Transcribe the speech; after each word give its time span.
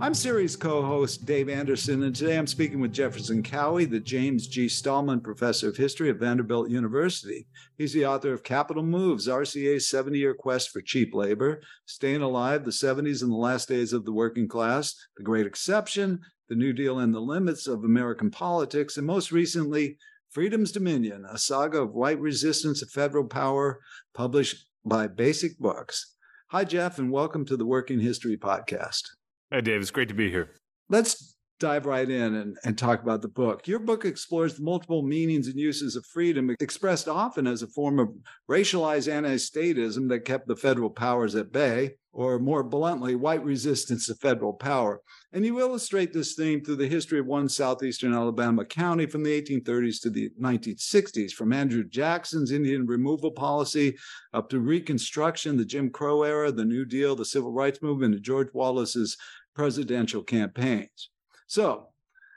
I'm 0.00 0.14
series 0.14 0.54
co 0.54 0.82
host 0.82 1.26
Dave 1.26 1.48
Anderson, 1.48 2.04
and 2.04 2.14
today 2.14 2.38
I'm 2.38 2.46
speaking 2.46 2.78
with 2.78 2.92
Jefferson 2.92 3.42
Cowie, 3.42 3.84
the 3.84 3.98
James 3.98 4.46
G. 4.46 4.66
Stahlman 4.66 5.24
Professor 5.24 5.70
of 5.70 5.76
History 5.76 6.08
at 6.08 6.18
Vanderbilt 6.18 6.70
University. 6.70 7.48
He's 7.76 7.94
the 7.94 8.06
author 8.06 8.32
of 8.32 8.44
Capital 8.44 8.84
Moves 8.84 9.26
RCA's 9.26 9.88
70 9.88 10.16
year 10.16 10.34
quest 10.34 10.70
for 10.70 10.80
cheap 10.82 11.16
labor, 11.16 11.60
Staying 11.84 12.22
Alive, 12.22 12.64
the 12.64 12.70
70s 12.70 13.22
and 13.22 13.32
the 13.32 13.36
Last 13.36 13.66
Days 13.66 13.92
of 13.92 14.04
the 14.04 14.12
Working 14.12 14.46
Class, 14.46 14.94
The 15.16 15.24
Great 15.24 15.48
Exception, 15.48 16.20
The 16.48 16.54
New 16.54 16.72
Deal 16.72 17.00
and 17.00 17.12
the 17.12 17.20
Limits 17.20 17.66
of 17.66 17.82
American 17.82 18.30
Politics, 18.30 18.98
and 18.98 19.06
most 19.06 19.32
recently, 19.32 19.98
Freedom's 20.30 20.70
Dominion, 20.70 21.24
a 21.28 21.36
saga 21.36 21.82
of 21.82 21.94
white 21.94 22.20
resistance 22.20 22.78
to 22.80 22.86
federal 22.86 23.24
power, 23.24 23.80
published 24.14 24.64
by 24.84 25.08
Basic 25.08 25.58
Books. 25.58 26.14
Hi, 26.50 26.64
Jeff, 26.64 27.00
and 27.00 27.10
welcome 27.10 27.44
to 27.46 27.56
the 27.56 27.66
Working 27.66 27.98
History 27.98 28.36
Podcast. 28.36 29.02
Hi, 29.50 29.62
Dave. 29.62 29.80
It's 29.80 29.90
great 29.90 30.08
to 30.08 30.14
be 30.14 30.30
here. 30.30 30.50
Let's 30.90 31.36
dive 31.58 31.86
right 31.86 32.08
in 32.08 32.34
and, 32.34 32.56
and 32.64 32.76
talk 32.76 33.02
about 33.02 33.22
the 33.22 33.28
book. 33.28 33.66
Your 33.66 33.78
book 33.78 34.04
explores 34.04 34.54
the 34.54 34.62
multiple 34.62 35.02
meanings 35.02 35.48
and 35.48 35.58
uses 35.58 35.96
of 35.96 36.04
freedom, 36.04 36.54
expressed 36.60 37.08
often 37.08 37.46
as 37.46 37.62
a 37.62 37.66
form 37.68 37.98
of 37.98 38.10
racialized 38.50 39.10
anti 39.10 39.36
statism 39.36 40.06
that 40.10 40.26
kept 40.26 40.48
the 40.48 40.56
federal 40.56 40.90
powers 40.90 41.34
at 41.34 41.50
bay, 41.50 41.92
or 42.18 42.40
more 42.40 42.64
bluntly, 42.64 43.14
white 43.14 43.44
resistance 43.44 44.06
to 44.06 44.14
federal 44.16 44.52
power. 44.52 45.00
And 45.32 45.46
you 45.46 45.60
illustrate 45.60 46.12
this 46.12 46.34
theme 46.34 46.64
through 46.64 46.74
the 46.74 46.88
history 46.88 47.20
of 47.20 47.26
one 47.26 47.48
southeastern 47.48 48.12
Alabama 48.12 48.64
county 48.64 49.06
from 49.06 49.22
the 49.22 49.40
1830s 49.40 50.02
to 50.02 50.10
the 50.10 50.28
1960s, 50.42 51.30
from 51.30 51.52
Andrew 51.52 51.84
Jackson's 51.84 52.50
Indian 52.50 52.86
removal 52.86 53.30
policy 53.30 53.96
up 54.34 54.48
to 54.48 54.58
Reconstruction, 54.58 55.56
the 55.56 55.64
Jim 55.64 55.90
Crow 55.90 56.24
era, 56.24 56.50
the 56.50 56.64
New 56.64 56.84
Deal, 56.84 57.14
the 57.14 57.24
Civil 57.24 57.52
Rights 57.52 57.82
Movement, 57.82 58.16
and 58.16 58.24
George 58.24 58.48
Wallace's 58.52 59.16
presidential 59.54 60.24
campaigns. 60.24 61.10
So, 61.46 61.90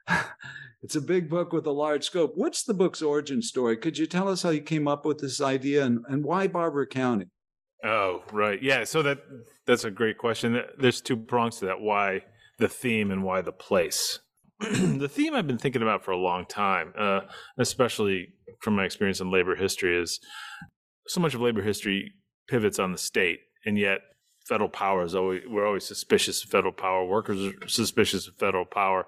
it's 0.84 0.96
a 0.96 1.02
big 1.02 1.28
book 1.28 1.54
with 1.54 1.66
a 1.66 1.72
large 1.72 2.04
scope. 2.04 2.34
What's 2.36 2.62
the 2.62 2.76
book's 2.76 3.02
origin 3.02 3.42
story? 3.42 3.78
Could 3.78 3.98
you 3.98 4.06
tell 4.06 4.30
us 4.30 4.44
how 4.44 4.52
you 4.52 4.62
came 4.62 4.88
up 4.88 5.06
with 5.06 5.18
this 5.18 5.42
idea 5.42 5.84
and, 5.84 6.06
and 6.08 6.24
why 6.24 6.46
Barbour 6.46 6.86
County? 6.86 7.32
Oh, 7.84 8.24
right. 8.32 8.62
Yeah. 8.62 8.84
So 8.84 9.02
that 9.04 9.20
that's 9.66 9.84
a 9.84 9.92
great 9.92 10.18
question. 10.18 10.62
There's 10.78 11.02
two 11.02 11.18
prongs 11.18 11.58
to 11.60 11.66
that. 11.66 11.82
Why 11.82 12.22
the 12.60 12.68
theme 12.68 13.12
and 13.12 13.24
why 13.24 13.42
the 13.42 13.52
place? 13.52 14.20
the 14.60 15.10
theme 15.10 15.34
I've 15.34 15.48
been 15.48 15.58
thinking 15.58 15.82
about 15.82 16.04
for 16.04 16.12
a 16.12 16.18
long 16.18 16.46
time, 16.46 16.94
uh, 16.98 17.22
especially 17.58 18.28
from 18.62 18.76
my 18.76 18.86
experience 18.86 19.20
in 19.20 19.32
labor 19.32 19.56
history, 19.56 20.00
is 20.00 20.20
so 21.08 21.20
much 21.20 21.34
of 21.34 21.42
labor 21.42 21.64
history 21.64 22.14
pivots 22.48 22.78
on 22.78 22.92
the 22.92 22.98
state, 22.98 23.40
and 23.66 23.78
yet 23.78 24.02
federal 24.52 24.70
power 24.70 25.06
is 25.06 25.16
always 25.16 25.44
we're 25.48 25.66
always 25.66 25.86
suspicious 25.86 26.44
of 26.44 26.50
federal 26.50 26.74
power. 26.74 27.06
Workers 27.06 27.40
are 27.42 27.70
suspicious 27.70 28.28
of 28.28 28.36
federal 28.36 28.66
power. 28.66 29.08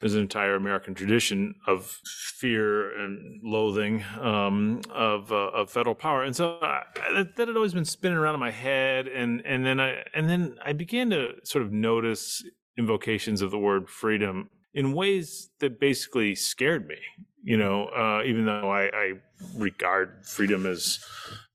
There's 0.00 0.12
an 0.12 0.20
entire 0.20 0.54
American 0.54 0.92
tradition 0.92 1.54
of 1.66 1.98
fear 2.36 2.94
and 3.00 3.40
loathing 3.42 4.04
um, 4.20 4.82
of 4.90 5.32
uh, 5.32 5.60
of 5.60 5.70
federal 5.70 5.94
power, 5.94 6.22
and 6.24 6.36
so 6.36 6.58
I, 6.60 6.82
that, 7.14 7.48
had 7.48 7.56
always 7.56 7.72
been 7.72 7.86
spinning 7.86 8.18
around 8.18 8.34
in 8.34 8.40
my 8.40 8.50
head. 8.50 9.08
And 9.08 9.40
and 9.46 9.64
then 9.64 9.80
I 9.80 10.02
and 10.14 10.28
then 10.28 10.56
I 10.62 10.74
began 10.74 11.08
to 11.08 11.36
sort 11.42 11.64
of 11.64 11.72
notice 11.72 12.44
invocations 12.76 13.40
of 13.40 13.50
the 13.50 13.58
word 13.58 13.88
freedom 13.88 14.50
in 14.74 14.92
ways 14.92 15.48
that 15.60 15.80
basically 15.80 16.34
scared 16.34 16.86
me. 16.86 16.98
You 17.42 17.56
know, 17.56 17.86
uh, 17.86 18.24
even 18.26 18.44
though 18.44 18.70
I, 18.70 18.84
I 18.84 19.12
regard 19.56 20.26
freedom 20.26 20.66
as 20.66 20.98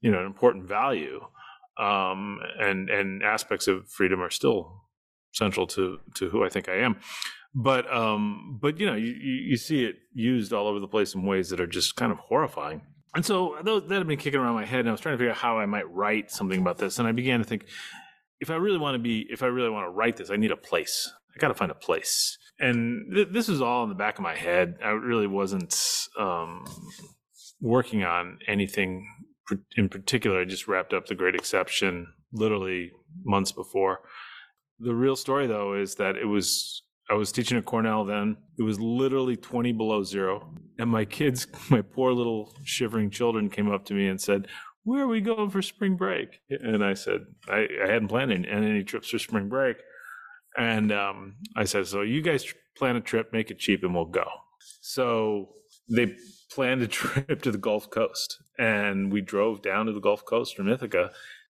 you 0.01 0.09
know 0.09 0.21
an 0.21 0.25
important 0.25 0.67
value 0.67 1.21
um, 1.79 2.39
and 2.59 2.89
and 2.89 3.23
aspects 3.23 3.67
of 3.67 3.87
freedom 3.89 4.21
are 4.21 4.29
still 4.29 4.83
central 5.33 5.67
to 5.67 5.99
to 6.15 6.29
who 6.29 6.43
I 6.43 6.49
think 6.49 6.69
I 6.69 6.77
am. 6.77 6.97
But 7.53 7.91
um, 7.93 8.59
but 8.61 8.79
you 8.79 8.85
know, 8.85 8.95
you, 8.95 9.11
you 9.11 9.57
see 9.57 9.85
it 9.85 9.95
used 10.13 10.53
all 10.53 10.67
over 10.67 10.79
the 10.79 10.87
place 10.87 11.15
in 11.15 11.23
ways 11.23 11.49
that 11.49 11.59
are 11.59 11.67
just 11.67 11.95
kind 11.95 12.11
of 12.11 12.19
horrifying. 12.19 12.81
And 13.15 13.25
so 13.25 13.57
that 13.63 13.91
had 13.91 14.07
been 14.07 14.19
kicking 14.19 14.39
around 14.39 14.55
my 14.55 14.65
head, 14.65 14.81
and 14.81 14.89
I 14.89 14.91
was 14.91 15.01
trying 15.01 15.13
to 15.13 15.17
figure 15.17 15.31
out 15.31 15.37
how 15.37 15.57
I 15.57 15.65
might 15.65 15.89
write 15.91 16.29
something 16.29 16.59
about 16.59 16.77
this. 16.77 16.99
And 16.99 17.07
I 17.07 17.13
began 17.13 17.39
to 17.39 17.45
think, 17.45 17.65
if 18.39 18.51
I 18.51 18.55
really 18.55 18.77
want 18.77 18.95
to 18.95 18.99
be, 18.99 19.25
if 19.29 19.41
I 19.41 19.47
really 19.47 19.69
want 19.69 19.85
to 19.85 19.89
write 19.89 20.17
this, 20.17 20.29
I 20.29 20.35
need 20.35 20.51
a 20.51 20.57
place. 20.57 21.11
I 21.35 21.39
got 21.39 21.47
to 21.47 21.53
find 21.55 21.71
a 21.71 21.75
place. 21.75 22.37
And 22.59 23.13
th- 23.13 23.29
this 23.31 23.47
was 23.47 23.61
all 23.61 23.83
in 23.83 23.89
the 23.89 23.95
back 23.95 24.17
of 24.17 24.23
my 24.23 24.35
head. 24.35 24.75
I 24.83 24.89
really 24.89 25.27
wasn't 25.27 26.07
um, 26.19 26.65
working 27.61 28.03
on 28.03 28.39
anything 28.47 29.07
in 29.75 29.89
particular, 29.89 30.41
I 30.41 30.45
just 30.45 30.67
wrapped 30.67 30.93
up 30.93 31.07
The 31.07 31.15
Great 31.15 31.35
Exception 31.35 32.07
literally 32.33 32.91
months 33.23 33.51
before. 33.51 33.99
The 34.79 34.93
real 34.93 35.15
story, 35.15 35.47
though, 35.47 35.73
is 35.73 35.95
that 35.95 36.15
it 36.15 36.25
was 36.25 36.83
I 37.09 37.13
was 37.13 37.31
teaching 37.31 37.57
at 37.57 37.65
Cornell 37.65 38.03
then. 38.03 38.37
It 38.59 38.63
was 38.63 38.79
literally 38.79 39.37
20 39.37 39.71
below 39.71 40.03
zero. 40.03 40.53
And 40.77 40.89
my 40.89 41.05
kids, 41.05 41.47
my 41.69 41.81
poor 41.81 42.11
little 42.11 42.53
shivering 42.63 43.09
children, 43.09 43.49
came 43.49 43.71
up 43.71 43.85
to 43.85 43.93
me 43.93 44.07
and 44.07 44.19
said, 44.19 44.47
Where 44.83 45.03
are 45.03 45.07
we 45.07 45.21
going 45.21 45.49
for 45.49 45.61
spring 45.61 45.95
break? 45.95 46.39
And 46.49 46.83
I 46.83 46.93
said, 46.93 47.21
I, 47.47 47.67
I 47.83 47.87
hadn't 47.87 48.09
planned 48.09 48.31
any, 48.31 48.47
any, 48.47 48.83
trips 48.83 49.09
for 49.09 49.19
spring 49.19 49.47
break. 49.47 49.77
And 50.57 50.91
um, 50.91 51.35
I 51.55 51.63
said, 51.63 51.87
So 51.87 52.01
you 52.01 52.21
guys 52.21 52.45
plan 52.77 52.95
a 52.97 53.01
trip, 53.01 53.31
make 53.31 53.51
it 53.51 53.59
cheap, 53.59 53.83
and 53.83 53.95
we'll 53.95 54.05
go. 54.05 54.25
So 54.81 55.49
they 55.89 56.15
planned 56.51 56.81
a 56.81 56.87
trip 56.99 57.41
to 57.43 57.51
the 57.51 57.57
Gulf 57.57 57.89
Coast, 57.89 58.41
and 58.57 59.11
we 59.11 59.21
drove 59.21 59.61
down 59.61 59.85
to 59.85 59.93
the 59.93 59.99
Gulf 59.99 60.25
Coast 60.25 60.55
from 60.55 60.69
Ithaca. 60.69 61.11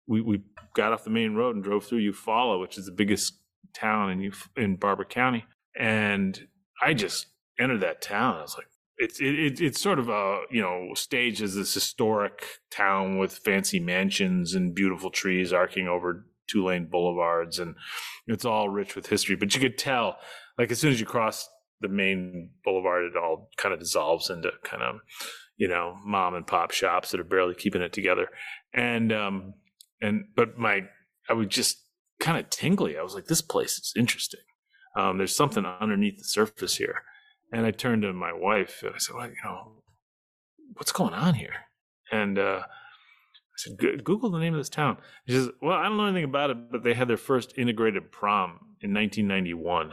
We 0.07 0.21
we 0.21 0.41
got 0.75 0.93
off 0.93 1.03
the 1.03 1.09
main 1.09 1.35
road 1.35 1.55
and 1.55 1.63
drove 1.63 1.85
through 1.85 2.11
Eufaula, 2.11 2.59
which 2.59 2.77
is 2.77 2.85
the 2.85 2.91
biggest 2.91 3.39
town 3.73 4.11
in 4.11 4.19
Euf- 4.19 4.49
in 4.57 4.75
Barbour 4.75 5.05
County, 5.05 5.45
and 5.77 6.47
I 6.81 6.93
just 6.93 7.27
entered 7.59 7.81
that 7.81 8.01
town. 8.01 8.37
I 8.37 8.41
was 8.41 8.55
like, 8.57 8.67
it's 8.97 9.19
it, 9.19 9.39
it, 9.39 9.61
it's 9.61 9.81
sort 9.81 9.99
of 9.99 10.09
a 10.09 10.41
you 10.49 10.61
know 10.61 10.93
staged 10.95 11.41
as 11.41 11.55
this 11.55 11.73
historic 11.73 12.43
town 12.71 13.17
with 13.17 13.33
fancy 13.33 13.79
mansions 13.79 14.53
and 14.53 14.75
beautiful 14.75 15.09
trees 15.09 15.53
arcing 15.53 15.87
over 15.87 16.25
two 16.47 16.63
lane 16.63 16.87
boulevards, 16.89 17.59
and 17.59 17.75
it's 18.27 18.45
all 18.45 18.69
rich 18.69 18.95
with 18.95 19.07
history. 19.07 19.35
But 19.35 19.53
you 19.55 19.61
could 19.61 19.77
tell, 19.77 20.17
like 20.57 20.71
as 20.71 20.79
soon 20.79 20.91
as 20.91 20.99
you 20.99 21.05
cross 21.05 21.47
the 21.83 21.89
main 21.89 22.49
boulevard, 22.63 23.05
it 23.05 23.17
all 23.17 23.49
kind 23.57 23.73
of 23.73 23.79
dissolves 23.79 24.29
into 24.29 24.49
kind 24.63 24.81
of, 24.81 24.95
you 25.57 25.67
know, 25.67 25.95
mom 26.03 26.33
and 26.33 26.47
pop 26.47 26.71
shops 26.71 27.11
that 27.11 27.19
are 27.19 27.25
barely 27.25 27.53
keeping 27.53 27.81
it 27.81 27.93
together. 27.93 28.27
And, 28.73 29.13
um, 29.13 29.53
and, 30.01 30.25
but 30.35 30.57
my, 30.57 30.81
I 31.29 31.33
was 31.33 31.47
just 31.47 31.77
kind 32.19 32.37
of 32.37 32.49
tingly. 32.49 32.97
I 32.97 33.03
was 33.03 33.13
like, 33.13 33.25
this 33.25 33.41
place 33.41 33.77
is 33.77 33.93
interesting. 33.95 34.41
Um, 34.97 35.17
there's 35.17 35.35
something 35.35 35.65
underneath 35.65 36.17
the 36.17 36.23
surface 36.23 36.77
here. 36.77 37.03
And 37.51 37.65
I 37.65 37.71
turned 37.71 38.01
to 38.01 38.13
my 38.13 38.33
wife 38.33 38.81
and 38.83 38.95
I 38.95 38.97
said, 38.97 39.15
well, 39.15 39.27
you 39.27 39.35
know, 39.43 39.83
what's 40.73 40.91
going 40.91 41.13
on 41.13 41.35
here? 41.35 41.53
And, 42.11 42.39
uh, 42.39 42.63
I 43.53 43.57
said, 43.57 44.03
Google 44.03 44.31
the 44.31 44.39
name 44.39 44.55
of 44.55 44.59
this 44.59 44.69
town. 44.69 44.97
She 45.27 45.35
says, 45.35 45.49
Well, 45.61 45.77
I 45.77 45.83
don't 45.83 45.97
know 45.97 46.07
anything 46.07 46.23
about 46.23 46.49
it, 46.49 46.71
but 46.71 46.83
they 46.83 46.95
had 46.95 47.07
their 47.07 47.17
first 47.17 47.53
integrated 47.55 48.11
prom 48.11 48.59
in 48.81 48.93
1991. 48.93 49.91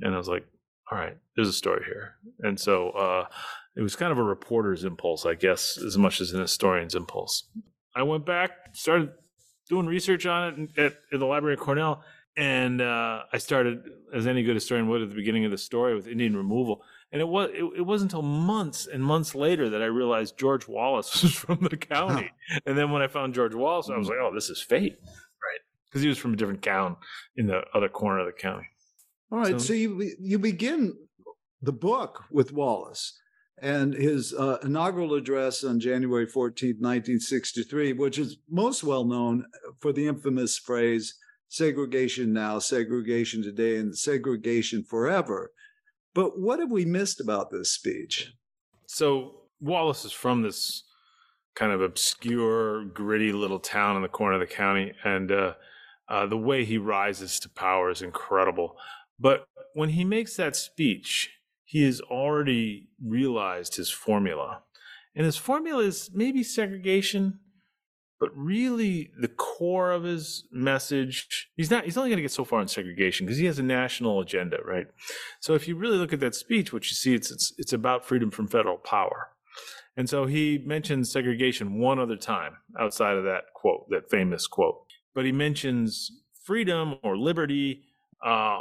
And 0.00 0.14
I 0.14 0.18
was 0.18 0.28
like, 0.28 0.44
All 0.90 0.98
right, 0.98 1.16
there's 1.34 1.48
a 1.48 1.52
story 1.52 1.82
here. 1.84 2.16
And 2.40 2.58
so 2.60 2.90
uh, 2.90 3.26
it 3.76 3.82
was 3.82 3.96
kind 3.96 4.12
of 4.12 4.18
a 4.18 4.22
reporter's 4.22 4.84
impulse, 4.84 5.24
I 5.24 5.34
guess, 5.34 5.78
as 5.78 5.96
much 5.96 6.20
as 6.20 6.32
an 6.32 6.40
historian's 6.40 6.94
impulse. 6.94 7.44
I 7.96 8.02
went 8.02 8.26
back, 8.26 8.50
started 8.72 9.12
doing 9.68 9.86
research 9.86 10.26
on 10.26 10.70
it 10.76 10.78
at, 10.78 10.92
at 11.12 11.20
the 11.20 11.26
Library 11.26 11.54
of 11.54 11.60
Cornell, 11.60 12.04
and 12.36 12.80
uh, 12.80 13.22
I 13.32 13.38
started, 13.38 13.82
as 14.12 14.26
any 14.26 14.42
good 14.42 14.56
historian 14.56 14.88
would, 14.88 15.02
at 15.02 15.08
the 15.08 15.14
beginning 15.14 15.44
of 15.44 15.50
the 15.50 15.58
story 15.58 15.94
with 15.94 16.06
Indian 16.06 16.36
removal. 16.36 16.82
And 17.12 17.20
it 17.20 17.28
was 17.28 17.50
it, 17.52 17.64
it 17.78 17.82
wasn't 17.82 18.12
until 18.12 18.22
months 18.22 18.88
and 18.88 19.04
months 19.04 19.36
later 19.36 19.70
that 19.70 19.80
I 19.80 19.86
realized 19.86 20.36
George 20.36 20.66
Wallace 20.66 21.22
was 21.22 21.32
from 21.32 21.60
the 21.70 21.76
county. 21.76 22.30
and 22.66 22.76
then 22.76 22.90
when 22.90 23.02
I 23.02 23.06
found 23.06 23.34
George 23.34 23.54
Wallace, 23.54 23.88
I 23.88 23.96
was 23.96 24.08
like, 24.08 24.18
oh, 24.20 24.32
this 24.34 24.50
is 24.50 24.60
fate, 24.60 24.96
right? 25.00 25.60
Because 25.88 26.02
he 26.02 26.08
was 26.08 26.18
from 26.18 26.34
a 26.34 26.36
different 26.36 26.62
town 26.62 26.96
in 27.36 27.46
the 27.46 27.62
other 27.72 27.88
corner 27.88 28.20
of 28.20 28.26
the 28.26 28.32
county. 28.32 28.66
All 29.34 29.40
right, 29.40 29.60
so, 29.60 29.66
so 29.66 29.72
you 29.72 30.12
you 30.20 30.38
begin 30.38 30.94
the 31.60 31.72
book 31.72 32.22
with 32.30 32.52
Wallace 32.52 33.18
and 33.60 33.92
his 33.92 34.32
uh, 34.32 34.58
inaugural 34.62 35.12
address 35.14 35.64
on 35.64 35.80
January 35.80 36.24
14, 36.24 36.76
1963, 36.78 37.94
which 37.94 38.16
is 38.16 38.36
most 38.48 38.84
well 38.84 39.04
known 39.04 39.46
for 39.80 39.92
the 39.92 40.06
infamous 40.06 40.56
phrase 40.56 41.16
segregation 41.48 42.32
now, 42.32 42.60
segregation 42.60 43.42
today, 43.42 43.76
and 43.76 43.98
segregation 43.98 44.84
forever. 44.84 45.50
But 46.14 46.38
what 46.38 46.60
have 46.60 46.70
we 46.70 46.84
missed 46.84 47.20
about 47.20 47.50
this 47.50 47.72
speech? 47.72 48.34
So 48.86 49.40
Wallace 49.60 50.04
is 50.04 50.12
from 50.12 50.42
this 50.42 50.84
kind 51.56 51.72
of 51.72 51.82
obscure, 51.82 52.84
gritty 52.84 53.32
little 53.32 53.58
town 53.58 53.96
in 53.96 54.02
the 54.02 54.08
corner 54.08 54.34
of 54.34 54.48
the 54.48 54.54
county, 54.54 54.92
and 55.02 55.32
uh, 55.32 55.54
uh, 56.08 56.24
the 56.24 56.36
way 56.36 56.64
he 56.64 56.78
rises 56.78 57.40
to 57.40 57.48
power 57.48 57.90
is 57.90 58.00
incredible. 58.00 58.76
But 59.18 59.46
when 59.74 59.90
he 59.90 60.04
makes 60.04 60.36
that 60.36 60.56
speech, 60.56 61.30
he 61.64 61.84
has 61.84 62.00
already 62.00 62.88
realized 63.02 63.76
his 63.76 63.90
formula. 63.90 64.62
And 65.14 65.24
his 65.24 65.36
formula 65.36 65.82
is 65.84 66.10
maybe 66.12 66.42
segregation, 66.42 67.38
but 68.20 68.30
really 68.34 69.10
the 69.20 69.28
core 69.28 69.90
of 69.90 70.04
his 70.04 70.44
message 70.50 71.50
he's 71.56 71.70
not 71.70 71.84
he's 71.84 71.96
only 71.98 72.10
going 72.10 72.16
to 72.16 72.22
get 72.22 72.32
so 72.32 72.44
far 72.44 72.60
in 72.62 72.68
segregation 72.68 73.26
because 73.26 73.38
he 73.38 73.44
has 73.46 73.58
a 73.58 73.62
national 73.62 74.20
agenda 74.20 74.58
right? 74.64 74.86
So 75.40 75.54
if 75.54 75.68
you 75.68 75.76
really 75.76 75.98
look 75.98 76.12
at 76.12 76.20
that 76.20 76.34
speech 76.34 76.72
what 76.72 76.84
you 76.84 76.94
see 76.94 77.14
it's 77.14 77.30
it's 77.30 77.52
it's 77.58 77.72
about 77.72 78.06
freedom 78.06 78.30
from 78.30 78.46
federal 78.48 78.78
power. 78.78 79.28
And 79.96 80.08
so 80.08 80.26
he 80.26 80.58
mentions 80.64 81.12
segregation 81.12 81.78
one 81.78 81.98
other 81.98 82.16
time 82.16 82.56
outside 82.80 83.16
of 83.16 83.24
that 83.24 83.52
quote 83.54 83.88
that 83.90 84.10
famous 84.10 84.46
quote. 84.46 84.86
But 85.14 85.24
he 85.24 85.32
mentions 85.32 86.10
freedom 86.44 86.96
or 87.02 87.16
liberty 87.16 87.82
uh, 88.24 88.60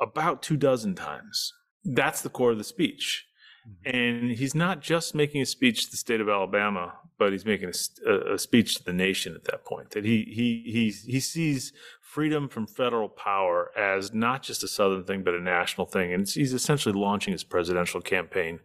about 0.00 0.42
two 0.42 0.56
dozen 0.56 0.94
times 0.94 1.52
that's 1.84 2.22
the 2.22 2.30
core 2.30 2.52
of 2.52 2.58
the 2.58 2.64
speech 2.64 3.26
Mm-hmm. 3.66 3.96
And 3.96 4.30
he's 4.32 4.54
not 4.54 4.80
just 4.80 5.14
making 5.14 5.40
a 5.42 5.46
speech 5.46 5.86
to 5.86 5.90
the 5.90 5.96
state 5.96 6.20
of 6.20 6.28
Alabama, 6.28 6.94
but 7.18 7.32
he's 7.32 7.46
making 7.46 7.72
a, 8.06 8.34
a, 8.34 8.38
speech 8.38 8.76
to 8.76 8.84
the 8.84 8.92
nation 8.92 9.34
at 9.34 9.44
that 9.44 9.64
point. 9.64 9.90
That 9.90 10.04
he 10.04 10.24
he 10.24 10.70
he 10.70 11.12
he 11.12 11.20
sees 11.20 11.72
freedom 12.00 12.48
from 12.48 12.66
federal 12.66 13.08
power 13.08 13.70
as 13.76 14.12
not 14.12 14.42
just 14.42 14.62
a 14.62 14.68
southern 14.68 15.04
thing, 15.04 15.22
but 15.22 15.34
a 15.34 15.40
national 15.40 15.86
thing. 15.86 16.12
And 16.12 16.28
he's 16.28 16.52
essentially 16.52 16.94
launching 16.98 17.32
his 17.32 17.44
presidential 17.44 18.00
campaign 18.00 18.60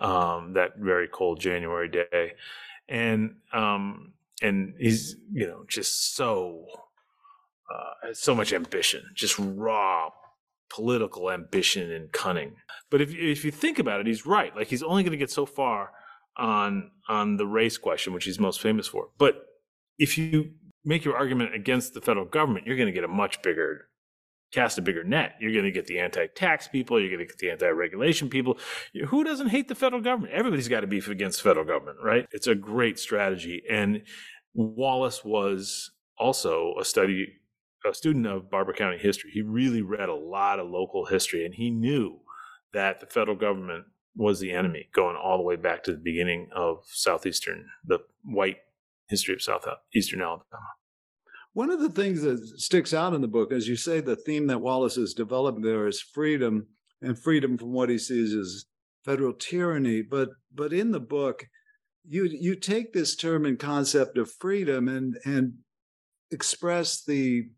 um, 0.00 0.54
that 0.54 0.78
very 0.78 1.08
cold 1.08 1.40
January 1.40 1.88
day, 1.88 2.32
and 2.88 3.36
um, 3.52 4.14
and 4.42 4.74
he's 4.78 5.16
you 5.32 5.46
know 5.46 5.64
just 5.68 6.16
so 6.16 6.64
uh, 7.72 8.12
so 8.14 8.34
much 8.34 8.52
ambition, 8.52 9.04
just 9.14 9.38
raw 9.38 10.10
political 10.70 11.30
ambition 11.30 11.90
and 11.90 12.12
cunning. 12.12 12.56
But 12.90 13.00
if 13.00 13.14
if 13.14 13.44
you 13.44 13.50
think 13.50 13.78
about 13.78 14.00
it, 14.00 14.06
he's 14.06 14.26
right. 14.26 14.54
Like 14.54 14.68
he's 14.68 14.82
only 14.82 15.02
going 15.02 15.12
to 15.12 15.18
get 15.18 15.30
so 15.30 15.46
far 15.46 15.90
on 16.36 16.90
on 17.08 17.36
the 17.36 17.46
race 17.46 17.78
question, 17.78 18.12
which 18.12 18.24
he's 18.24 18.38
most 18.38 18.60
famous 18.60 18.86
for. 18.86 19.08
But 19.18 19.44
if 19.98 20.16
you 20.16 20.52
make 20.84 21.04
your 21.04 21.16
argument 21.16 21.54
against 21.54 21.94
the 21.94 22.00
federal 22.00 22.24
government, 22.24 22.66
you're 22.66 22.76
going 22.76 22.86
to 22.86 22.92
get 22.92 23.04
a 23.04 23.08
much 23.08 23.42
bigger 23.42 23.88
cast 24.52 24.78
a 24.78 24.82
bigger 24.82 25.04
net. 25.04 25.34
You're 25.40 25.52
going 25.52 25.64
to 25.64 25.70
get 25.70 25.86
the 25.86 26.00
anti-tax 26.00 26.68
people. 26.68 26.98
You're 26.98 27.10
going 27.10 27.20
to 27.20 27.26
get 27.26 27.38
the 27.38 27.50
anti-regulation 27.50 28.28
people. 28.28 28.58
Who 29.08 29.22
doesn't 29.22 29.48
hate 29.48 29.68
the 29.68 29.74
federal 29.74 30.02
government? 30.02 30.32
Everybody's 30.32 30.68
got 30.68 30.80
to 30.80 30.86
beef 30.86 31.08
against 31.08 31.42
the 31.42 31.48
federal 31.48 31.64
government, 31.64 31.98
right? 32.02 32.26
It's 32.32 32.48
a 32.48 32.54
great 32.54 32.98
strategy. 32.98 33.62
And 33.70 34.02
Wallace 34.54 35.24
was 35.24 35.92
also 36.18 36.74
a 36.80 36.84
study 36.84 37.28
a 37.88 37.94
student 37.94 38.26
of 38.26 38.50
Barbour 38.50 38.72
County 38.72 38.98
history. 38.98 39.30
He 39.32 39.42
really 39.42 39.82
read 39.82 40.08
a 40.08 40.14
lot 40.14 40.58
of 40.58 40.68
local 40.68 41.06
history, 41.06 41.44
and 41.44 41.54
he 41.54 41.70
knew 41.70 42.20
that 42.72 43.00
the 43.00 43.06
federal 43.06 43.36
government 43.36 43.86
was 44.14 44.40
the 44.40 44.52
enemy, 44.52 44.88
going 44.92 45.16
all 45.16 45.38
the 45.38 45.44
way 45.44 45.56
back 45.56 45.82
to 45.84 45.92
the 45.92 45.98
beginning 45.98 46.48
of 46.54 46.82
southeastern, 46.86 47.66
the 47.84 47.98
white 48.24 48.58
history 49.08 49.34
of 49.34 49.42
southeastern 49.42 50.20
Alabama. 50.20 50.66
One 51.52 51.70
of 51.70 51.80
the 51.80 51.90
things 51.90 52.22
that 52.22 52.38
sticks 52.60 52.94
out 52.94 53.14
in 53.14 53.22
the 53.22 53.28
book, 53.28 53.52
as 53.52 53.66
you 53.66 53.76
say, 53.76 54.00
the 54.00 54.16
theme 54.16 54.46
that 54.46 54.60
Wallace 54.60 54.96
has 54.96 55.14
developed 55.14 55.62
there 55.62 55.86
is 55.88 56.00
freedom 56.00 56.68
and 57.02 57.18
freedom 57.18 57.58
from 57.58 57.72
what 57.72 57.88
he 57.88 57.98
sees 57.98 58.34
as 58.34 58.66
federal 59.04 59.32
tyranny. 59.32 60.02
But 60.02 60.30
but 60.54 60.72
in 60.72 60.92
the 60.92 61.00
book, 61.00 61.46
you 62.04 62.24
you 62.24 62.54
take 62.54 62.92
this 62.92 63.16
term 63.16 63.44
and 63.44 63.58
concept 63.58 64.16
of 64.16 64.30
freedom 64.30 64.86
and 64.88 65.16
and 65.24 65.54
express 66.30 67.02
the 67.02 67.50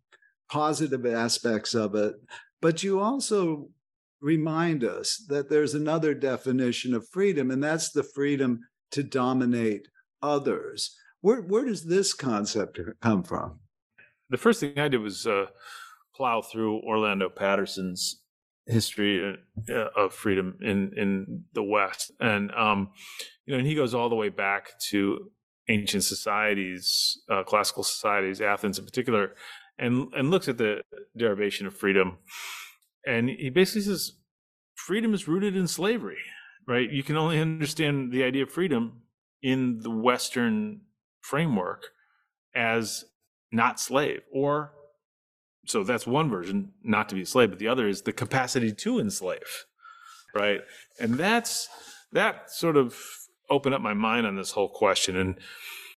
positive 0.53 1.07
aspects 1.07 1.75
of 1.75 1.95
it, 1.95 2.15
but 2.61 2.83
you 2.83 3.01
also 3.01 3.71
remind 4.21 4.85
us 4.85 5.25
that 5.29 5.49
there's 5.49 5.75
another 5.75 6.13
definition 6.13 6.93
of 6.93 7.09
freedom, 7.09 7.51
and 7.51 7.65
that's 7.65 7.91
the 7.91 8.03
freedom 8.03 8.61
to 8.91 9.03
dominate 9.03 9.89
others. 10.21 10.95
Where, 11.23 11.41
where 11.41 11.65
does 11.65 11.87
this 11.87 12.13
concept 12.13 12.79
come 13.01 13.23
from? 13.23 13.61
The 14.29 14.37
first 14.37 14.61
thing 14.61 14.79
I 14.79 14.89
did 14.89 15.01
was 15.01 15.27
uh, 15.27 15.47
plow 16.15 16.43
through 16.43 16.81
Orlando 16.83 17.31
Patterson's 17.31 18.21
history 18.67 19.35
uh, 19.71 19.89
of 19.97 20.13
freedom 20.13 20.59
in 20.61 20.93
in 20.97 21.45
the 21.53 21.63
West, 21.63 22.13
and 22.21 22.53
um, 22.53 22.91
you 23.47 23.53
know, 23.53 23.59
and 23.59 23.67
he 23.67 23.75
goes 23.75 23.95
all 23.95 24.09
the 24.09 24.15
way 24.15 24.29
back 24.29 24.79
to 24.91 25.31
ancient 25.69 26.05
societies, 26.05 27.19
uh, 27.31 27.43
classical 27.43 27.83
societies, 27.83 28.41
Athens 28.41 28.79
in 28.79 28.85
particular, 28.85 29.35
and 29.79 30.13
and 30.15 30.31
looks 30.31 30.49
at 30.49 30.59
the 30.59 30.83
derivation 31.17 31.67
of 31.67 31.77
freedom, 31.77 32.19
and 33.07 33.29
he 33.29 33.51
basically 33.51 33.83
says 33.83 34.13
freedom 34.75 35.15
is 35.15 35.29
rooted 35.29 35.57
in 35.57 35.67
slavery. 35.67 36.19
Right? 36.67 36.91
You 36.91 37.03
can 37.03 37.17
only 37.17 37.41
understand 37.41 38.13
the 38.13 38.23
idea 38.23 38.45
of 38.45 38.51
freedom 38.51 39.03
in 39.43 39.81
the 39.81 39.91
Western 39.91 40.83
framework 41.21 41.87
as 42.55 43.05
not 43.51 43.81
slave, 43.81 44.21
or 44.33 44.73
so 45.67 45.83
that's 45.83 46.07
one 46.07 46.31
version, 46.31 46.73
not 46.83 47.09
to 47.09 47.15
be 47.15 47.23
a 47.23 47.27
slave, 47.27 47.51
but 47.51 47.59
the 47.59 47.69
other 47.69 47.89
is 47.89 48.03
the 48.03 48.13
capacity 48.13 48.73
to 48.73 48.99
enslave. 49.01 49.67
Right? 50.35 50.61
And 51.01 51.15
that's 51.15 51.69
that 52.13 52.51
sort 52.51 52.77
of 52.77 52.97
opened 53.51 53.75
up 53.75 53.81
my 53.81 53.95
mind 53.95 54.27
on 54.27 54.37
this 54.37 54.53
whole 54.53 54.69
question 54.69 55.17
and 55.17 55.37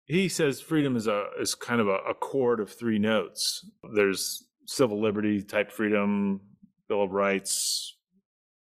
he 0.07 0.29
says 0.29 0.61
freedom 0.61 0.97
is 0.97 1.07
a 1.07 1.27
is 1.41 1.55
kind 1.55 1.81
of 1.81 1.89
a, 1.89 1.99
a 2.09 2.15
chord 2.15 2.61
of 2.61 2.71
three 2.71 2.99
notes. 2.99 3.69
There's 3.95 4.45
civil 4.67 5.01
liberty 5.01 5.43
type 5.43 5.71
freedom, 5.71 6.41
Bill 6.89 7.03
of 7.03 7.13
Rights, 7.13 7.97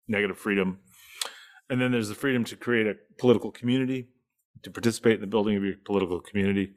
negative 0.08 0.38
freedom, 0.38 0.80
and 1.70 1.82
then 1.82 1.92
there's 1.92 2.10
the 2.10 2.16
freedom 2.16 2.44
to 2.46 2.56
create 2.56 2.88
a 2.88 2.96
political 3.18 3.52
community, 3.52 4.10
to 4.64 4.72
participate 4.72 5.16
in 5.16 5.22
the 5.22 5.28
building 5.28 5.56
of 5.56 5.64
your 5.64 5.76
political 5.86 6.20
community, 6.20 6.74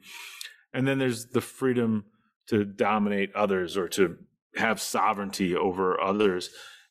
and 0.73 0.87
then 0.87 0.99
there's 0.99 1.27
the 1.27 1.41
freedom 1.41 2.05
to 2.47 2.63
dominate 2.63 3.33
others 3.35 3.75
or 3.77 3.87
to 3.89 4.17
have 4.55 4.79
sovereignty 4.79 5.55
over 5.55 5.99
others 5.99 6.49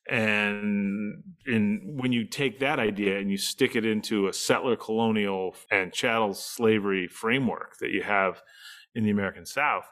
and 0.09 1.23
in 1.47 1.95
when 1.97 2.11
you 2.11 2.25
take 2.25 2.59
that 2.59 2.79
idea 2.79 3.17
and 3.17 3.31
you 3.31 3.37
stick 3.37 3.75
it 3.75 3.85
into 3.85 4.27
a 4.27 4.33
settler 4.33 4.75
colonial 4.75 5.55
and 5.71 5.91
chattel 5.91 6.33
slavery 6.33 7.07
framework 7.07 7.77
that 7.79 7.89
you 7.89 8.03
have 8.03 8.41
in 8.93 9.03
the 9.03 9.09
American 9.09 9.45
South, 9.45 9.85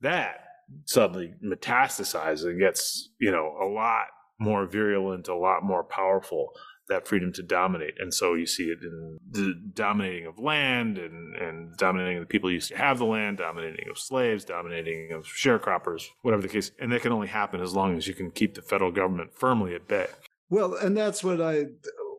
that 0.00 0.44
suddenly 0.84 1.34
metastasizes 1.44 2.44
and 2.44 2.60
gets, 2.60 3.10
you 3.20 3.30
know, 3.30 3.56
a 3.60 3.66
lot 3.66 4.06
more 4.38 4.66
virulent, 4.66 5.28
a 5.28 5.34
lot 5.34 5.62
more 5.62 5.84
powerful 5.84 6.52
that 6.90 7.08
freedom 7.08 7.32
to 7.32 7.42
dominate. 7.42 7.94
And 7.98 8.12
so 8.12 8.34
you 8.34 8.46
see 8.46 8.64
it 8.64 8.80
in 8.82 9.18
the 9.30 9.54
dominating 9.74 10.26
of 10.26 10.38
land 10.38 10.98
and, 10.98 11.34
and 11.36 11.76
dominating 11.76 12.18
of 12.18 12.22
the 12.24 12.26
people 12.26 12.50
who 12.50 12.54
used 12.54 12.68
to 12.68 12.76
have 12.76 12.98
the 12.98 13.06
land, 13.06 13.38
dominating 13.38 13.88
of 13.88 13.98
slaves, 13.98 14.44
dominating 14.44 15.12
of 15.12 15.24
sharecroppers, 15.24 16.02
whatever 16.20 16.42
the 16.42 16.48
case. 16.48 16.72
And 16.78 16.92
that 16.92 17.00
can 17.00 17.12
only 17.12 17.28
happen 17.28 17.60
as 17.60 17.74
long 17.74 17.96
as 17.96 18.06
you 18.06 18.14
can 18.14 18.30
keep 18.30 18.54
the 18.54 18.62
federal 18.62 18.92
government 18.92 19.30
firmly 19.34 19.74
at 19.74 19.88
bay. 19.88 20.08
Well, 20.50 20.74
and 20.74 20.96
that's 20.96 21.24
what 21.24 21.40
I 21.40 21.66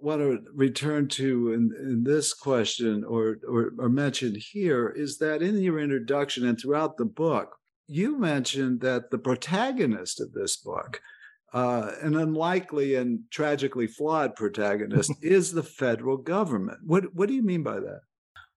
want 0.02 0.22
to 0.22 0.40
return 0.56 1.08
to 1.08 1.54
in, 1.54 1.72
in 1.80 2.04
this 2.04 2.34
question 2.34 3.04
or, 3.04 3.38
or, 3.48 3.74
or 3.78 3.90
mention 3.90 4.36
here 4.36 4.90
is 4.90 5.20
that 5.20 5.42
in 5.42 5.60
your 5.60 5.80
introduction 5.80 6.48
and 6.48 6.60
throughout 6.60 6.98
the 6.98 7.06
book, 7.06 7.58
you 7.88 8.18
mentioned 8.18 8.82
that 8.82 9.12
the 9.12 9.18
protagonist 9.18 10.22
of 10.22 10.32
this 10.32 10.56
book 10.56 11.02
uh, 11.54 11.92
an 12.02 12.16
unlikely 12.16 12.96
and 12.96 13.20
tragically 13.30 13.88
flawed 13.88 14.36
protagonist 14.36 15.12
is 15.22 15.52
the 15.52 15.64
federal 15.64 16.18
government. 16.18 16.80
What 16.86 17.14
what 17.16 17.28
do 17.28 17.36
you 17.36 17.44
mean 17.44 17.64
by 17.64 17.80
that? 17.80 18.02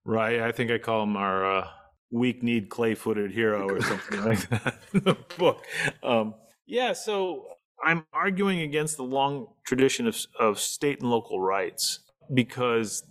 Right. 0.05 0.41
I 0.41 0.53
think 0.53 0.71
I 0.71 0.79
call 0.79 1.03
him 1.03 1.17
our 1.17 1.61
uh, 1.61 1.69
weak-kneed, 2.11 2.69
clay-footed 2.69 3.33
hero, 3.33 3.69
or 3.69 3.81
something 3.83 4.25
like 4.25 4.49
that 4.51 4.79
in 4.93 5.05
the 5.05 5.17
book. 5.39 5.65
Um, 6.03 6.35
yeah. 6.67 6.93
So 6.93 7.47
I'm 7.83 8.05
arguing 8.13 8.61
against 8.61 8.97
the 8.97 9.05
long 9.05 9.49
tradition 9.67 10.07
of 10.07 10.17
of 10.39 10.61
state 10.61 11.01
and 11.01 11.11
local 11.11 11.41
rights 11.41 12.01
because 12.33 13.05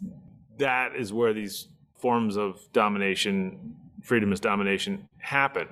that 0.57 0.95
is 0.95 1.11
where 1.11 1.33
these 1.33 1.67
forms 1.99 2.37
of 2.37 2.59
domination, 2.73 3.75
freedom 4.01 4.31
as 4.31 4.39
domination, 4.39 5.07
happen. 5.17 5.67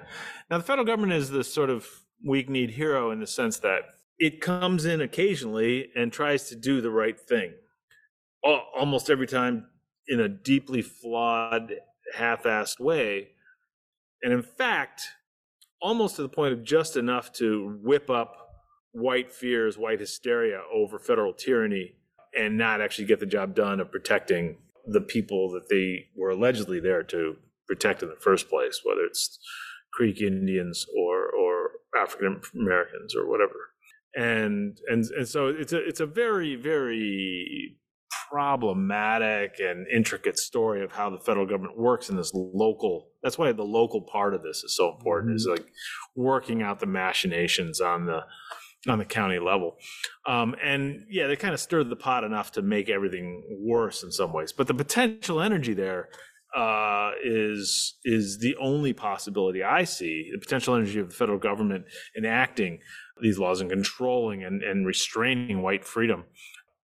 Now, 0.49 0.57
the 0.57 0.63
federal 0.63 0.85
government 0.85 1.13
is 1.13 1.29
this 1.29 1.53
sort 1.53 1.69
of 1.69 1.87
weak-kneed 2.23 2.71
hero 2.71 3.11
in 3.11 3.19
the 3.19 3.27
sense 3.27 3.59
that 3.59 3.81
it 4.21 4.39
comes 4.39 4.85
in 4.85 5.01
occasionally 5.01 5.89
and 5.95 6.13
tries 6.13 6.47
to 6.47 6.55
do 6.55 6.79
the 6.79 6.91
right 6.91 7.19
thing. 7.19 7.53
Almost 8.77 9.09
every 9.09 9.25
time 9.25 9.65
in 10.07 10.19
a 10.19 10.29
deeply 10.29 10.83
flawed, 10.83 11.73
half 12.13 12.43
assed 12.43 12.79
way. 12.79 13.29
And 14.21 14.31
in 14.31 14.43
fact, 14.43 15.01
almost 15.81 16.17
to 16.17 16.21
the 16.21 16.29
point 16.29 16.53
of 16.53 16.63
just 16.63 16.97
enough 16.97 17.33
to 17.33 17.79
whip 17.81 18.11
up 18.11 18.35
white 18.91 19.33
fears, 19.33 19.75
white 19.75 19.99
hysteria 19.99 20.61
over 20.71 20.99
federal 20.99 21.33
tyranny 21.33 21.95
and 22.37 22.59
not 22.59 22.79
actually 22.79 23.05
get 23.05 23.19
the 23.19 23.25
job 23.25 23.55
done 23.55 23.79
of 23.79 23.91
protecting 23.91 24.57
the 24.85 25.01
people 25.01 25.49
that 25.49 25.67
they 25.67 26.09
were 26.15 26.29
allegedly 26.29 26.79
there 26.79 27.01
to 27.01 27.37
protect 27.65 28.03
in 28.03 28.09
the 28.09 28.15
first 28.21 28.51
place, 28.51 28.81
whether 28.83 29.01
it's 29.01 29.39
Creek 29.91 30.21
Indians 30.21 30.85
or, 30.95 31.27
or 31.27 31.71
African 31.99 32.39
Americans 32.53 33.15
or 33.15 33.27
whatever 33.27 33.70
and 34.15 34.77
and 34.87 35.05
and 35.17 35.27
so 35.27 35.47
it's 35.47 35.73
a 35.73 35.87
it's 35.87 35.99
a 35.99 36.05
very 36.05 36.55
very 36.55 37.77
problematic 38.29 39.59
and 39.59 39.87
intricate 39.87 40.37
story 40.37 40.83
of 40.83 40.91
how 40.91 41.09
the 41.09 41.19
federal 41.19 41.45
government 41.45 41.77
works 41.77 42.09
in 42.09 42.15
this 42.15 42.31
local 42.33 43.09
that's 43.23 43.37
why 43.37 43.51
the 43.51 43.63
local 43.63 44.01
part 44.01 44.33
of 44.33 44.43
this 44.43 44.63
is 44.63 44.75
so 44.75 44.93
important 44.93 45.29
mm-hmm. 45.29 45.35
is 45.35 45.47
like 45.47 45.65
working 46.15 46.61
out 46.61 46.79
the 46.79 46.85
machinations 46.85 47.79
on 47.79 48.05
the 48.05 48.21
on 48.87 48.97
the 48.97 49.05
county 49.05 49.39
level 49.39 49.77
um, 50.27 50.55
and 50.63 51.05
yeah 51.09 51.27
they 51.27 51.35
kind 51.35 51.53
of 51.53 51.59
stirred 51.59 51.89
the 51.89 51.95
pot 51.95 52.23
enough 52.23 52.51
to 52.51 52.61
make 52.61 52.89
everything 52.89 53.43
worse 53.59 54.03
in 54.03 54.11
some 54.11 54.33
ways 54.33 54.51
but 54.51 54.67
the 54.67 54.73
potential 54.73 55.41
energy 55.41 55.73
there 55.73 56.09
uh, 56.55 57.11
is 57.23 57.95
is 58.03 58.39
the 58.39 58.55
only 58.57 58.91
possibility 58.93 59.63
I 59.63 59.85
see. 59.85 60.29
The 60.33 60.39
potential 60.39 60.75
energy 60.75 60.99
of 60.99 61.09
the 61.09 61.15
federal 61.15 61.37
government 61.37 61.85
enacting 62.17 62.79
these 63.21 63.39
laws 63.39 63.61
and 63.61 63.69
controlling 63.69 64.43
and, 64.43 64.63
and 64.63 64.85
restraining 64.85 65.61
white 65.61 65.85
freedom 65.85 66.25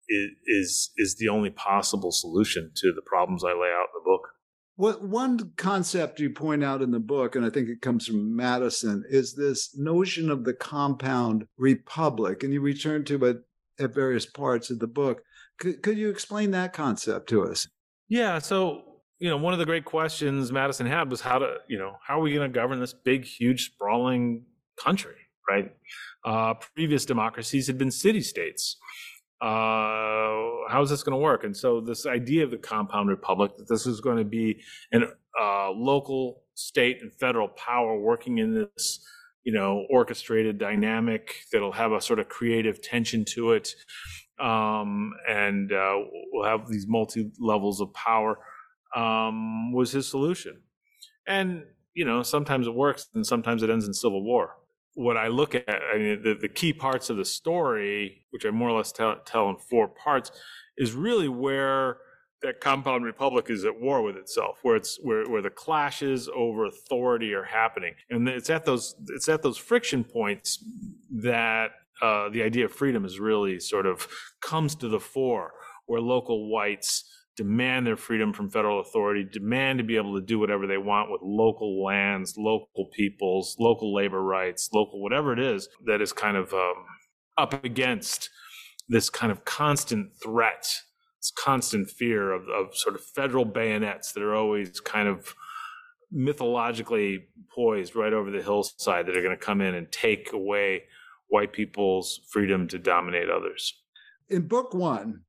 is, 0.08 0.30
is 0.46 0.90
is 0.96 1.16
the 1.16 1.28
only 1.28 1.50
possible 1.50 2.12
solution 2.12 2.70
to 2.76 2.92
the 2.92 3.02
problems 3.02 3.44
I 3.44 3.48
lay 3.48 3.70
out 3.70 3.88
in 3.88 3.94
the 3.94 4.04
book. 4.04 4.28
What 4.76 5.02
one 5.02 5.52
concept 5.56 6.18
you 6.18 6.30
point 6.30 6.64
out 6.64 6.82
in 6.82 6.90
the 6.90 6.98
book, 6.98 7.36
and 7.36 7.46
I 7.46 7.50
think 7.50 7.68
it 7.68 7.80
comes 7.80 8.06
from 8.06 8.34
Madison, 8.34 9.04
is 9.08 9.34
this 9.34 9.76
notion 9.76 10.30
of 10.30 10.44
the 10.44 10.52
compound 10.52 11.46
republic, 11.56 12.42
and 12.42 12.52
you 12.52 12.60
return 12.60 13.04
to 13.04 13.24
it 13.24 13.38
at 13.78 13.94
various 13.94 14.26
parts 14.26 14.70
of 14.70 14.80
the 14.80 14.88
book. 14.88 15.22
Could, 15.58 15.82
could 15.82 15.96
you 15.96 16.10
explain 16.10 16.50
that 16.50 16.72
concept 16.72 17.28
to 17.28 17.44
us? 17.44 17.68
Yeah. 18.08 18.40
So 18.40 18.94
you 19.18 19.30
know, 19.30 19.36
one 19.36 19.52
of 19.52 19.58
the 19.58 19.64
great 19.64 19.84
questions 19.84 20.52
Madison 20.52 20.86
had 20.86 21.10
was 21.10 21.20
how 21.20 21.38
to, 21.38 21.56
you 21.68 21.78
know, 21.78 21.96
how 22.06 22.18
are 22.18 22.22
we 22.22 22.34
going 22.34 22.50
to 22.50 22.54
govern 22.54 22.80
this 22.80 22.92
big, 22.92 23.24
huge, 23.24 23.66
sprawling 23.66 24.44
country, 24.76 25.16
right? 25.48 25.72
Uh, 26.24 26.54
previous 26.74 27.04
democracies 27.04 27.66
had 27.66 27.78
been 27.78 27.90
city 27.90 28.20
states. 28.20 28.76
Uh, 29.40 30.64
how's 30.70 30.88
this 30.88 31.02
going 31.02 31.12
to 31.12 31.22
work? 31.22 31.44
And 31.44 31.56
so, 31.56 31.80
this 31.80 32.06
idea 32.06 32.44
of 32.44 32.50
the 32.50 32.56
compound 32.56 33.10
republic, 33.10 33.52
that 33.58 33.68
this 33.68 33.86
is 33.86 34.00
going 34.00 34.16
to 34.16 34.24
be 34.24 34.62
an 34.92 35.04
uh, 35.38 35.70
local, 35.70 36.42
state, 36.54 36.98
and 37.02 37.12
federal 37.12 37.48
power 37.48 37.98
working 37.98 38.38
in 38.38 38.54
this, 38.54 39.04
you 39.42 39.52
know, 39.52 39.84
orchestrated 39.90 40.58
dynamic 40.58 41.34
that'll 41.52 41.72
have 41.72 41.92
a 41.92 42.00
sort 42.00 42.20
of 42.20 42.28
creative 42.28 42.80
tension 42.80 43.24
to 43.34 43.52
it, 43.52 43.68
um, 44.40 45.12
and 45.28 45.72
uh, 45.72 45.96
we'll 46.32 46.48
have 46.48 46.68
these 46.68 46.86
multi 46.88 47.30
levels 47.38 47.80
of 47.82 47.92
power, 47.92 48.38
um, 48.96 49.72
was 49.72 49.92
his 49.92 50.08
solution. 50.08 50.62
And 51.26 51.64
you 51.92 52.04
know, 52.04 52.22
sometimes 52.22 52.66
it 52.66 52.74
works, 52.74 53.08
and 53.14 53.26
sometimes 53.26 53.62
it 53.62 53.68
ends 53.68 53.86
in 53.86 53.92
civil 53.92 54.24
war 54.24 54.54
what 54.94 55.16
I 55.16 55.28
look 55.28 55.54
at, 55.54 55.68
I 55.68 55.98
mean, 55.98 56.22
the, 56.22 56.34
the 56.34 56.48
key 56.48 56.72
parts 56.72 57.10
of 57.10 57.16
the 57.16 57.24
story, 57.24 58.24
which 58.30 58.46
I 58.46 58.50
more 58.50 58.70
or 58.70 58.76
less 58.76 58.92
tell, 58.92 59.16
tell 59.24 59.50
in 59.50 59.56
four 59.56 59.88
parts, 59.88 60.30
is 60.76 60.92
really 60.92 61.28
where 61.28 61.98
that 62.42 62.60
compound 62.60 63.04
republic 63.04 63.46
is 63.48 63.64
at 63.64 63.80
war 63.80 64.02
with 64.02 64.16
itself, 64.16 64.58
where 64.62 64.76
it's 64.76 64.98
where, 65.02 65.28
where 65.28 65.42
the 65.42 65.50
clashes 65.50 66.28
over 66.34 66.66
authority 66.66 67.32
are 67.32 67.44
happening, 67.44 67.94
and 68.10 68.28
it's 68.28 68.50
at 68.50 68.64
those 68.64 68.94
it's 69.08 69.28
at 69.28 69.42
those 69.42 69.56
friction 69.56 70.04
points 70.04 70.62
that 71.10 71.70
uh, 72.02 72.28
the 72.28 72.42
idea 72.42 72.66
of 72.66 72.72
freedom 72.72 73.04
is 73.04 73.18
really 73.18 73.58
sort 73.58 73.86
of 73.86 74.06
comes 74.42 74.74
to 74.74 74.88
the 74.88 75.00
fore, 75.00 75.52
where 75.86 76.00
local 76.00 76.50
whites 76.50 77.04
demand 77.36 77.86
their 77.86 77.96
freedom 77.96 78.32
from 78.32 78.50
federal 78.50 78.80
authority, 78.80 79.24
demand 79.24 79.78
to 79.78 79.84
be 79.84 79.96
able 79.96 80.14
to 80.14 80.24
do 80.24 80.38
whatever 80.38 80.66
they 80.66 80.78
want 80.78 81.10
with 81.10 81.20
local 81.22 81.82
lands, 81.84 82.34
local 82.36 82.86
peoples, 82.92 83.56
local 83.58 83.94
labor 83.94 84.22
rights, 84.22 84.70
local 84.72 85.02
whatever 85.02 85.32
it 85.32 85.40
is 85.40 85.68
that 85.84 86.00
is 86.00 86.12
kind 86.12 86.36
of 86.36 86.52
um, 86.52 86.86
up 87.36 87.64
against 87.64 88.30
this 88.88 89.10
kind 89.10 89.32
of 89.32 89.44
constant 89.44 90.12
threat, 90.22 90.66
this 91.20 91.32
constant 91.36 91.90
fear 91.90 92.32
of, 92.32 92.48
of 92.48 92.76
sort 92.76 92.94
of 92.94 93.02
federal 93.02 93.44
bayonets 93.44 94.12
that 94.12 94.22
are 94.22 94.34
always 94.34 94.80
kind 94.80 95.08
of 95.08 95.34
mythologically 96.12 97.26
poised 97.52 97.96
right 97.96 98.12
over 98.12 98.30
the 98.30 98.42
hillside 98.42 99.06
that 99.06 99.16
are 99.16 99.22
going 99.22 99.36
to 99.36 99.44
come 99.44 99.60
in 99.60 99.74
and 99.74 99.90
take 99.90 100.32
away 100.32 100.82
white 101.28 101.52
people's 101.52 102.20
freedom 102.30 102.68
to 102.68 102.78
dominate 102.78 103.28
others. 103.28 103.82
In 104.28 104.46
book 104.46 104.72
one, 104.74 105.22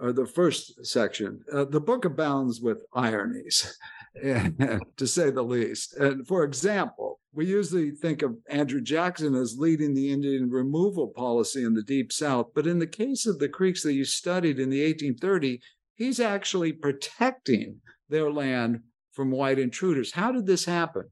or 0.00 0.12
the 0.12 0.26
first 0.26 0.84
section, 0.86 1.40
uh, 1.52 1.64
the 1.64 1.80
book 1.80 2.04
abounds 2.04 2.60
with 2.60 2.84
ironies, 2.94 3.76
to 4.22 5.06
say 5.06 5.30
the 5.30 5.42
least. 5.42 5.94
And 5.96 6.26
for 6.26 6.42
example, 6.44 7.20
we 7.32 7.46
usually 7.46 7.90
think 7.92 8.22
of 8.22 8.36
Andrew 8.48 8.80
Jackson 8.80 9.34
as 9.34 9.56
leading 9.58 9.94
the 9.94 10.10
Indian 10.12 10.50
removal 10.50 11.08
policy 11.08 11.62
in 11.62 11.74
the 11.74 11.82
Deep 11.82 12.12
South, 12.12 12.48
but 12.54 12.66
in 12.66 12.78
the 12.78 12.86
case 12.86 13.26
of 13.26 13.38
the 13.38 13.48
Creeks 13.48 13.82
that 13.82 13.92
you 13.92 14.04
studied 14.04 14.58
in 14.58 14.70
the 14.70 14.92
1830s, 14.92 15.60
he's 15.94 16.18
actually 16.18 16.72
protecting 16.72 17.80
their 18.08 18.30
land 18.32 18.80
from 19.12 19.30
white 19.30 19.58
intruders. 19.58 20.12
How 20.12 20.32
did 20.32 20.46
this 20.46 20.64
happen? 20.64 21.04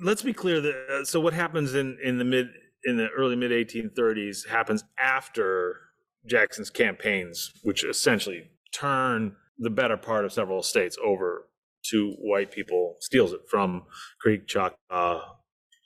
Let's 0.00 0.22
be 0.22 0.32
clear. 0.32 0.60
That, 0.60 0.86
uh, 0.90 1.04
so 1.04 1.20
what 1.20 1.32
happens 1.32 1.74
in, 1.74 1.96
in 2.02 2.18
the 2.18 2.24
mid 2.24 2.48
in 2.84 2.96
the 2.96 3.08
early 3.16 3.36
mid 3.36 3.50
1830s 3.50 4.46
happens 4.46 4.84
after 4.98 5.80
Jackson's 6.26 6.70
campaigns, 6.70 7.52
which 7.62 7.84
essentially 7.84 8.50
turn 8.74 9.36
the 9.58 9.70
better 9.70 9.96
part 9.96 10.24
of 10.24 10.32
several 10.32 10.62
states 10.62 10.96
over 11.04 11.48
to 11.90 12.14
white 12.18 12.50
people, 12.50 12.96
steals 13.00 13.32
it 13.32 13.40
from 13.48 13.82
Creek, 14.20 14.46
Choctaw, 14.46 15.20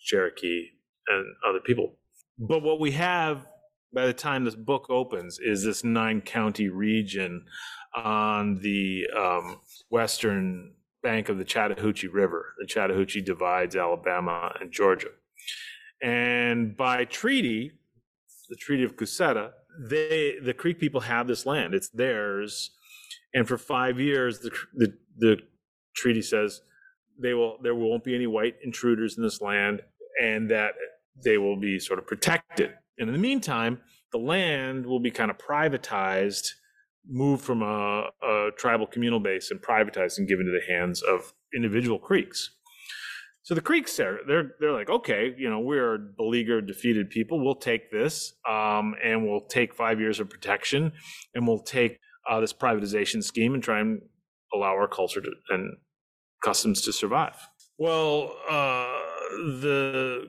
Cherokee, 0.05 0.69
and 1.09 1.25
other 1.49 1.61
people. 1.61 1.97
But 2.39 2.63
what 2.63 2.81
we 2.81 2.93
have 2.93 3.47
by 3.93 4.07
the 4.07 4.13
time 4.13 4.45
this 4.45 4.55
book 4.55 4.87
opens 4.91 5.39
is 5.41 5.65
this 5.65 5.83
nine 5.83 6.21
county 6.21 6.69
region 6.69 7.45
on 7.97 8.61
the 8.61 9.07
um, 9.17 9.61
western 9.91 10.75
bank 11.03 11.29
of 11.29 11.39
the 11.39 11.45
Chattahoochee 11.45 12.09
River. 12.09 12.55
The 12.61 12.67
Chattahoochee 12.67 13.23
divides 13.23 13.77
Alabama 13.77 14.53
and 14.61 14.71
Georgia. 14.71 15.09
And 16.03 16.77
by 16.77 17.05
treaty, 17.07 17.73
the 18.49 18.57
Treaty 18.57 18.85
of 18.85 18.97
Cusseta, 18.97 19.51
they 19.79 20.37
the 20.43 20.55
Creek 20.55 20.79
people 20.79 21.01
have 21.03 21.27
this 21.27 21.47
land; 21.47 21.75
it's 21.75 21.89
theirs. 21.89 22.71
And 23.35 23.47
for 23.47 23.59
five 23.59 24.01
years, 24.01 24.41
the 24.41 24.51
the, 24.75 24.95
the 25.17 25.37
treaty 25.95 26.23
says 26.23 26.61
they 27.21 27.35
will 27.35 27.59
there 27.63 27.75
won't 27.75 28.05
be 28.05 28.15
any 28.15 28.27
white 28.27 28.57
intruders 28.63 29.17
in 29.17 29.23
this 29.23 29.41
land, 29.41 29.83
and 30.23 30.51
that 30.51 30.73
they 31.25 31.39
will 31.39 31.57
be 31.57 31.79
sort 31.79 31.99
of 31.99 32.07
protected. 32.07 32.75
And 32.99 33.09
in 33.09 33.13
the 33.13 33.21
meantime, 33.21 33.81
the 34.13 34.19
land 34.19 34.87
will 34.87 35.01
be 35.01 35.11
kind 35.11 35.31
of 35.31 35.39
privatized, 35.39 36.49
moved 37.07 37.45
from 37.45 37.63
a, 37.63 38.09
a 38.23 38.51
tribal 38.57 38.87
communal 38.87 39.21
base 39.21 39.51
and 39.51 39.61
privatized 39.61 40.19
and 40.19 40.29
given 40.29 40.47
to 40.47 40.53
the 40.53 40.73
hands 40.73 41.03
of 41.03 41.33
individual 41.55 41.99
Creeks. 41.99 42.51
So 43.49 43.55
the 43.55 43.63
Creeks 43.63 43.99
are 43.99 44.19
they're 44.27 44.51
they're 44.61 44.75
like, 44.75 44.91
okay, 44.91 45.35
you 45.39 45.49
know, 45.49 45.61
we're 45.61 45.97
beleaguered, 45.97 46.67
defeated 46.67 47.09
people. 47.09 47.43
We'll 47.43 47.55
take 47.55 47.91
this, 47.91 48.35
um, 48.47 48.95
and 49.03 49.27
we'll 49.27 49.47
take 49.47 49.73
five 49.75 49.99
years 49.99 50.21
of 50.21 50.29
protection, 50.29 50.93
and 51.35 51.49
we'll 51.49 51.63
take 51.63 51.99
uh, 52.29 52.41
this 52.41 52.53
privatization 52.53 53.25
scheme 53.25 53.55
and 53.55 53.63
try 53.63 53.81
and 53.81 54.03
allow 54.53 54.73
our 54.73 54.87
culture 54.87 55.23
to, 55.23 55.31
and 55.49 55.79
customs 56.45 56.83
to 56.83 56.93
survive. 56.93 57.37
Well, 57.79 58.37
uh, 58.51 58.99
the 59.63 60.27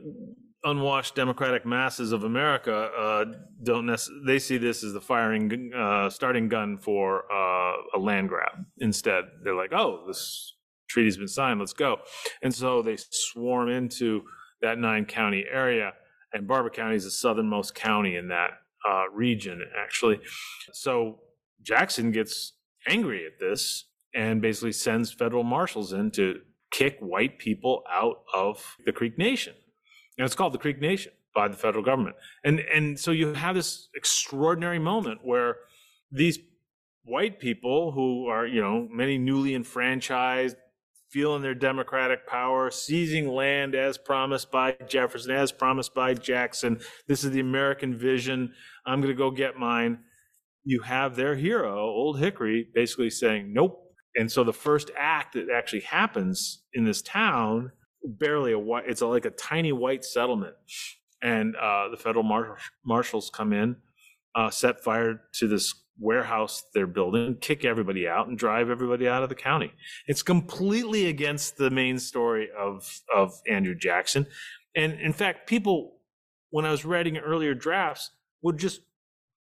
unwashed 0.63 1.15
democratic 1.15 1.65
masses 1.65 2.13
of 2.13 2.23
America 2.23 2.89
uh, 2.97 3.25
don't 3.63 3.85
necessarily, 3.85 4.23
they 4.27 4.39
see 4.39 4.57
this 4.57 4.81
as 4.81 4.93
the 4.93 5.01
firing 5.01 5.73
uh, 5.75 6.09
starting 6.09 6.47
gun 6.47 6.77
for 6.77 7.29
uh, 7.29 7.73
a 7.95 7.99
land 7.99 8.29
grab. 8.29 8.63
Instead, 8.77 9.25
they're 9.43 9.55
like, 9.55 9.73
oh, 9.73 10.05
this 10.07 10.53
treaty's 10.89 11.17
been 11.17 11.27
signed, 11.27 11.59
let's 11.59 11.73
go. 11.73 11.97
And 12.41 12.53
so 12.53 12.81
they 12.81 12.97
swarm 12.97 13.69
into 13.69 14.23
that 14.61 14.77
nine 14.77 15.05
county 15.05 15.45
area, 15.49 15.93
and 16.33 16.47
Barbour 16.47 16.69
County 16.69 16.95
is 16.95 17.05
the 17.05 17.11
southernmost 17.11 17.75
county 17.75 18.15
in 18.15 18.27
that 18.27 18.51
uh, 18.87 19.09
region, 19.13 19.61
actually. 19.77 20.19
So 20.73 21.19
Jackson 21.61 22.11
gets 22.11 22.53
angry 22.87 23.25
at 23.25 23.39
this 23.39 23.85
and 24.13 24.41
basically 24.41 24.71
sends 24.71 25.11
federal 25.11 25.43
marshals 25.43 25.93
in 25.93 26.11
to 26.11 26.41
kick 26.71 26.97
white 26.99 27.39
people 27.39 27.83
out 27.91 28.23
of 28.33 28.77
the 28.85 28.91
Creek 28.91 29.17
Nation. 29.17 29.53
And 30.17 30.25
it's 30.25 30.35
called 30.35 30.53
the 30.53 30.59
Creek 30.59 30.79
Nation 30.79 31.13
by 31.33 31.47
the 31.47 31.55
federal 31.55 31.83
government. 31.83 32.15
And 32.43 32.59
and 32.59 32.99
so 32.99 33.11
you 33.11 33.33
have 33.33 33.55
this 33.55 33.89
extraordinary 33.95 34.79
moment 34.79 35.21
where 35.23 35.57
these 36.11 36.39
white 37.03 37.39
people 37.39 37.91
who 37.91 38.27
are, 38.27 38.45
you 38.45 38.61
know, 38.61 38.87
many 38.91 39.17
newly 39.17 39.55
enfranchised, 39.55 40.55
feeling 41.09 41.41
their 41.41 41.55
democratic 41.55 42.27
power, 42.27 42.69
seizing 42.69 43.27
land 43.27 43.73
as 43.73 43.97
promised 43.97 44.51
by 44.51 44.77
Jefferson, 44.87 45.31
as 45.31 45.51
promised 45.51 45.93
by 45.93 46.13
Jackson. 46.13 46.79
This 47.07 47.23
is 47.23 47.31
the 47.31 47.39
American 47.39 47.97
vision. 47.97 48.53
I'm 48.85 49.01
going 49.01 49.13
to 49.13 49.17
go 49.17 49.31
get 49.31 49.57
mine. 49.57 49.99
You 50.63 50.81
have 50.81 51.15
their 51.15 51.35
hero, 51.35 51.79
Old 51.79 52.19
Hickory, 52.19 52.67
basically 52.73 53.09
saying, 53.09 53.51
nope. 53.53 53.83
And 54.15 54.31
so 54.31 54.43
the 54.43 54.53
first 54.53 54.91
act 54.97 55.33
that 55.33 55.47
actually 55.49 55.81
happens 55.81 56.63
in 56.73 56.85
this 56.85 57.01
town, 57.01 57.71
barely 58.03 58.51
a 58.51 58.59
white, 58.59 58.83
it's 58.87 59.01
like 59.01 59.25
a 59.25 59.31
tiny 59.31 59.71
white 59.71 60.03
settlement. 60.03 60.55
And 61.21 61.55
uh, 61.55 61.89
the 61.89 61.97
federal 61.97 62.23
mar- 62.23 62.57
marshals 62.85 63.31
come 63.33 63.51
in, 63.51 63.77
uh, 64.35 64.49
set 64.51 64.83
fire 64.83 65.21
to 65.33 65.47
this 65.47 65.73
warehouse 65.99 66.63
they're 66.73 66.87
building, 66.87 67.37
kick 67.41 67.65
everybody 67.65 68.07
out, 68.07 68.27
and 68.27 68.37
drive 68.37 68.69
everybody 68.69 69.07
out 69.07 69.23
of 69.23 69.29
the 69.29 69.35
county. 69.35 69.71
It's 70.07 70.23
completely 70.23 71.07
against 71.07 71.57
the 71.57 71.69
main 71.69 71.99
story 71.99 72.49
of 72.57 73.01
of 73.13 73.33
Andrew 73.47 73.75
Jackson. 73.75 74.27
And 74.75 74.93
in 74.93 75.13
fact, 75.13 75.47
people, 75.47 75.97
when 76.49 76.65
I 76.65 76.71
was 76.71 76.85
writing 76.85 77.17
earlier 77.17 77.53
drafts, 77.53 78.11
would 78.41 78.57
just 78.57 78.81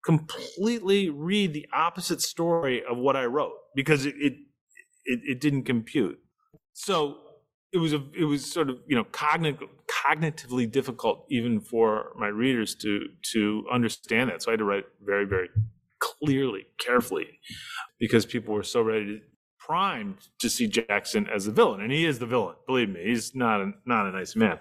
completely 0.05 1.09
read 1.09 1.53
the 1.53 1.67
opposite 1.73 2.21
story 2.21 2.83
of 2.89 2.97
what 2.97 3.15
I 3.15 3.25
wrote 3.25 3.53
because 3.75 4.05
it 4.05 4.15
it, 4.17 4.33
it, 5.05 5.19
it 5.23 5.41
didn't 5.41 5.63
compute. 5.63 6.19
So 6.73 7.17
it 7.71 7.77
was 7.77 7.93
a 7.93 8.03
it 8.17 8.25
was 8.25 8.51
sort 8.51 8.69
of 8.69 8.79
you 8.87 8.95
know 8.95 9.03
cognitive 9.05 9.67
cognitively 9.87 10.69
difficult 10.69 11.25
even 11.29 11.59
for 11.59 12.11
my 12.17 12.27
readers 12.27 12.75
to 12.75 13.07
to 13.21 13.63
understand 13.71 14.29
that 14.29 14.41
so 14.41 14.49
i 14.49 14.53
had 14.53 14.59
to 14.59 14.65
write 14.65 14.85
very 15.03 15.25
very 15.25 15.49
clearly 15.99 16.65
carefully 16.79 17.39
because 17.99 18.25
people 18.25 18.53
were 18.53 18.63
so 18.63 18.81
ready 18.81 19.05
to 19.05 19.19
primed 19.59 20.17
to 20.39 20.49
see 20.49 20.65
jackson 20.65 21.27
as 21.27 21.45
the 21.45 21.51
villain 21.51 21.81
and 21.81 21.91
he 21.91 22.05
is 22.05 22.17
the 22.17 22.25
villain 22.25 22.55
believe 22.65 22.89
me 22.89 23.01
he's 23.03 23.35
not 23.35 23.61
a 23.61 23.71
not 23.85 24.07
a 24.07 24.11
nice 24.11 24.35
man 24.35 24.57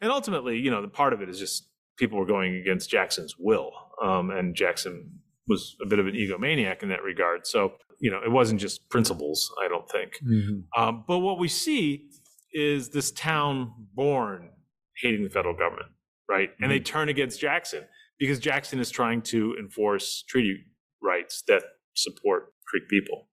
and 0.00 0.12
ultimately 0.12 0.56
you 0.56 0.70
know 0.70 0.80
the 0.80 0.86
part 0.86 1.12
of 1.12 1.20
it 1.20 1.28
is 1.28 1.40
just 1.40 1.68
people 1.96 2.18
were 2.18 2.26
going 2.26 2.54
against 2.54 2.88
jackson's 2.88 3.34
will 3.38 3.72
um, 4.02 4.30
and 4.30 4.54
jackson 4.54 5.10
was 5.48 5.74
a 5.82 5.86
bit 5.86 5.98
of 5.98 6.06
an 6.06 6.14
egomaniac 6.14 6.82
in 6.84 6.88
that 6.88 7.02
regard 7.02 7.46
so 7.46 7.72
you 7.98 8.10
know 8.10 8.20
it 8.24 8.30
wasn't 8.30 8.60
just 8.60 8.88
principles 8.90 9.50
i 9.64 9.66
don't 9.66 9.90
think 9.90 10.12
mm-hmm. 10.24 10.60
um, 10.80 11.04
but 11.08 11.18
what 11.18 11.38
we 11.38 11.48
see 11.48 12.06
is 12.54 12.90
this 12.90 13.10
town 13.10 13.72
born 13.94 14.50
hating 14.96 15.24
the 15.24 15.30
federal 15.30 15.54
government, 15.54 15.90
right? 16.28 16.50
Mm-hmm. 16.50 16.62
And 16.62 16.72
they 16.72 16.78
mm-hmm. 16.78 16.84
turn 16.84 17.08
against 17.08 17.40
Jackson 17.40 17.82
because 18.18 18.38
Jackson 18.38 18.78
is 18.78 18.90
trying 18.90 19.20
to 19.22 19.56
enforce 19.58 20.22
treaty 20.28 20.64
rights 21.04 21.42
that 21.46 21.62
support 21.94 22.52
Creek 22.66 22.88
people. 22.88 23.28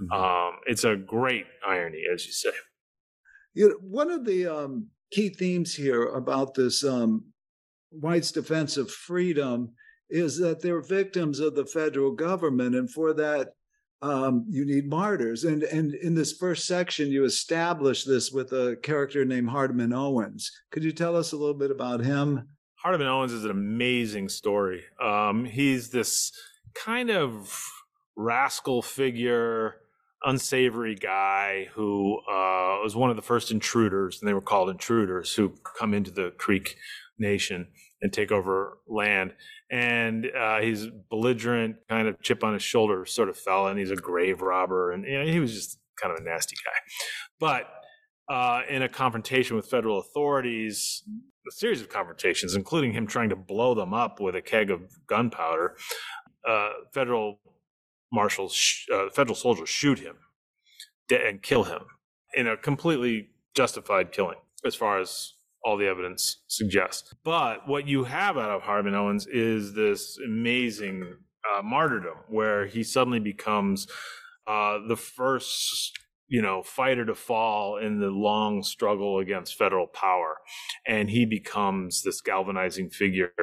Mm-hmm. 0.00 0.12
Um, 0.12 0.60
it's 0.66 0.84
a 0.84 0.96
great 0.96 1.46
irony, 1.66 2.02
as 2.12 2.26
you 2.26 2.32
say. 2.32 2.50
You 3.54 3.68
know, 3.68 3.74
one 3.80 4.10
of 4.10 4.24
the 4.24 4.46
um, 4.46 4.88
key 5.10 5.28
themes 5.28 5.74
here 5.74 6.04
about 6.04 6.54
this 6.54 6.84
um, 6.84 7.24
whites' 7.90 8.32
defense 8.32 8.76
of 8.76 8.90
freedom 8.90 9.72
is 10.10 10.38
that 10.38 10.60
they're 10.60 10.82
victims 10.82 11.40
of 11.40 11.54
the 11.54 11.66
federal 11.66 12.12
government, 12.12 12.74
and 12.74 12.90
for 12.90 13.14
that, 13.14 13.54
um, 14.02 14.44
you 14.48 14.66
need 14.66 14.88
martyrs. 14.88 15.44
And 15.44 15.62
and 15.62 15.94
in 15.94 16.14
this 16.14 16.32
first 16.32 16.66
section, 16.66 17.10
you 17.10 17.24
establish 17.24 18.04
this 18.04 18.30
with 18.30 18.52
a 18.52 18.76
character 18.82 19.24
named 19.24 19.48
Hardiman 19.48 19.92
Owens. 19.92 20.50
Could 20.70 20.84
you 20.84 20.92
tell 20.92 21.16
us 21.16 21.32
a 21.32 21.36
little 21.36 21.54
bit 21.54 21.70
about 21.70 22.00
him? 22.00 22.48
Hardiman 22.76 23.06
Owens 23.06 23.32
is 23.32 23.44
an 23.44 23.52
amazing 23.52 24.28
story. 24.28 24.82
Um, 25.00 25.44
he's 25.44 25.90
this 25.90 26.32
kind 26.74 27.10
of 27.10 27.70
rascal 28.16 28.82
figure, 28.82 29.76
unsavory 30.24 30.94
guy 30.94 31.68
who 31.74 32.18
uh, 32.30 32.78
was 32.82 32.94
one 32.94 33.10
of 33.10 33.16
the 33.16 33.22
first 33.22 33.50
intruders, 33.50 34.20
and 34.20 34.28
they 34.28 34.34
were 34.34 34.40
called 34.40 34.70
intruders, 34.70 35.34
who 35.34 35.54
come 35.78 35.94
into 35.94 36.10
the 36.10 36.32
Creek 36.38 36.76
Nation 37.18 37.68
and 38.00 38.12
take 38.12 38.32
over 38.32 38.78
land 38.88 39.32
and 39.72 40.26
uh, 40.38 40.60
he's 40.60 40.86
belligerent, 41.08 41.76
kind 41.88 42.06
of 42.06 42.20
chip 42.20 42.44
on 42.44 42.52
his 42.52 42.62
shoulder 42.62 43.06
sort 43.06 43.30
of 43.30 43.38
fella, 43.38 43.70
and 43.70 43.78
he's 43.78 43.90
a 43.90 43.96
grave 43.96 44.42
robber, 44.42 44.92
and 44.92 45.04
you 45.06 45.18
know, 45.18 45.24
he 45.24 45.40
was 45.40 45.54
just 45.54 45.78
kind 46.00 46.12
of 46.12 46.20
a 46.20 46.28
nasty 46.28 46.56
guy. 46.62 46.78
But 47.40 47.68
uh, 48.32 48.60
in 48.68 48.82
a 48.82 48.88
confrontation 48.88 49.56
with 49.56 49.66
federal 49.66 49.98
authorities, 49.98 51.02
a 51.48 51.52
series 51.52 51.80
of 51.80 51.88
confrontations, 51.88 52.54
including 52.54 52.92
him 52.92 53.06
trying 53.06 53.30
to 53.30 53.36
blow 53.36 53.74
them 53.74 53.94
up 53.94 54.20
with 54.20 54.36
a 54.36 54.42
keg 54.42 54.70
of 54.70 54.82
gunpowder, 55.06 55.74
uh, 56.48 56.70
federal 56.92 57.40
marshals, 58.12 58.54
sh- 58.54 58.86
uh, 58.92 59.08
federal 59.10 59.34
soldiers 59.34 59.68
shoot 59.68 59.98
him 59.98 60.16
and 61.10 61.42
kill 61.42 61.64
him 61.64 61.82
in 62.34 62.46
a 62.46 62.56
completely 62.56 63.28
justified 63.54 64.12
killing, 64.12 64.38
as 64.64 64.74
far 64.74 64.98
as 64.98 65.34
all 65.64 65.76
the 65.76 65.86
evidence 65.86 66.42
suggests. 66.48 67.14
But 67.24 67.68
what 67.68 67.86
you 67.86 68.04
have 68.04 68.36
out 68.36 68.50
of 68.50 68.62
Hardiman 68.62 68.94
Owens 68.94 69.26
is 69.26 69.74
this 69.74 70.18
amazing 70.24 71.16
uh, 71.44 71.62
martyrdom 71.62 72.16
where 72.28 72.66
he 72.66 72.82
suddenly 72.82 73.20
becomes 73.20 73.86
uh, 74.46 74.78
the 74.88 74.96
first 74.96 75.98
you 76.32 76.40
know 76.40 76.62
fighter 76.62 77.04
to 77.04 77.14
fall 77.14 77.76
in 77.76 78.00
the 78.00 78.08
long 78.08 78.62
struggle 78.62 79.18
against 79.18 79.58
federal 79.58 79.86
power. 79.86 80.38
And 80.86 81.10
he 81.10 81.26
becomes 81.26 82.02
this 82.02 82.22
galvanizing 82.22 82.88
figure. 82.88 83.34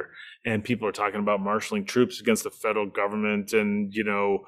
And 0.44 0.64
people 0.64 0.88
are 0.88 0.92
talking 0.92 1.20
about 1.20 1.40
marshaling 1.40 1.86
troops 1.86 2.20
against 2.20 2.44
the 2.44 2.50
federal 2.50 2.88
government. 2.88 3.54
And 3.54 3.94
you 3.94 4.04
know 4.04 4.40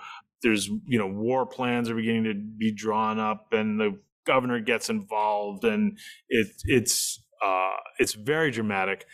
there's 0.41 0.67
you 0.88 0.97
know 0.97 1.08
war 1.08 1.45
plans 1.45 1.88
are 1.88 1.95
beginning 1.95 2.23
to 2.23 2.34
be 2.34 2.73
drawn 2.73 3.19
up 3.19 3.54
and 3.54 3.80
the 3.80 3.99
governor 4.25 4.60
gets 4.60 4.89
involved. 4.89 5.63
And 5.63 5.99
it, 6.27 6.47
it's 6.65 7.23
uh, 7.45 7.75
it's 7.99 8.13
very 8.13 8.49
dramatic. 8.49 9.06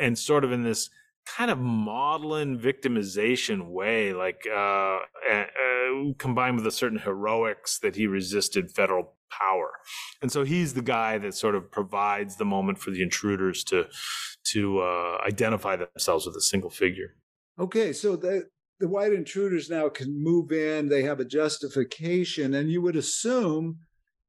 And 0.00 0.18
sort 0.18 0.42
of 0.42 0.52
in 0.52 0.62
this 0.62 0.88
kind 1.36 1.50
of 1.50 1.58
maudlin 1.58 2.58
victimization 2.58 3.70
way, 3.70 4.12
like 4.12 4.46
uh, 4.50 4.98
uh, 5.30 5.44
combined 6.18 6.56
with 6.56 6.66
a 6.66 6.70
certain 6.70 6.98
heroics 6.98 7.78
that 7.78 7.96
he 7.96 8.06
resisted 8.06 8.70
federal 8.70 9.16
power. 9.30 9.70
And 10.20 10.32
so 10.32 10.44
he's 10.44 10.74
the 10.74 10.82
guy 10.82 11.18
that 11.18 11.34
sort 11.34 11.54
of 11.54 11.70
provides 11.70 12.36
the 12.36 12.44
moment 12.44 12.78
for 12.78 12.90
the 12.90 13.02
intruders 13.02 13.64
to 13.64 13.86
to 14.52 14.80
uh, 14.80 15.18
identify 15.26 15.76
themselves 15.76 16.26
with 16.26 16.34
a 16.34 16.40
single 16.40 16.70
figure. 16.70 17.16
Okay, 17.58 17.92
so 17.92 18.16
the 18.16 18.48
the 18.80 18.88
white 18.88 19.12
intruders 19.12 19.68
now 19.68 19.88
can 19.88 20.22
move 20.22 20.50
in. 20.52 20.88
They 20.88 21.02
have 21.02 21.20
a 21.20 21.24
justification, 21.24 22.54
and 22.54 22.70
you 22.70 22.82
would 22.82 22.96
assume 22.96 23.80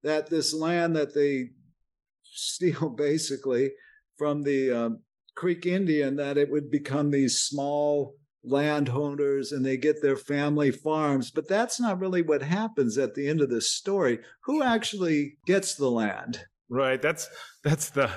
that 0.04 0.30
this 0.30 0.54
land 0.54 0.96
that 0.96 1.14
they 1.14 1.52
steal 2.24 2.90
basically 2.90 3.72
from 4.18 4.44
the 4.44 4.72
um, 4.72 5.00
Creek 5.36 5.66
Indian 5.66 6.16
that 6.18 6.38
it 6.38 6.52
would 6.52 6.70
become 6.70 7.12
these 7.12 7.40
small 7.40 8.16
landowners 8.44 9.52
and 9.52 9.66
they 9.66 9.78
get 9.78 10.02
their 10.02 10.18
family 10.18 10.72
farms. 10.72 11.32
But 11.32 11.48
that's 11.48 11.80
not 11.80 12.00
really 12.00 12.22
what 12.22 12.42
happens 12.42 12.98
at 12.98 13.14
the 13.14 13.28
end 13.28 13.42
of 13.42 13.50
this 13.50 13.72
story. 13.72 14.20
Who 14.46 14.64
actually 14.64 15.38
gets 15.46 15.76
the 15.76 15.90
land? 15.90 16.46
Right. 16.70 17.02
That's 17.02 17.30
that's 17.64 17.90
the 17.90 18.10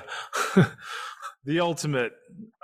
the 1.45 1.59
ultimate 1.59 2.13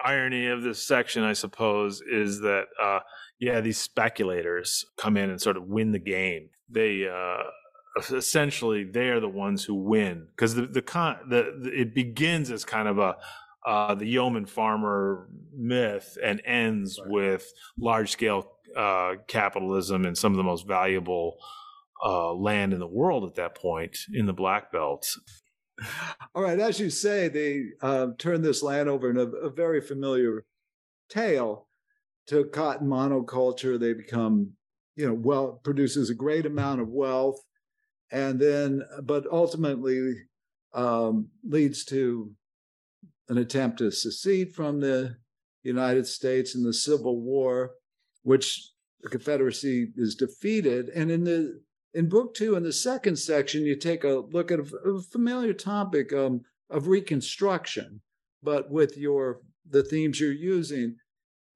irony 0.04 0.48
of 0.48 0.64
this 0.64 0.82
section, 0.82 1.24
I 1.24 1.34
suppose, 1.34 2.02
is 2.02 2.40
that 2.40 2.66
uh, 2.82 3.00
yeah, 3.40 3.62
these 3.62 3.78
speculators 3.78 4.86
come 4.98 5.18
in 5.18 5.30
and 5.30 5.42
sort 5.42 5.58
of 5.58 5.66
win 5.66 5.92
the 5.92 6.00
game. 6.00 6.50
They 6.70 7.08
uh, 7.08 7.44
essentially 8.12 8.84
they 8.84 9.10
are 9.10 9.20
the 9.20 9.28
ones 9.28 9.66
who 9.66 9.76
win 9.76 10.28
because 10.32 10.56
the 10.56 10.66
the, 10.66 10.82
con- 10.82 11.18
the 11.28 11.58
the 11.60 11.82
it 11.82 11.94
begins 11.94 12.52
as 12.52 12.64
kind 12.64 12.88
of 12.88 12.98
a 12.98 13.18
uh, 13.66 13.96
the 13.96 14.06
yeoman 14.06 14.46
farmer 14.46 15.28
myth 15.56 16.18
and 16.24 16.42
ends 16.46 17.00
right. 17.00 17.12
with 17.12 17.52
large 17.78 18.12
scale 18.12 18.52
uh, 18.76 19.16
capitalism 19.28 20.06
and 20.06 20.18
some 20.18 20.34
of 20.34 20.38
the 20.38 20.44
most 20.44 20.68
valuable 20.68 21.38
uh, 22.04 22.34
land 22.34 22.74
in 22.74 22.80
the 22.80 22.88
world 22.88 23.26
at 23.26 23.36
that 23.36 23.56
point 23.56 23.98
in 24.14 24.26
the 24.26 24.34
Black 24.34 24.72
Belt. 24.72 25.08
All 26.36 26.44
right, 26.44 26.60
as 26.60 26.80
you 26.80 26.90
say, 26.90 27.28
they 27.28 27.64
uh, 27.82 28.08
turned 28.18 28.44
this 28.44 28.64
land 28.64 28.90
over 28.90 29.10
in 29.10 29.18
a, 29.18 29.26
a, 29.26 29.50
very 29.50 29.82
familiar 29.82 30.46
tale 31.10 31.68
to 32.28 32.46
cotton 32.46 32.88
monoculture. 32.88 33.80
They 33.80 33.94
become, 33.94 34.54
you 34.96 35.08
know, 35.08 35.14
well 35.14 35.60
produces 35.64 36.10
a 36.10 36.16
great 36.16 36.46
amount 36.46 36.82
of 36.82 36.90
wealth, 36.90 37.40
and 38.12 38.40
then, 38.40 38.84
but 39.04 39.26
ultimately 39.32 40.14
um, 40.74 41.30
leads 41.44 41.84
to 41.86 42.32
an 43.32 43.38
attempt 43.38 43.78
to 43.78 43.90
secede 43.90 44.54
from 44.54 44.82
the 44.82 45.16
United 45.64 46.06
States 46.06 46.54
in 46.54 46.64
the 46.64 46.74
Civil 46.74 47.22
War, 47.22 47.72
which 48.24 48.70
the 49.00 49.10
Confederacy 49.10 49.88
is 49.96 50.16
defeated. 50.16 50.90
And 50.90 51.10
in 51.10 51.24
the 51.24 51.62
in 51.94 52.10
book 52.10 52.34
two, 52.36 52.56
in 52.56 52.64
the 52.64 52.74
second 52.74 53.16
section, 53.16 53.66
you 53.66 53.78
take 53.78 54.04
a 54.04 54.24
look 54.32 54.52
at 54.52 54.60
a, 54.60 54.64
a 54.64 55.02
familiar 55.02 55.54
topic 55.54 56.12
um, 56.12 56.42
of 56.70 56.90
Reconstruction, 56.90 58.02
but 58.44 58.70
with 58.70 58.98
your 58.98 59.40
the 59.70 59.84
themes 59.84 60.20
you're 60.20 60.34
using. 60.34 60.98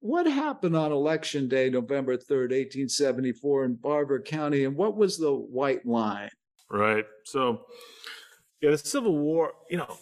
What 0.00 0.26
happened 0.26 0.76
on 0.76 0.92
election 0.92 1.46
day, 1.46 1.68
November 1.68 2.16
3rd, 2.16 2.52
1874, 2.52 3.64
in 3.64 3.74
Barbour 3.74 4.22
County, 4.22 4.64
and 4.64 4.76
what 4.76 4.96
was 4.96 5.18
the 5.18 5.32
white 5.34 5.84
line? 5.84 6.30
Right. 6.70 7.04
So, 7.24 7.66
yeah, 8.62 8.70
the 8.70 8.78
Civil 8.78 9.18
War, 9.18 9.52
you 9.68 9.76
know, 9.76 9.98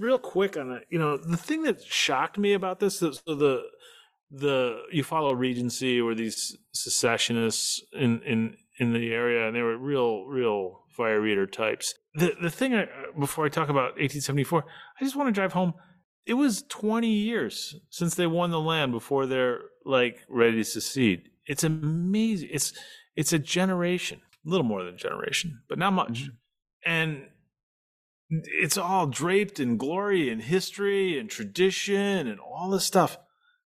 real 0.00 0.18
quick 0.18 0.56
on 0.56 0.72
it, 0.72 0.86
you 0.90 0.98
know, 0.98 1.16
the 1.16 1.36
thing 1.36 1.62
that 1.64 1.82
shocked 1.82 2.38
me 2.38 2.52
about 2.52 2.80
this, 2.80 2.98
so 2.98 3.10
the, 3.26 3.62
the, 4.30 4.82
you 4.90 5.04
follow 5.04 5.32
Regency 5.32 6.00
or 6.00 6.14
these 6.14 6.56
secessionists 6.72 7.82
in, 7.92 8.22
in, 8.22 8.56
in 8.78 8.92
the 8.92 9.12
area, 9.12 9.46
and 9.46 9.54
they 9.54 9.62
were 9.62 9.76
real, 9.76 10.24
real 10.24 10.80
fire 11.00 11.26
eater 11.26 11.46
types. 11.46 11.94
The 12.14 12.34
the 12.42 12.50
thing 12.50 12.74
I, 12.74 12.86
before 13.18 13.46
I 13.46 13.48
talk 13.48 13.68
about 13.68 13.96
1874, 13.96 14.64
I 15.00 15.04
just 15.04 15.16
want 15.16 15.28
to 15.28 15.32
drive 15.32 15.52
home. 15.52 15.74
It 16.26 16.34
was 16.34 16.62
20 16.68 17.08
years 17.08 17.76
since 17.88 18.14
they 18.14 18.26
won 18.26 18.50
the 18.50 18.60
land 18.60 18.92
before 18.92 19.26
they're 19.26 19.60
like 19.84 20.18
ready 20.28 20.56
to 20.56 20.64
secede. 20.64 21.30
It's 21.46 21.64
amazing. 21.64 22.50
It's 22.52 22.72
it's 23.16 23.32
a 23.32 23.38
generation, 23.38 24.20
a 24.46 24.48
little 24.48 24.66
more 24.66 24.84
than 24.84 24.94
a 24.94 24.98
generation, 24.98 25.60
but 25.68 25.78
not 25.78 25.92
much. 25.92 26.24
Mm-hmm. 26.24 26.90
And 26.90 27.22
it's 28.30 28.78
all 28.78 29.06
draped 29.06 29.58
in 29.58 29.76
glory 29.76 30.30
and 30.30 30.42
history 30.42 31.18
and 31.18 31.28
tradition 31.28 32.26
and 32.26 32.38
all 32.38 32.70
this 32.70 32.84
stuff, 32.84 33.18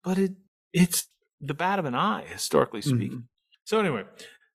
but 0.03 0.19
it 0.19 0.33
it's 0.73 1.09
the 1.41 1.55
bat 1.55 1.79
of 1.79 1.85
an 1.85 1.95
eye, 1.95 2.25
historically 2.27 2.81
speaking. 2.81 3.11
Mm-hmm. 3.11 3.21
So 3.65 3.79
anyway, 3.79 4.05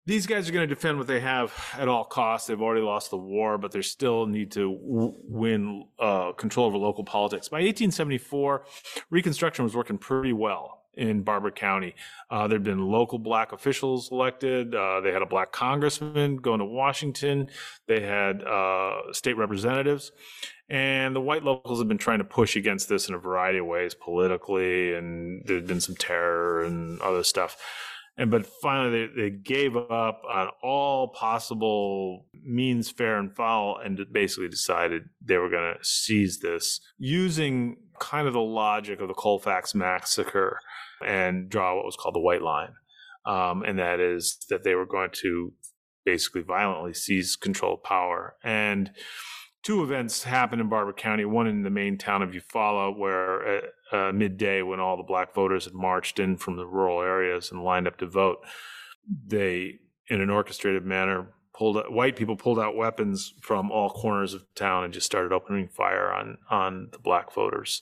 these 0.06 0.26
guys 0.26 0.48
are 0.50 0.52
going 0.52 0.68
to 0.68 0.74
defend 0.74 0.98
what 0.98 1.08
they 1.08 1.20
have 1.20 1.54
at 1.78 1.88
all 1.88 2.04
costs. 2.04 2.48
They've 2.48 2.62
already 2.62 2.82
lost 2.82 3.12
the 3.12 3.18
war, 3.18 3.58
but 3.58 3.72
they 3.72 3.82
still 3.82 4.26
need 4.26 4.52
to 4.54 4.72
w- 4.72 5.14
win 5.24 5.86
uh, 6.00 6.32
control 6.34 6.68
over 6.68 6.78
local 6.78 7.04
politics. 7.04 7.50
By 7.50 7.58
1874, 7.58 8.64
Reconstruction 9.10 9.64
was 9.64 9.76
working 9.76 9.98
pretty 9.98 10.34
well 10.34 10.79
in 11.00 11.24
Barbour 11.24 11.50
County. 11.50 11.96
Uh, 12.30 12.48
there 12.48 12.58
had 12.58 12.64
been 12.64 12.86
local 12.90 13.18
black 13.18 13.54
officials 13.54 14.12
elected. 14.12 14.76
Uh, 14.76 15.00
they 15.00 15.12
had 15.12 15.22
a 15.22 15.26
black 15.26 15.54
congressman 15.54 16.36
going 16.36 16.60
to 16.60 16.66
Washington. 16.66 17.50
They 17.88 18.02
had 18.02 18.44
uh, 18.44 19.14
state 19.14 19.38
representatives. 19.38 20.12
And 20.70 21.16
the 21.16 21.22
white 21.22 21.44
locals 21.44 21.80
have 21.80 21.88
been 21.88 21.98
trying 21.98 22.20
to 22.20 22.26
push 22.26 22.56
against 22.56 22.90
this 22.90 23.08
in 23.08 23.16
a 23.16 23.18
variety 23.18 23.60
of 23.60 23.66
ways 23.66 23.96
politically, 23.96 24.94
and 24.94 25.42
there's 25.46 25.66
been 25.66 25.82
some 25.82 25.96
terror 25.96 26.64
and 26.64 27.02
other 27.02 27.24
stuff 27.24 27.58
and 28.20 28.30
but 28.30 28.46
finally 28.46 29.08
they, 29.08 29.22
they 29.22 29.30
gave 29.30 29.76
up 29.78 30.22
on 30.30 30.50
all 30.62 31.08
possible 31.08 32.26
means 32.44 32.92
fair 32.92 33.18
and 33.18 33.34
foul 33.36 33.80
and 33.84 34.06
basically 34.12 34.50
decided 34.50 35.04
they 35.24 35.38
were 35.38 35.50
going 35.50 35.74
to 35.74 35.84
seize 35.84 36.40
this 36.40 36.82
using 36.98 37.78
kind 38.00 38.28
of 38.28 38.34
the 38.34 38.42
logic 38.42 39.00
of 39.00 39.08
the 39.08 39.14
colfax 39.14 39.74
massacre 39.74 40.60
and 41.06 41.50
draw 41.50 41.76
what 41.76 41.86
was 41.86 41.96
called 41.96 42.16
the 42.16 42.20
white 42.20 42.42
line 42.42 42.74
um, 43.26 43.64
and 43.64 43.80
that 43.80 44.00
is 44.00 44.46
that 44.50 44.64
they 44.64 44.76
were 44.76 44.86
going 44.86 45.10
to 45.12 45.54
basically 46.06 46.42
violently 46.42 46.94
seize 46.94 47.36
control 47.36 47.76
of 47.76 47.84
power 47.84 48.36
and 48.44 48.92
two 49.64 49.84
events 49.84 50.24
happened 50.24 50.62
in 50.62 50.70
Barbour 50.70 50.94
County. 50.94 51.26
One 51.26 51.48
in 51.48 51.64
the 51.64 51.70
main 51.70 51.98
town 51.98 52.22
of 52.22 52.32
Eufaula, 52.32 52.98
where 52.98 53.58
at 53.58 53.64
uh, 53.92 54.12
midday, 54.12 54.62
when 54.62 54.80
all 54.80 54.98
the 54.98 55.04
black 55.04 55.34
voters 55.34 55.66
had 55.66 55.74
marched 55.74 56.20
in 56.20 56.38
from 56.38 56.56
the 56.56 56.66
rural 56.66 57.02
areas 57.02 57.52
and 57.52 57.64
lined 57.64 57.88
up 57.88 57.98
to 57.98 58.08
vote, 58.08 58.40
they, 59.28 59.80
in 60.08 60.22
an 60.22 60.30
orchestrated 60.30 60.86
manner, 60.86 61.28
pulled 61.54 61.78
out, 61.78 61.92
white 61.92 62.16
people 62.16 62.36
pulled 62.36 62.60
out 62.60 62.76
weapons 62.76 63.34
from 63.42 63.72
all 63.72 63.90
corners 63.90 64.34
of 64.34 64.44
town 64.56 64.84
and 64.84 64.94
just 64.94 65.06
started 65.06 65.32
opening 65.32 65.68
fire 65.68 66.12
on 66.12 66.38
on 66.50 66.90
the 66.92 67.00
black 67.00 67.34
voters. 67.34 67.82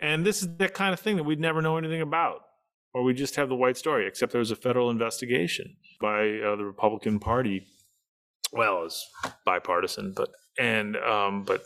And 0.00 0.26
this 0.26 0.42
is 0.42 0.48
that 0.58 0.74
kind 0.74 0.92
of 0.92 1.00
thing 1.00 1.16
that 1.16 1.22
we'd 1.22 1.40
never 1.40 1.62
know 1.62 1.78
anything 1.78 2.02
about, 2.02 2.42
or 2.94 3.02
we 3.02 3.12
just 3.12 3.36
have 3.36 3.48
the 3.48 3.56
white 3.56 3.76
story. 3.76 4.06
Except 4.06 4.32
there 4.32 4.38
was 4.38 4.50
a 4.50 4.56
federal 4.56 4.88
investigation 4.88 5.76
by 6.00 6.38
uh, 6.38 6.56
the 6.56 6.64
Republican 6.64 7.18
Party. 7.18 7.66
Well, 8.52 8.84
it's 8.84 9.04
bipartisan, 9.44 10.12
but 10.16 10.30
and 10.58 10.96
um, 10.96 11.42
but 11.42 11.64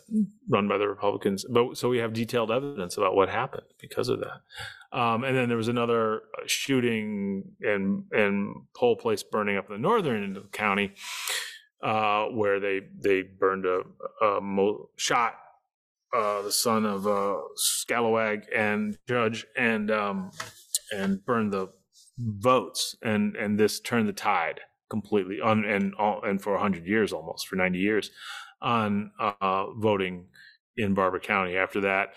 run 0.48 0.66
by 0.66 0.78
the 0.78 0.88
Republicans. 0.88 1.44
But 1.48 1.76
so 1.76 1.88
we 1.88 1.98
have 1.98 2.12
detailed 2.12 2.50
evidence 2.50 2.96
about 2.96 3.14
what 3.14 3.28
happened 3.28 3.66
because 3.80 4.08
of 4.08 4.20
that. 4.20 4.98
Um, 4.98 5.22
and 5.24 5.36
then 5.36 5.48
there 5.48 5.58
was 5.58 5.68
another 5.68 6.22
shooting 6.46 7.44
and 7.60 8.04
and 8.10 8.54
poll 8.74 8.96
place 8.96 9.22
burning 9.22 9.58
up 9.58 9.66
in 9.68 9.74
the 9.74 9.78
northern 9.78 10.24
end 10.24 10.36
of 10.38 10.44
the 10.44 10.48
county, 10.48 10.94
uh, 11.82 12.24
where 12.26 12.58
they 12.58 12.80
they 12.98 13.22
burned 13.22 13.66
a, 13.66 13.82
a 14.24 14.40
mo- 14.40 14.88
shot 14.96 15.34
uh, 16.14 16.42
the 16.42 16.52
son 16.52 16.86
of 16.86 17.06
uh, 17.06 17.36
Scalawag 17.56 18.44
and 18.54 18.96
Judge 19.06 19.46
and 19.56 19.90
um, 19.90 20.30
and 20.92 21.24
burn 21.24 21.50
the 21.50 21.68
votes 22.18 22.96
and 23.02 23.36
and 23.36 23.58
this 23.58 23.80
turned 23.80 24.08
the 24.08 24.12
tide 24.12 24.60
completely 24.90 25.40
on 25.40 25.64
and 25.64 25.92
and 25.98 26.42
for 26.42 26.52
100 26.52 26.86
years 26.86 27.12
almost 27.12 27.46
for 27.46 27.56
90 27.56 27.78
years 27.78 28.10
on 28.60 29.10
uh, 29.20 29.66
voting 29.76 30.26
in 30.76 30.94
Barbour 30.94 31.20
County. 31.20 31.56
After 31.56 31.80
that, 31.82 32.10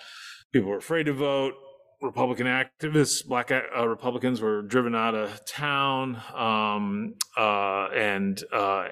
people 0.51 0.69
were 0.69 0.77
afraid 0.77 1.05
to 1.05 1.13
vote. 1.13 1.53
Republican 2.01 2.47
activists, 2.47 3.25
black 3.25 3.51
uh, 3.51 3.87
Republicans, 3.87 4.41
were 4.41 4.63
driven 4.63 4.95
out 4.95 5.13
of 5.13 5.45
town, 5.45 6.19
um, 6.33 7.13
uh, 7.37 7.89
and 7.93 8.43
uh, 8.51 8.87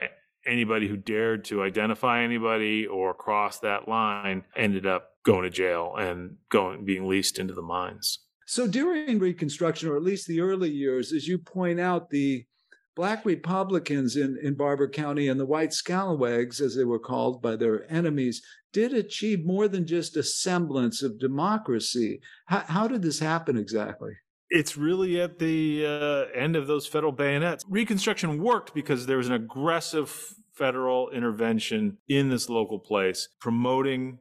anybody 0.45 0.87
who 0.87 0.95
dared 0.95 1.43
to 1.45 1.63
identify 1.63 2.21
anybody 2.21 2.85
or 2.85 3.15
cross 3.15 3.59
that 3.59 3.87
line 3.87 4.43
ended 4.55 4.85
up 4.85 5.09
going 5.23 5.43
to 5.43 5.49
jail 5.49 5.95
and 5.97 6.35
going 6.49 6.85
being 6.85 7.07
leased 7.07 7.39
into 7.39 7.53
the 7.55 7.63
mines. 7.63 8.19
So 8.49 8.65
during 8.65 9.19
Reconstruction, 9.19 9.89
or 9.89 9.95
at 9.95 10.01
least 10.01 10.25
the 10.25 10.41
early 10.41 10.71
years, 10.71 11.13
as 11.13 11.27
you 11.27 11.37
point 11.37 11.79
out, 11.79 12.09
the 12.09 12.47
Black 12.95 13.23
Republicans 13.23 14.15
in, 14.15 14.39
in 14.41 14.55
Barbour 14.55 14.89
County 14.89 15.27
and 15.27 15.39
the 15.39 15.45
white 15.45 15.71
scalawags, 15.71 16.59
as 16.59 16.75
they 16.75 16.83
were 16.83 16.97
called 16.97 17.43
by 17.43 17.55
their 17.55 17.85
enemies, 17.93 18.41
did 18.73 18.91
achieve 18.91 19.45
more 19.45 19.67
than 19.67 19.85
just 19.85 20.17
a 20.17 20.23
semblance 20.23 21.03
of 21.03 21.19
democracy. 21.19 22.21
How, 22.47 22.63
how 22.67 22.87
did 22.87 23.03
this 23.03 23.19
happen 23.19 23.55
exactly? 23.55 24.13
It's 24.49 24.75
really 24.75 25.21
at 25.21 25.37
the 25.37 25.85
uh, 25.85 26.35
end 26.35 26.55
of 26.55 26.65
those 26.65 26.87
federal 26.87 27.11
bayonets. 27.11 27.63
Reconstruction 27.69 28.41
worked 28.41 28.73
because 28.73 29.05
there 29.05 29.17
was 29.17 29.27
an 29.27 29.35
aggressive 29.35 30.33
federal 30.55 31.11
intervention 31.11 31.99
in 32.07 32.29
this 32.29 32.49
local 32.49 32.79
place, 32.79 33.29
promoting 33.39 34.17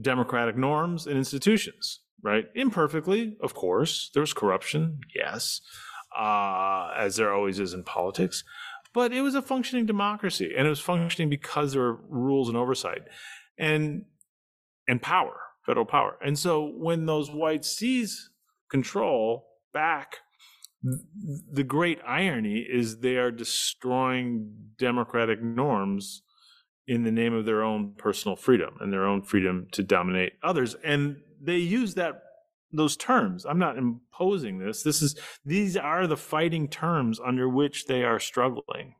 democratic 0.00 0.56
norms 0.56 1.08
and 1.08 1.16
institutions, 1.16 2.02
right? 2.26 2.44
Imperfectly, 2.54 3.36
of 3.40 3.54
course. 3.54 4.10
There 4.12 4.20
was 4.20 4.34
corruption, 4.34 4.98
yes 5.14 5.60
uh, 6.16 6.90
as 6.96 7.16
there 7.16 7.32
always 7.32 7.60
is 7.60 7.74
in 7.74 7.82
politics. 7.82 8.42
But 8.94 9.12
it 9.12 9.20
was 9.20 9.34
a 9.34 9.42
functioning 9.42 9.84
democracy, 9.84 10.54
and 10.56 10.66
it 10.66 10.70
was 10.70 10.80
functioning 10.80 11.28
because 11.28 11.72
there 11.72 11.82
were 11.82 12.00
rules 12.08 12.48
and 12.48 12.56
oversight, 12.56 13.02
and 13.58 14.06
and 14.88 15.02
power, 15.02 15.38
federal 15.66 15.84
power. 15.84 16.16
And 16.24 16.38
so 16.38 16.72
when 16.76 17.06
those 17.06 17.30
whites 17.30 17.68
seize 17.68 18.30
control 18.70 19.48
back, 19.74 20.18
the 20.82 21.64
great 21.64 21.98
irony 22.06 22.60
is 22.60 22.98
they 22.98 23.16
are 23.16 23.30
destroying 23.30 24.52
democratic 24.78 25.42
norms 25.42 26.22
in 26.86 27.02
the 27.02 27.10
name 27.10 27.34
of 27.34 27.44
their 27.44 27.62
own 27.62 27.94
personal 27.98 28.36
freedom 28.36 28.76
and 28.80 28.92
their 28.92 29.04
own 29.04 29.20
freedom 29.20 29.66
to 29.72 29.82
dominate 29.82 30.34
others. 30.42 30.76
And 30.84 31.16
they 31.40 31.58
use 31.58 31.94
that 31.94 32.22
those 32.72 32.96
terms. 32.96 33.46
I'm 33.46 33.58
not 33.58 33.78
imposing 33.78 34.58
this. 34.58 34.82
This 34.82 35.02
is 35.02 35.18
these 35.44 35.76
are 35.76 36.06
the 36.06 36.16
fighting 36.16 36.68
terms 36.68 37.20
under 37.24 37.48
which 37.48 37.86
they 37.86 38.02
are 38.02 38.18
struggling. 38.18 38.94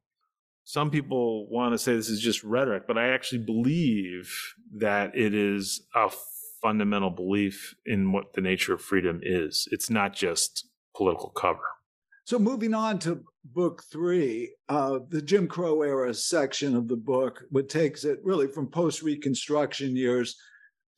Some 0.65 0.91
people 0.91 1.49
want 1.49 1.75
to 1.75 1.79
say 1.79 1.95
this 1.95 2.09
is 2.09 2.21
just 2.21 2.43
rhetoric, 2.43 2.85
but 2.89 2.99
I 2.99 3.09
actually 3.09 3.45
believe 3.45 4.33
that 4.77 5.17
it 5.17 5.33
is 5.33 5.87
a 5.95 6.11
fundamental 6.61 7.11
belief 7.11 7.75
in 7.85 8.11
what 8.11 8.33
the 8.35 8.41
nature 8.41 8.75
of 8.75 8.81
freedom 8.81 9.21
is. 9.23 9.69
It's 9.71 9.91
not 9.91 10.15
just 10.15 10.67
political 10.97 11.31
cover. 11.31 11.61
So, 12.25 12.41
moving 12.41 12.75
on 12.75 12.99
to 13.01 13.23
book 13.45 13.85
three, 13.93 14.57
uh, 14.69 14.99
the 15.09 15.23
Jim 15.23 15.47
Crow 15.47 15.83
era 15.83 16.13
section 16.13 16.75
of 16.75 16.89
the 16.89 16.97
book, 16.97 17.45
what 17.51 17.69
takes 17.69 18.05
it 18.05 18.19
really 18.25 18.49
from 18.49 18.67
post 18.67 19.03
Reconstruction 19.03 19.95
years 19.95 20.37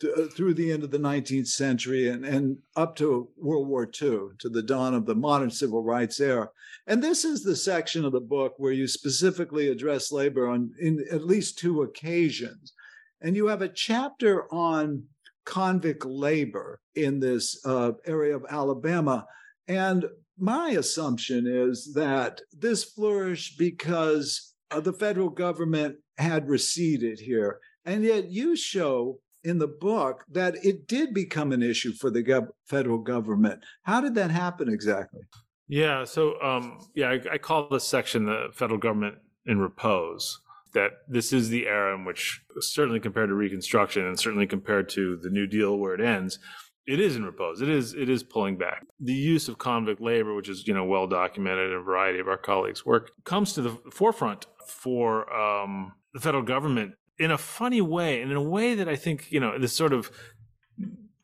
to, 0.00 0.12
uh, 0.14 0.28
through 0.28 0.54
the 0.54 0.72
end 0.72 0.84
of 0.84 0.90
the 0.90 0.98
19th 0.98 1.48
century 1.48 2.08
and, 2.08 2.24
and 2.24 2.58
up 2.76 2.96
to 2.96 3.28
World 3.36 3.68
War 3.68 3.84
II, 3.84 4.28
to 4.38 4.48
the 4.48 4.62
dawn 4.62 4.94
of 4.94 5.06
the 5.06 5.14
modern 5.14 5.50
civil 5.50 5.82
rights 5.82 6.20
era. 6.20 6.48
And 6.86 7.02
this 7.02 7.24
is 7.24 7.42
the 7.42 7.56
section 7.56 8.04
of 8.04 8.12
the 8.12 8.20
book 8.20 8.54
where 8.58 8.72
you 8.72 8.86
specifically 8.86 9.68
address 9.68 10.12
labor 10.12 10.48
on 10.48 10.70
in 10.80 11.04
at 11.10 11.24
least 11.24 11.58
two 11.58 11.82
occasions. 11.82 12.72
And 13.20 13.34
you 13.34 13.48
have 13.48 13.62
a 13.62 13.68
chapter 13.68 14.52
on 14.52 15.04
convict 15.44 16.04
labor 16.04 16.80
in 16.94 17.20
this 17.20 17.60
uh, 17.64 17.92
area 18.06 18.36
of 18.36 18.44
Alabama. 18.48 19.26
And 19.66 20.04
my 20.38 20.70
assumption 20.70 21.46
is 21.46 21.92
that 21.94 22.40
this 22.52 22.84
flourished 22.84 23.58
because 23.58 24.54
uh, 24.70 24.80
the 24.80 24.92
federal 24.92 25.30
government 25.30 25.96
had 26.18 26.48
receded 26.48 27.18
here. 27.18 27.58
And 27.84 28.04
yet 28.04 28.30
you 28.30 28.54
show 28.54 29.20
in 29.48 29.58
the 29.58 29.66
book 29.66 30.24
that 30.30 30.54
it 30.62 30.86
did 30.86 31.14
become 31.14 31.52
an 31.52 31.62
issue 31.62 31.92
for 31.92 32.10
the 32.10 32.22
gov- 32.22 32.48
federal 32.66 32.98
government. 32.98 33.64
How 33.82 34.00
did 34.00 34.14
that 34.16 34.30
happen 34.30 34.68
exactly? 34.68 35.22
Yeah, 35.68 36.04
so 36.04 36.40
um, 36.42 36.78
yeah, 36.94 37.10
I, 37.10 37.34
I 37.34 37.38
call 37.38 37.68
this 37.68 37.84
section 37.84 38.26
the 38.26 38.48
federal 38.52 38.78
government 38.78 39.16
in 39.46 39.58
repose. 39.58 40.40
That 40.74 40.90
this 41.08 41.32
is 41.32 41.48
the 41.48 41.66
era 41.66 41.94
in 41.94 42.04
which, 42.04 42.42
certainly 42.60 43.00
compared 43.00 43.30
to 43.30 43.34
Reconstruction, 43.34 44.06
and 44.06 44.20
certainly 44.20 44.46
compared 44.46 44.90
to 44.90 45.18
the 45.22 45.30
New 45.30 45.46
Deal, 45.46 45.78
where 45.78 45.94
it 45.94 46.00
ends, 46.00 46.38
it 46.86 47.00
is 47.00 47.16
in 47.16 47.24
repose. 47.24 47.62
It 47.62 47.70
is 47.70 47.94
it 47.94 48.10
is 48.10 48.22
pulling 48.22 48.58
back. 48.58 48.84
The 49.00 49.14
use 49.14 49.48
of 49.48 49.56
convict 49.56 50.00
labor, 50.00 50.34
which 50.34 50.48
is 50.48 50.66
you 50.66 50.74
know 50.74 50.84
well 50.84 51.06
documented 51.06 51.70
in 51.70 51.76
a 51.76 51.82
variety 51.82 52.18
of 52.18 52.28
our 52.28 52.36
colleagues' 52.36 52.84
work, 52.84 53.12
comes 53.24 53.54
to 53.54 53.62
the 53.62 53.78
forefront 53.90 54.46
for 54.66 55.32
um, 55.32 55.92
the 56.12 56.20
federal 56.20 56.42
government 56.42 56.92
in 57.18 57.30
a 57.30 57.38
funny 57.38 57.80
way, 57.80 58.22
and 58.22 58.30
in 58.30 58.36
a 58.36 58.42
way 58.42 58.74
that 58.74 58.88
I 58.88 58.96
think 58.96 59.30
you 59.30 59.40
know 59.40 59.58
this 59.58 59.72
sort 59.72 59.92
of 59.92 60.10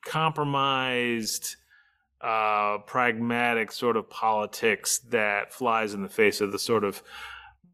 compromised, 0.05 1.57
uh, 2.21 2.79
pragmatic 2.87 3.73
sort 3.73 3.97
of 3.97 4.09
politics 4.11 4.99
that 5.11 5.53
flies 5.53 5.95
in 5.95 6.03
the 6.03 6.09
face 6.09 6.41
of 6.41 6.53
the 6.53 6.59
sort 6.59 6.85
of 6.85 7.03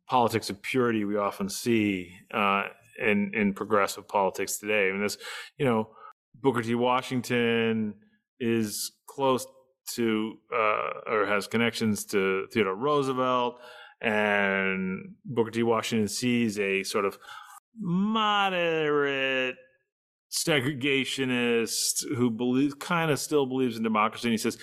politics 0.07 0.51
of 0.51 0.61
purity 0.61 1.05
we 1.05 1.17
often 1.17 1.49
see 1.49 2.13
uh, 2.33 2.65
in 3.01 3.33
in 3.35 3.55
progressive 3.55 4.07
politics 4.09 4.59
today. 4.59 4.89
I 4.89 4.93
mean, 4.93 5.03
this 5.03 5.17
you 5.59 5.65
know 5.65 5.91
Booker 6.35 6.63
T. 6.63 6.75
Washington 6.75 7.95
is 8.39 8.93
close 9.07 9.47
to 9.95 10.35
uh, 10.55 11.11
or 11.11 11.27
has 11.27 11.47
connections 11.47 12.05
to 12.07 12.47
Theodore 12.53 12.75
Roosevelt, 12.75 13.61
and 14.01 15.15
Booker 15.25 15.51
T. 15.51 15.63
Washington 15.63 16.09
sees 16.09 16.59
a 16.59 16.83
sort 16.83 17.05
of 17.05 17.19
moderate 17.79 19.57
segregationist 20.31 22.05
who 22.17 22.31
believes 22.31 22.75
kind 22.75 23.11
of 23.11 23.19
still 23.19 23.47
believes 23.47 23.77
in 23.77 23.83
democracy, 23.83 24.29
and 24.29 24.33
he 24.33 24.39
says, 24.39 24.59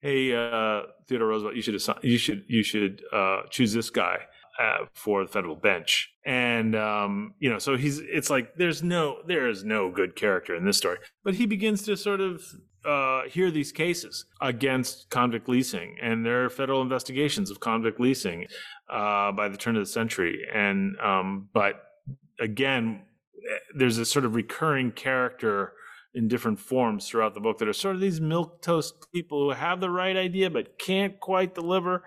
"Hey, 0.00 0.34
uh, 0.34 0.82
Theodore 1.08 1.28
Roosevelt, 1.28 1.54
you 1.56 1.62
should 1.62 1.74
assign, 1.74 1.98
you 2.02 2.18
should 2.18 2.44
you 2.48 2.62
should 2.62 3.02
uh, 3.12 3.42
choose 3.50 3.72
this 3.72 3.90
guy." 3.90 4.18
uh, 4.60 4.86
for 4.94 5.24
the 5.24 5.30
federal 5.30 5.56
bench. 5.56 6.10
And 6.24 6.76
um, 6.76 7.34
you 7.38 7.50
know, 7.50 7.58
so 7.58 7.76
he's 7.76 7.98
it's 7.98 8.30
like 8.30 8.54
there's 8.56 8.82
no 8.82 9.18
there 9.26 9.48
is 9.48 9.64
no 9.64 9.90
good 9.90 10.14
character 10.16 10.54
in 10.54 10.64
this 10.64 10.76
story, 10.76 10.98
but 11.24 11.34
he 11.34 11.46
begins 11.46 11.82
to 11.84 11.96
sort 11.96 12.20
of 12.20 12.42
uh, 12.84 13.22
hear 13.28 13.50
these 13.50 13.72
cases 13.72 14.24
against 14.40 15.10
convict 15.10 15.48
leasing, 15.48 15.96
and 16.02 16.24
there 16.24 16.44
are 16.44 16.50
federal 16.50 16.82
investigations 16.82 17.50
of 17.50 17.60
convict 17.60 18.00
leasing 18.00 18.46
uh, 18.90 19.32
by 19.32 19.48
the 19.48 19.56
turn 19.56 19.76
of 19.76 19.82
the 19.82 19.90
century. 19.90 20.46
And 20.52 20.96
um, 21.00 21.48
but 21.52 21.82
again, 22.42 23.02
there's 23.74 23.98
a 23.98 24.04
sort 24.04 24.24
of 24.24 24.34
recurring 24.34 24.90
character 24.90 25.72
in 26.14 26.28
different 26.28 26.60
forms 26.60 27.08
throughout 27.08 27.32
the 27.32 27.40
book 27.40 27.58
that 27.58 27.68
are 27.68 27.72
sort 27.72 27.94
of 27.94 28.00
these 28.00 28.20
milk 28.20 28.60
toast 28.60 28.94
people 29.14 29.44
who 29.44 29.50
have 29.50 29.80
the 29.80 29.88
right 29.88 30.16
idea 30.16 30.50
but 30.50 30.78
can't 30.78 31.18
quite 31.20 31.54
deliver. 31.54 32.04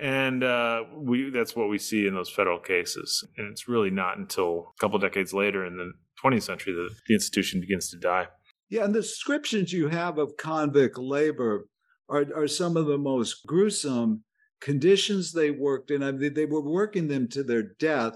And 0.00 0.42
uh, 0.42 0.84
we 0.94 1.28
that's 1.30 1.54
what 1.54 1.68
we 1.68 1.78
see 1.78 2.06
in 2.06 2.14
those 2.14 2.30
federal 2.30 2.58
cases. 2.58 3.26
And 3.36 3.50
it's 3.50 3.68
really 3.68 3.90
not 3.90 4.16
until 4.16 4.72
a 4.74 4.80
couple 4.80 4.98
decades 4.98 5.34
later 5.34 5.66
in 5.66 5.76
the 5.76 5.92
20th 6.24 6.44
century 6.44 6.72
that 6.72 6.94
the 7.06 7.14
institution 7.14 7.60
begins 7.60 7.90
to 7.90 7.98
die. 7.98 8.28
Yeah 8.70 8.84
and 8.84 8.94
the 8.94 9.02
descriptions 9.02 9.72
you 9.72 9.88
have 9.88 10.16
of 10.16 10.38
convict 10.38 10.96
labor 10.96 11.68
are, 12.08 12.24
are 12.34 12.48
some 12.48 12.76
of 12.76 12.86
the 12.86 12.98
most 12.98 13.46
gruesome 13.46 14.22
conditions 14.60 15.32
they 15.32 15.50
worked 15.50 15.90
in. 15.90 16.02
I 16.02 16.12
mean, 16.12 16.32
they 16.32 16.46
were 16.46 16.62
working 16.62 17.08
them 17.08 17.28
to 17.28 17.42
their 17.42 17.62
death 17.62 18.14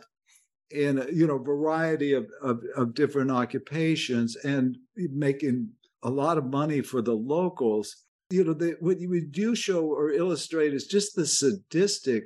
in 0.71 1.05
you 1.13 1.27
know 1.27 1.39
variety 1.39 2.13
of, 2.13 2.31
of, 2.43 2.63
of 2.77 2.95
different 2.95 3.31
occupations 3.31 4.37
and 4.37 4.77
making 4.97 5.69
a 6.03 6.11
lot 6.11 6.39
of 6.39 6.47
money 6.47 6.81
for 6.81 7.03
the 7.03 7.15
locals 7.15 8.05
you 8.31 8.45
know 8.45 8.55
the, 8.55 8.77
what 8.81 9.01
you 9.01 9.27
do 9.27 9.55
show 9.55 9.85
or 9.85 10.11
illustrate 10.11 10.73
is 10.73 10.87
just 10.87 11.15
the 11.15 11.27
sadistic 11.27 12.25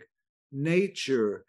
nature 0.53 1.45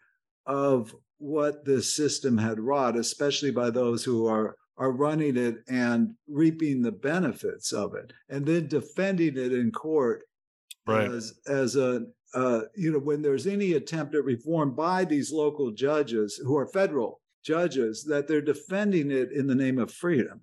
of 0.46 0.94
what 1.18 1.64
the 1.64 1.82
system 1.82 2.38
had 2.38 2.58
wrought 2.58 2.96
especially 2.96 3.50
by 3.50 3.70
those 3.70 4.04
who 4.04 4.26
are 4.26 4.56
are 4.78 4.92
running 4.92 5.36
it 5.36 5.56
and 5.68 6.14
reaping 6.28 6.82
the 6.82 6.92
benefits 6.92 7.72
of 7.72 7.94
it 7.94 8.12
and 8.28 8.44
then 8.46 8.66
defending 8.68 9.36
it 9.36 9.52
in 9.52 9.70
court 9.70 10.22
right. 10.86 11.10
as 11.10 11.34
as 11.46 11.76
a 11.76 12.02
uh, 12.36 12.60
you 12.74 12.92
know, 12.92 12.98
when 12.98 13.22
there's 13.22 13.46
any 13.46 13.72
attempt 13.72 14.14
at 14.14 14.22
reform 14.22 14.74
by 14.74 15.06
these 15.06 15.32
local 15.32 15.70
judges 15.70 16.36
who 16.36 16.54
are 16.54 16.66
federal 16.66 17.20
judges, 17.42 18.04
that 18.04 18.28
they're 18.28 18.42
defending 18.42 19.10
it 19.10 19.32
in 19.32 19.46
the 19.46 19.54
name 19.54 19.78
of 19.78 19.90
freedom. 19.90 20.42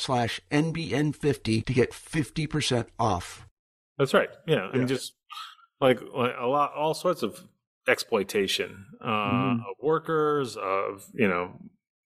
slash 0.01 0.41
NBN50 0.51 1.65
to 1.65 1.73
get 1.73 1.91
50% 1.91 2.87
off. 2.99 3.47
That's 3.97 4.13
right. 4.13 4.29
Yeah. 4.47 4.69
And 4.73 4.87
just 4.87 5.13
like, 5.79 6.01
like 6.13 6.33
a 6.39 6.47
lot, 6.47 6.73
all 6.75 6.93
sorts 6.93 7.23
of 7.23 7.43
exploitation 7.87 8.85
uh, 8.99 9.07
mm-hmm. 9.07 9.59
of 9.59 9.75
workers, 9.81 10.57
of, 10.57 11.05
you 11.13 11.27
know, 11.27 11.53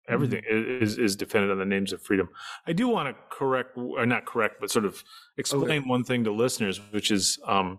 everything 0.08 0.42
mm-hmm. 0.50 0.82
is, 0.82 0.98
is 0.98 1.16
defended 1.16 1.50
on 1.50 1.58
the 1.58 1.64
names 1.64 1.92
of 1.92 2.02
freedom. 2.02 2.28
I 2.66 2.72
do 2.72 2.88
want 2.88 3.08
to 3.08 3.22
correct, 3.30 3.76
or 3.76 4.04
not 4.06 4.26
correct, 4.26 4.56
but 4.60 4.70
sort 4.70 4.84
of 4.84 5.04
explain 5.36 5.80
okay. 5.82 5.88
one 5.88 6.04
thing 6.04 6.24
to 6.24 6.32
listeners, 6.32 6.80
which 6.90 7.10
is 7.10 7.38
um, 7.46 7.78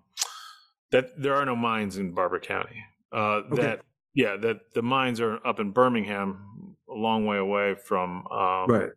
that 0.91 1.21
there 1.21 1.35
are 1.35 1.45
no 1.45 1.55
mines 1.55 1.97
in 1.97 2.13
Barbour 2.13 2.39
County. 2.39 2.83
Uh, 3.11 3.41
okay. 3.51 3.61
That, 3.61 3.81
yeah, 4.13 4.37
that 4.37 4.73
the 4.73 4.81
mines 4.81 5.19
are 5.19 5.45
up 5.45 5.59
in 5.59 5.71
Birmingham, 5.71 6.77
a 6.89 6.93
long 6.93 7.25
way 7.25 7.37
away 7.37 7.75
from 7.75 8.25
um, 8.27 8.67
right 8.69 8.89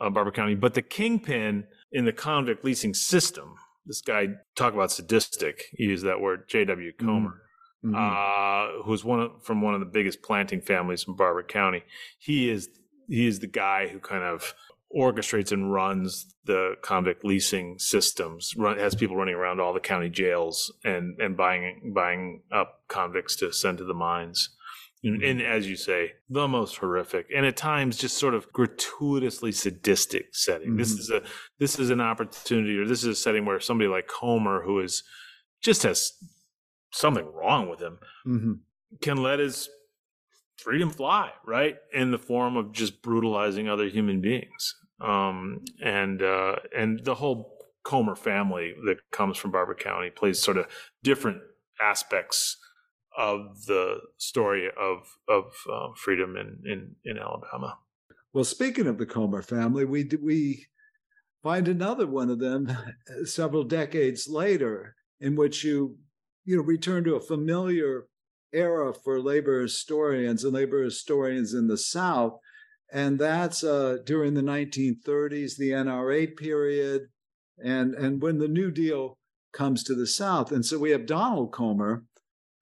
uh, 0.00 0.10
Barbour 0.10 0.30
County. 0.32 0.54
But 0.54 0.74
the 0.74 0.82
kingpin 0.82 1.64
in 1.92 2.04
the 2.04 2.12
convict 2.12 2.64
leasing 2.64 2.94
system 2.94 3.54
this 3.86 4.02
guy 4.02 4.28
talk 4.54 4.74
about 4.74 4.92
sadistic. 4.92 5.64
He 5.72 5.84
used 5.84 6.04
that 6.04 6.20
word, 6.20 6.48
J.W. 6.48 6.92
Mm-hmm. 6.92 7.06
Comer, 7.06 7.42
Mhm. 7.82 7.94
uh, 7.96 8.82
who's 8.84 9.04
one 9.04 9.20
of, 9.20 9.42
from 9.42 9.62
one 9.62 9.72
of 9.72 9.80
the 9.80 9.86
biggest 9.86 10.22
planting 10.22 10.60
families 10.60 11.06
in 11.08 11.16
Barbour 11.16 11.42
County. 11.42 11.82
He 12.18 12.50
is 12.50 12.68
he 13.08 13.26
is 13.26 13.40
the 13.40 13.46
guy 13.46 13.88
who 13.88 13.98
kind 13.98 14.22
of 14.22 14.54
orchestrates 14.94 15.50
and 15.50 15.72
runs 15.72 16.34
the 16.44 16.74
convict 16.82 17.24
leasing 17.24 17.78
systems. 17.78 18.54
Run, 18.56 18.78
has 18.78 18.94
people 18.94 19.16
running 19.16 19.34
around 19.34 19.60
all 19.60 19.72
the 19.72 19.80
county 19.80 20.10
jails 20.10 20.70
and 20.84 21.18
and 21.20 21.36
buying 21.38 21.92
buying 21.94 22.42
up 22.52 22.82
convicts 22.88 23.34
to 23.36 23.50
send 23.50 23.78
to 23.78 23.84
the 23.84 23.94
mines. 23.94 24.50
And, 25.02 25.22
and 25.22 25.40
as 25.40 25.66
you 25.68 25.76
say, 25.76 26.12
the 26.28 26.46
most 26.46 26.76
horrific, 26.76 27.26
and 27.34 27.46
at 27.46 27.56
times 27.56 27.96
just 27.96 28.18
sort 28.18 28.34
of 28.34 28.52
gratuitously 28.52 29.52
sadistic 29.52 30.34
setting. 30.34 30.76
This 30.76 30.94
Mhm. 30.94 30.98
is 30.98 31.10
a 31.10 31.22
this 31.58 31.78
is 31.78 31.88
an 31.90 32.00
opportunity, 32.02 32.76
or 32.78 32.84
this 32.86 33.00
is 33.00 33.06
a 33.06 33.14
setting 33.14 33.46
where 33.46 33.60
somebody 33.60 33.88
like 33.88 34.08
Comer, 34.08 34.62
who 34.62 34.80
is 34.80 35.02
just 35.62 35.82
has 35.84 36.12
something 36.92 37.24
wrong 37.32 37.68
with 37.70 37.80
him, 37.80 37.98
Mhm. 38.26 38.60
can 39.00 39.22
let 39.22 39.38
his 39.38 39.70
freedom 40.58 40.90
fly, 40.90 41.32
right? 41.46 41.78
In 41.94 42.10
the 42.10 42.18
form 42.18 42.56
of 42.58 42.72
just 42.72 43.00
brutalizing 43.00 43.68
other 43.70 43.86
human 43.88 44.20
beings. 44.20 44.76
Um, 45.00 45.64
and 45.82 46.20
uh, 46.22 46.56
and 46.76 47.02
the 47.04 47.14
whole 47.14 47.56
Comer 47.84 48.14
family 48.14 48.74
that 48.84 49.10
comes 49.10 49.38
from 49.38 49.50
Barbour 49.52 49.74
County 49.74 50.10
plays 50.10 50.42
sort 50.42 50.58
of 50.58 50.66
different 51.02 51.40
aspects 51.80 52.58
of 53.20 53.66
the 53.66 53.98
story 54.16 54.68
of 54.80 55.18
of 55.28 55.52
uh, 55.70 55.88
freedom 55.94 56.36
in, 56.36 56.58
in 56.64 56.96
in 57.04 57.18
Alabama. 57.18 57.78
Well, 58.32 58.44
speaking 58.44 58.86
of 58.86 58.96
the 58.96 59.06
Comer 59.06 59.42
family, 59.42 59.84
we 59.84 60.08
we 60.22 60.66
find 61.42 61.68
another 61.68 62.06
one 62.06 62.30
of 62.30 62.38
them 62.38 62.74
several 63.24 63.64
decades 63.64 64.26
later, 64.26 64.96
in 65.20 65.36
which 65.36 65.62
you 65.62 65.98
you 66.44 66.56
know 66.56 66.62
return 66.62 67.04
to 67.04 67.16
a 67.16 67.20
familiar 67.20 68.06
era 68.52 68.92
for 68.94 69.20
labor 69.20 69.62
historians 69.62 70.42
and 70.42 70.54
labor 70.54 70.82
historians 70.82 71.52
in 71.52 71.68
the 71.68 71.78
South, 71.78 72.38
and 72.90 73.18
that's 73.18 73.62
uh, 73.62 73.98
during 74.06 74.32
the 74.32 74.40
1930s, 74.40 75.56
the 75.58 75.72
NRA 75.72 76.34
period, 76.36 77.02
and 77.62 77.94
and 77.94 78.22
when 78.22 78.38
the 78.38 78.48
New 78.48 78.70
Deal 78.70 79.18
comes 79.52 79.82
to 79.84 79.94
the 79.94 80.06
South, 80.06 80.52
and 80.52 80.64
so 80.64 80.78
we 80.78 80.92
have 80.92 81.04
Donald 81.04 81.52
Comer, 81.52 82.04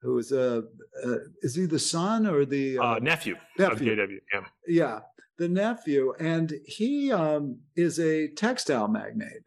who 0.02 0.18
is 0.18 0.32
a 0.32 0.64
uh, 1.04 1.14
is 1.42 1.54
he 1.54 1.66
the 1.66 1.78
son 1.78 2.26
or 2.26 2.44
the 2.44 2.78
Uh, 2.78 2.98
nephew, 3.00 3.34
of 3.58 3.80
Nephew. 3.80 3.96
JW. 3.96 4.18
Yeah. 4.32 4.40
yeah, 4.66 5.00
the 5.38 5.48
nephew, 5.48 6.14
and 6.18 6.54
he 6.64 7.12
um, 7.12 7.58
is 7.76 7.98
a 8.00 8.28
textile 8.28 8.88
magnate. 8.88 9.44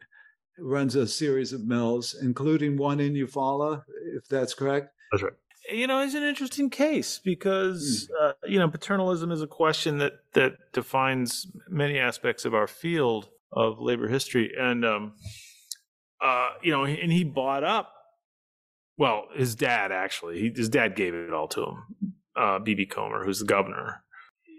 who 0.56 0.68
Runs 0.68 0.94
a 0.96 1.06
series 1.06 1.52
of 1.52 1.64
mills, 1.66 2.14
including 2.20 2.76
one 2.76 3.00
in 3.00 3.14
Eufaula, 3.14 3.82
if 4.16 4.26
that's 4.28 4.54
correct. 4.54 4.88
That's 5.10 5.22
right. 5.22 5.32
You 5.72 5.86
know, 5.86 6.00
it's 6.00 6.14
an 6.14 6.24
interesting 6.24 6.70
case 6.70 7.20
because 7.24 8.10
uh, 8.20 8.32
you 8.46 8.58
know 8.58 8.68
paternalism 8.68 9.30
is 9.32 9.40
a 9.42 9.46
question 9.46 9.98
that 9.98 10.12
that 10.34 10.54
defines 10.72 11.46
many 11.68 11.98
aspects 11.98 12.44
of 12.44 12.52
our 12.54 12.66
field 12.66 13.28
of 13.52 13.78
labor 13.80 14.08
history, 14.08 14.52
and 14.58 14.84
um, 14.84 15.12
uh, 16.20 16.48
you 16.62 16.72
know, 16.72 16.84
and 16.84 17.12
he 17.12 17.24
bought 17.24 17.64
up. 17.64 17.91
Well, 18.98 19.24
his 19.34 19.54
dad 19.54 19.90
actually, 19.92 20.40
he, 20.40 20.52
his 20.54 20.68
dad 20.68 20.96
gave 20.96 21.14
it 21.14 21.32
all 21.32 21.48
to 21.48 21.62
him. 21.62 22.14
Uh, 22.34 22.58
B.B. 22.58 22.86
Comer, 22.86 23.24
who's 23.24 23.40
the 23.40 23.44
governor, 23.44 24.04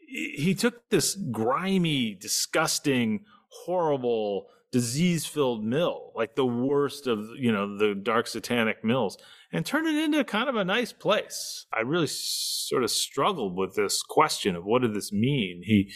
he, 0.08 0.54
took 0.54 0.90
this 0.90 1.16
grimy, 1.16 2.14
disgusting, 2.14 3.26
horrible, 3.50 4.46
disease-filled 4.72 5.64
mill, 5.64 6.12
like 6.16 6.36
the 6.36 6.46
worst 6.46 7.08
of 7.08 7.20
you 7.36 7.52
know 7.52 7.78
the 7.78 7.96
dark 7.96 8.28
satanic 8.28 8.84
mills, 8.84 9.18
and 9.52 9.66
turned 9.66 9.88
it 9.88 9.96
into 9.96 10.24
kind 10.24 10.50
of 10.50 10.56
a 10.56 10.66
nice 10.66 10.94
place. 10.94 11.66
I 11.74 11.82
really 11.82 12.08
sort 12.08 12.84
of 12.84 12.92
struggled 12.92 13.58
with 13.58 13.76
this 13.76 14.04
question 14.04 14.56
of 14.56 14.66
what 14.66 14.84
did 14.84 14.94
this 14.94 15.12
mean. 15.12 15.62
He, 15.64 15.92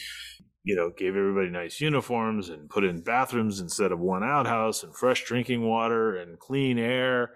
you 0.64 0.76
know, 0.76 0.92
gave 0.96 1.16
everybody 1.16 1.50
nice 1.50 1.80
uniforms 1.80 2.50
and 2.50 2.70
put 2.70 2.84
in 2.84 3.02
bathrooms 3.02 3.60
instead 3.60 3.92
of 3.92 4.00
one 4.00 4.24
outhouse 4.24 4.84
and 4.84 4.96
fresh 4.96 5.26
drinking 5.26 5.62
water 5.62 6.16
and 6.16 6.40
clean 6.40 6.80
air 6.80 7.32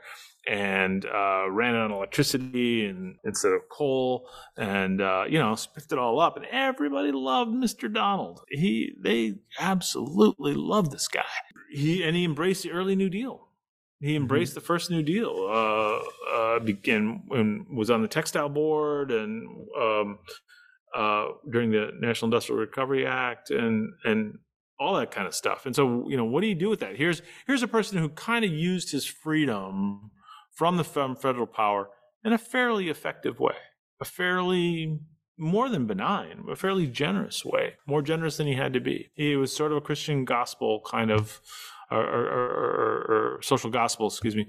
and 0.48 1.06
uh, 1.06 1.50
ran 1.50 1.76
it 1.76 1.80
on 1.80 1.92
electricity 1.92 2.86
and 2.86 3.16
instead 3.24 3.52
of 3.52 3.62
coal 3.70 4.28
and 4.58 5.02
uh, 5.02 5.24
you 5.28 5.38
know 5.38 5.54
spiffed 5.56 5.92
it 5.92 6.00
all 6.00 6.20
up 6.20 6.36
and 6.36 6.46
everybody 6.48 7.12
loved 7.12 7.52
Mr. 7.52 7.92
Donald. 7.92 8.42
He 8.50 8.94
they 9.00 9.36
absolutely 9.60 10.54
loved 10.56 10.92
this 10.92 11.08
guy. 11.08 11.24
He 11.72 12.04
and 12.04 12.16
he 12.16 12.24
embraced 12.24 12.64
the 12.64 12.72
early 12.72 12.96
New 12.96 13.10
Deal. 13.10 13.48
He 14.00 14.16
embraced 14.16 14.56
the 14.56 14.62
first 14.62 14.90
New 14.90 15.04
Deal. 15.04 15.48
Uh, 15.48 16.00
uh, 16.36 16.60
began 16.60 17.22
when 17.28 17.68
was 17.72 17.92
on 17.92 18.02
the 18.02 18.08
textile 18.08 18.50
board 18.50 19.12
and 19.12 19.48
um, 19.80 20.20
uh, 20.96 21.28
during 21.50 21.70
the 21.70 21.92
National 22.00 22.28
Industrial 22.28 22.60
Recovery 22.60 23.06
Act 23.06 23.52
and 23.52 23.94
and 24.04 24.40
all 24.80 24.96
that 24.96 25.12
kind 25.12 25.28
of 25.28 25.36
stuff. 25.36 25.68
And 25.68 25.76
so 25.76 26.10
you 26.10 26.18
know, 26.18 26.26
what 26.26 26.42
do 26.42 26.48
you 26.48 26.56
do 26.56 26.68
with 26.68 26.80
that? 26.80 26.96
Here's 26.96 27.22
here's 27.46 27.62
a 27.62 27.68
person 27.68 28.00
who 28.00 28.10
kind 28.10 28.44
of 28.44 28.52
used 28.52 28.92
his 28.92 29.06
freedom 29.06 30.10
from 30.62 30.78
the 30.78 30.84
federal 30.84 31.48
power 31.48 31.90
in 32.24 32.34
a 32.34 32.38
fairly 32.38 32.88
effective 32.88 33.40
way, 33.40 33.56
a 34.00 34.06
fairly 34.06 35.00
more 35.36 35.68
than 35.70 35.88
benign, 35.88 36.44
a 36.52 36.56
fairly 36.56 36.86
generous 36.86 37.44
way, 37.44 37.74
more 37.88 38.04
generous 38.04 38.38
than 38.38 38.46
he 38.46 38.54
had 38.54 38.72
to 38.72 38.80
be. 38.80 39.10
He 39.16 39.36
was 39.36 39.52
sort 39.52 39.72
of 39.72 39.80
a 39.80 39.82
Christian 39.82 40.24
gospel 40.24 40.84
kind 40.86 41.10
of, 41.10 41.42
or, 41.90 42.04
or, 42.04 42.28
or, 42.28 43.38
or 43.38 43.40
social 43.42 43.72
gospel, 43.72 44.06
excuse 44.06 44.36
me, 44.36 44.46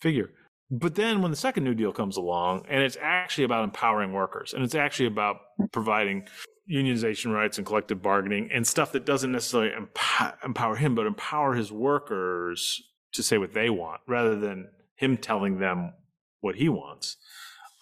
figure. 0.00 0.30
But 0.70 0.94
then 0.94 1.20
when 1.20 1.32
the 1.32 1.36
second 1.36 1.64
New 1.64 1.74
Deal 1.74 1.90
comes 1.90 2.16
along, 2.16 2.66
and 2.68 2.84
it's 2.84 2.96
actually 3.02 3.42
about 3.42 3.64
empowering 3.64 4.12
workers, 4.12 4.54
and 4.54 4.62
it's 4.62 4.76
actually 4.76 5.06
about 5.06 5.38
providing 5.72 6.28
unionization 6.72 7.34
rights 7.34 7.58
and 7.58 7.66
collective 7.66 8.00
bargaining 8.00 8.50
and 8.54 8.64
stuff 8.64 8.92
that 8.92 9.04
doesn't 9.04 9.32
necessarily 9.32 9.72
empower, 9.72 10.38
empower 10.44 10.76
him, 10.76 10.94
but 10.94 11.06
empower 11.06 11.54
his 11.54 11.72
workers 11.72 12.80
to 13.14 13.22
say 13.24 13.36
what 13.36 13.52
they 13.52 13.68
want 13.68 14.00
rather 14.06 14.36
than 14.36 14.68
him 14.96 15.16
telling 15.16 15.58
them 15.58 15.92
what 16.40 16.56
he 16.56 16.68
wants. 16.68 17.16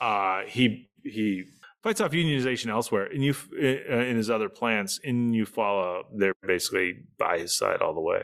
Uh, 0.01 0.43
he 0.47 0.91
he 1.03 1.45
fights 1.83 2.01
off 2.01 2.13
unionization 2.13 2.69
elsewhere. 2.69 3.07
In 3.07 3.23
you 3.23 3.35
uh, 3.53 3.97
in 3.97 4.17
his 4.17 4.31
other 4.31 4.49
plants 4.49 4.99
in 5.03 5.33
Eufaula, 5.33 6.03
they're 6.15 6.35
basically 6.47 7.05
by 7.19 7.39
his 7.39 7.57
side 7.57 7.81
all 7.81 7.95
the 7.95 8.01
way. 8.01 8.23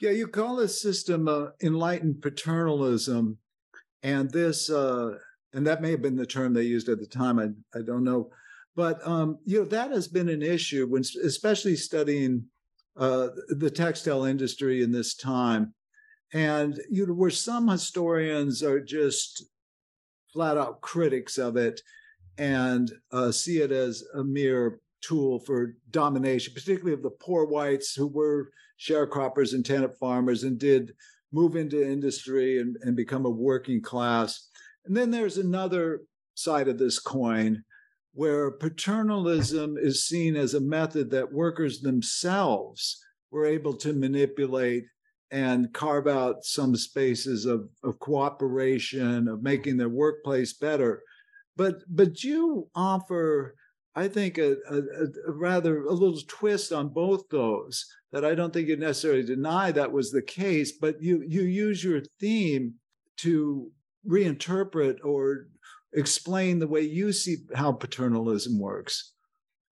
Yeah, 0.00 0.10
you 0.10 0.26
call 0.26 0.56
this 0.56 0.82
system 0.82 1.28
uh, 1.28 1.48
enlightened 1.62 2.20
paternalism, 2.20 3.38
and 4.02 4.30
this, 4.30 4.68
uh, 4.68 5.12
and 5.52 5.66
that 5.66 5.80
may 5.80 5.92
have 5.92 6.02
been 6.02 6.16
the 6.16 6.26
term 6.26 6.52
they 6.52 6.62
used 6.62 6.88
at 6.88 6.98
the 6.98 7.06
time. 7.06 7.38
I 7.38 7.78
I 7.78 7.82
don't 7.82 8.04
know, 8.04 8.30
but 8.74 9.06
um, 9.06 9.38
you 9.44 9.60
know 9.60 9.64
that 9.66 9.92
has 9.92 10.08
been 10.08 10.28
an 10.28 10.42
issue 10.42 10.86
when, 10.86 11.02
especially 11.22 11.76
studying 11.76 12.46
uh, 12.96 13.28
the 13.48 13.70
textile 13.70 14.24
industry 14.24 14.82
in 14.82 14.90
this 14.90 15.14
time, 15.14 15.74
and 16.34 16.80
you 16.90 17.06
know 17.06 17.14
where 17.14 17.30
some 17.30 17.68
historians 17.68 18.62
are 18.62 18.80
just 18.80 19.44
flat 20.32 20.58
out 20.58 20.80
critics 20.80 21.38
of 21.38 21.56
it 21.56 21.80
and 22.36 22.90
uh, 23.12 23.30
see 23.30 23.58
it 23.58 23.70
as 23.70 24.02
a 24.14 24.24
mere 24.24 24.80
tool 25.00 25.38
for 25.38 25.76
domination, 25.90 26.52
particularly 26.52 26.92
of 26.92 27.02
the 27.02 27.10
poor 27.10 27.46
whites 27.46 27.94
who 27.94 28.08
were 28.08 28.50
sharecroppers 28.80 29.54
and 29.54 29.64
tenant 29.64 29.96
farmers 29.96 30.42
and 30.42 30.58
did 30.58 30.92
move 31.32 31.54
into 31.54 31.80
industry 31.80 32.58
and, 32.58 32.76
and 32.82 32.96
become 32.96 33.24
a 33.24 33.30
working 33.30 33.80
class. 33.80 34.48
And 34.86 34.96
then 34.96 35.12
there's 35.12 35.38
another 35.38 36.00
side 36.34 36.66
of 36.66 36.78
this 36.78 36.98
coin 36.98 37.62
where 38.12 38.50
paternalism 38.50 39.76
is 39.76 40.04
seen 40.04 40.34
as 40.34 40.54
a 40.54 40.60
method 40.60 41.10
that 41.10 41.32
workers 41.32 41.80
themselves 41.80 43.00
were 43.30 43.44
able 43.44 43.74
to 43.74 43.92
manipulate 43.92 44.84
and 45.30 45.72
carve 45.72 46.06
out 46.06 46.44
some 46.44 46.76
spaces 46.76 47.44
of, 47.44 47.68
of 47.82 47.98
cooperation, 47.98 49.28
of 49.28 49.42
making 49.42 49.76
their 49.76 49.88
workplace 49.88 50.52
better. 50.52 51.02
But 51.56 51.76
but 51.88 52.24
you 52.24 52.68
offer, 52.74 53.54
I 53.94 54.08
think, 54.08 54.38
a, 54.38 54.56
a, 54.68 54.78
a 55.28 55.32
rather 55.32 55.84
a 55.84 55.92
little 55.92 56.20
twist 56.26 56.72
on 56.72 56.88
both 56.88 57.28
those 57.30 57.86
that 58.12 58.24
I 58.24 58.34
don't 58.34 58.52
think 58.52 58.68
you 58.68 58.76
necessarily 58.76 59.24
deny 59.24 59.72
that 59.72 59.92
was 59.92 60.10
the 60.10 60.22
case, 60.22 60.72
but 60.72 61.00
you 61.00 61.24
you 61.26 61.42
use 61.42 61.82
your 61.82 62.02
theme 62.20 62.74
to 63.18 63.70
reinterpret 64.08 64.98
or 65.04 65.46
explain 65.92 66.58
the 66.58 66.66
way 66.66 66.80
you 66.82 67.12
see 67.12 67.36
how 67.54 67.72
paternalism 67.72 68.58
works. 68.58 69.12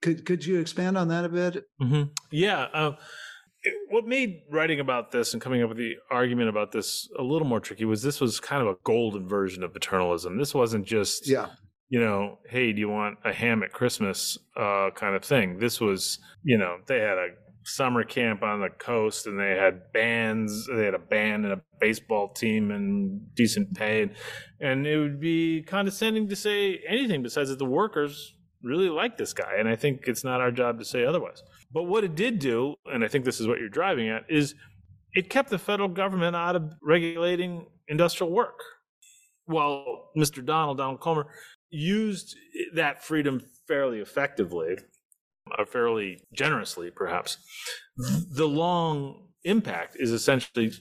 Could 0.01 0.25
could 0.25 0.45
you 0.45 0.59
expand 0.59 0.99
on 0.99 1.09
that 1.09 1.25
a 1.25 1.29
bit? 1.29 1.65
Mm-hmm. 1.81 2.03
Yeah. 2.31 2.63
Uh, 2.73 2.93
it, 3.65 3.75
what 3.91 4.07
made 4.07 4.43
writing 4.51 4.81
about 4.81 5.11
this 5.13 5.33
and 5.33 5.43
coming 5.43 5.63
up 5.63 5.69
with 5.69 5.79
the 5.79 5.95
argument 6.11 6.49
about 6.49 6.73
this 6.73 7.09
a 7.19 7.23
little 7.23 7.47
more 7.47 7.61
tricky 7.61 7.85
was 7.85 8.03
this 8.03 8.21
was 8.21 8.41
kind 8.41 8.63
of 8.63 8.69
a 8.69 8.77
golden 8.85 9.29
version 9.29 9.63
of 9.63 9.73
paternalism. 9.73 10.39
This 10.39 10.55
wasn't 10.55 10.85
just, 10.87 11.29
Yeah. 11.29 11.47
you 11.89 12.01
know, 12.01 12.39
hey, 12.49 12.73
do 12.73 12.81
you 12.81 12.89
want 12.89 13.19
a 13.25 13.33
ham 13.33 13.63
at 13.63 13.73
Christmas 13.73 14.39
uh, 14.57 14.91
kind 14.95 15.15
of 15.15 15.25
thing. 15.25 15.59
This 15.59 15.81
was, 15.81 16.19
you 16.43 16.59
know, 16.59 16.79
they 16.87 16.99
had 16.99 17.19
a 17.19 17.29
summer 17.65 18.03
camp 18.03 18.43
on 18.43 18.61
the 18.61 18.69
coast 18.71 19.27
and 19.29 19.39
they 19.39 19.51
had 19.55 19.93
bands 19.93 20.67
they 20.67 20.85
had 20.85 20.95
a 20.95 20.99
band 20.99 21.45
and 21.45 21.53
a 21.55 21.61
baseball 21.79 22.29
team 22.29 22.73
and 22.73 23.33
decent 23.37 23.73
pay 23.75 24.03
and, 24.03 24.11
and 24.61 24.85
it 24.85 24.99
would 24.99 25.21
be 25.21 25.63
condescending 25.63 26.29
to 26.29 26.35
say 26.35 26.81
anything 26.89 27.23
besides 27.23 27.51
that 27.51 27.61
the 27.61 27.65
workers 27.65 28.35
really 28.65 28.89
like 28.89 29.17
this 29.17 29.33
guy 29.33 29.53
and 29.61 29.69
i 29.69 29.77
think 29.77 30.09
it's 30.09 30.25
not 30.25 30.41
our 30.41 30.51
job 30.51 30.77
to 30.81 30.85
say 30.85 31.05
otherwise 31.05 31.45
but 31.73 31.85
what 31.85 32.05
it 32.05 32.15
did 32.15 32.39
do 32.39 32.75
and 32.87 33.05
i 33.05 33.09
think 33.09 33.25
this 33.25 33.41
is 33.41 33.47
what 33.47 33.59
you're 33.59 33.69
driving 33.69 34.09
at 34.09 34.25
is 34.29 34.55
it 35.15 35.29
kept 35.29 35.51
the 35.51 35.59
federal 35.59 35.89
government 35.89 36.35
out 36.35 36.57
of 36.57 36.73
regulating 36.83 37.67
industrial 37.89 38.33
work 38.33 38.59
while 39.47 40.11
mr 40.17 40.45
donald 40.45 40.79
donald 40.79 41.01
comer 41.01 41.27
used 41.71 42.37
that 42.75 43.03
freedom 43.03 43.41
fairly 43.67 44.01
effectively 44.01 44.77
uh, 45.59 45.65
fairly 45.65 46.23
generously, 46.33 46.91
perhaps. 46.91 47.39
The 47.97 48.47
long 48.47 49.29
impact 49.45 49.97
is 49.99 50.13
essentially, 50.13 50.73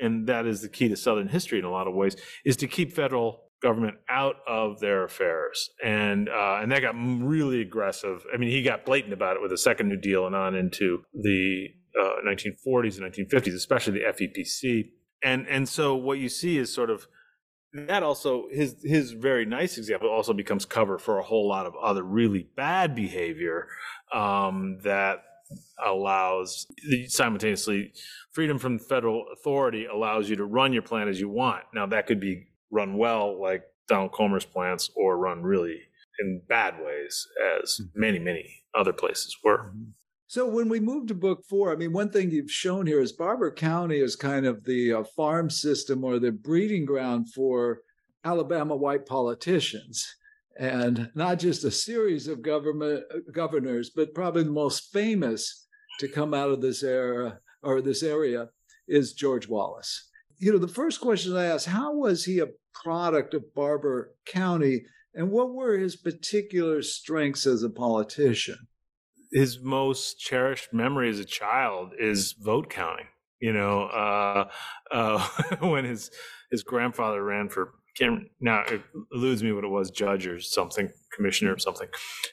and 0.00 0.26
that 0.26 0.46
is 0.46 0.62
the 0.62 0.68
key 0.68 0.88
to 0.88 0.96
Southern 0.96 1.28
history 1.28 1.58
in 1.58 1.64
a 1.64 1.70
lot 1.70 1.86
of 1.86 1.94
ways, 1.94 2.16
is 2.44 2.56
to 2.58 2.66
keep 2.66 2.92
federal 2.92 3.47
government 3.62 3.96
out 4.08 4.36
of 4.46 4.80
their 4.80 5.04
affairs, 5.04 5.70
and 5.84 6.28
uh, 6.28 6.58
and 6.62 6.70
that 6.72 6.80
got 6.80 6.94
really 6.96 7.60
aggressive. 7.60 8.24
I 8.32 8.36
mean, 8.36 8.50
he 8.50 8.62
got 8.62 8.84
blatant 8.84 9.12
about 9.12 9.36
it 9.36 9.42
with 9.42 9.50
the 9.50 9.58
Second 9.58 9.88
New 9.88 9.96
Deal 9.96 10.26
and 10.26 10.36
on 10.36 10.54
into 10.54 11.02
the 11.14 11.68
uh, 11.98 12.16
1940s 12.26 13.00
and 13.00 13.12
1950s, 13.12 13.54
especially 13.54 13.94
the 13.94 14.06
FEPC. 14.06 14.90
And 15.22 15.46
and 15.48 15.68
so 15.68 15.96
what 15.96 16.18
you 16.18 16.28
see 16.28 16.58
is 16.58 16.72
sort 16.72 16.90
of 16.90 17.08
that 17.74 18.02
also 18.02 18.46
his 18.50 18.76
his 18.82 19.12
very 19.12 19.44
nice 19.44 19.78
example 19.78 20.08
also 20.08 20.32
becomes 20.32 20.64
cover 20.64 20.98
for 20.98 21.18
a 21.18 21.22
whole 21.22 21.48
lot 21.48 21.66
of 21.66 21.74
other 21.82 22.02
really 22.02 22.48
bad 22.56 22.94
behavior 22.94 23.68
um, 24.12 24.78
that 24.84 25.22
allows 25.84 26.66
simultaneously 27.06 27.92
freedom 28.32 28.58
from 28.58 28.78
federal 28.78 29.24
authority 29.32 29.86
allows 29.86 30.28
you 30.28 30.36
to 30.36 30.44
run 30.44 30.72
your 30.72 30.82
plan 30.82 31.08
as 31.08 31.20
you 31.20 31.28
want. 31.28 31.64
Now 31.74 31.86
that 31.86 32.06
could 32.06 32.20
be 32.20 32.47
run 32.70 32.96
well, 32.96 33.40
like 33.40 33.62
Donald 33.88 34.12
Comer's 34.12 34.44
plants, 34.44 34.90
or 34.94 35.18
run 35.18 35.42
really 35.42 35.80
in 36.20 36.42
bad 36.48 36.74
ways, 36.84 37.26
as 37.60 37.80
mm-hmm. 37.80 38.00
many 38.00 38.18
many 38.18 38.64
other 38.74 38.92
places 38.92 39.36
were. 39.42 39.58
Mm-hmm. 39.58 39.90
So 40.26 40.46
when 40.46 40.68
we 40.68 40.78
move 40.78 41.06
to 41.06 41.14
book 41.14 41.42
four, 41.48 41.72
I 41.72 41.76
mean, 41.76 41.92
one 41.92 42.10
thing 42.10 42.30
you've 42.30 42.50
shown 42.50 42.86
here 42.86 43.00
is 43.00 43.12
Barbour 43.12 43.50
County 43.50 43.98
is 43.98 44.14
kind 44.14 44.44
of 44.44 44.62
the 44.64 44.92
uh, 44.92 45.04
farm 45.16 45.48
system 45.48 46.04
or 46.04 46.18
the 46.18 46.32
breeding 46.32 46.84
ground 46.84 47.32
for 47.32 47.80
Alabama 48.24 48.76
white 48.76 49.06
politicians 49.06 50.06
and 50.58 51.10
not 51.14 51.38
just 51.38 51.64
a 51.64 51.70
series 51.70 52.26
of 52.26 52.42
government 52.42 53.04
governors, 53.32 53.90
but 53.90 54.14
probably 54.14 54.42
the 54.42 54.50
most 54.50 54.92
famous 54.92 55.66
to 56.00 56.08
come 56.08 56.34
out 56.34 56.50
of 56.50 56.60
this 56.60 56.82
era 56.82 57.38
or 57.62 57.80
this 57.80 58.02
area 58.02 58.48
is 58.88 59.12
George 59.12 59.48
Wallace. 59.48 60.10
You 60.38 60.52
know, 60.52 60.58
the 60.58 60.68
first 60.68 61.00
question 61.00 61.36
I 61.36 61.46
asked, 61.46 61.66
how 61.66 61.94
was 61.94 62.24
he 62.24 62.38
a 62.38 62.48
product 62.72 63.34
of 63.34 63.54
Barbour 63.54 64.14
County 64.26 64.82
and 65.14 65.30
what 65.30 65.52
were 65.52 65.76
his 65.76 65.96
particular 65.96 66.82
strengths 66.82 67.46
as 67.46 67.62
a 67.62 67.70
politician? 67.70 68.68
His 69.32 69.58
most 69.60 70.20
cherished 70.20 70.72
memory 70.72 71.10
as 71.10 71.18
a 71.18 71.24
child 71.24 71.92
is 71.98 72.32
vote 72.40 72.70
counting. 72.70 73.06
You 73.40 73.52
know, 73.52 73.82
uh, 73.84 74.48
uh, 74.90 75.28
when 75.60 75.84
his 75.84 76.10
his 76.50 76.62
grandfather 76.62 77.22
ran 77.22 77.48
for 77.48 77.74
now 78.40 78.62
it 78.68 78.80
eludes 79.12 79.42
me 79.42 79.50
what 79.50 79.64
it 79.64 79.68
was, 79.68 79.90
judge 79.90 80.24
or 80.26 80.40
something, 80.40 80.88
commissioner 81.12 81.54
or 81.54 81.58
something. 81.58 81.88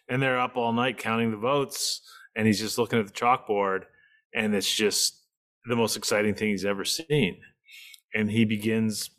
And 0.08 0.22
they're 0.22 0.39
up 0.39 0.58
all 0.58 0.72
night 0.72 0.99
counting 0.99 1.32
the 1.32 1.38
votes, 1.38 2.01
and 2.36 2.45
he's 2.45 2.60
just 2.60 2.78
looking 2.78 2.99
at 2.99 3.08
the 3.08 3.14
chalkboard, 3.14 3.86
and 4.34 4.53
it's 4.53 4.72
just 4.72 5.24
the 5.66 5.76
most 5.76 5.97
exciting 5.97 6.36
thing 6.36 6.49
he's 6.49 6.66
ever 6.66 6.86
seen. 6.86 7.41
And 8.16 8.32
he 8.32 8.45
begins 8.45 9.09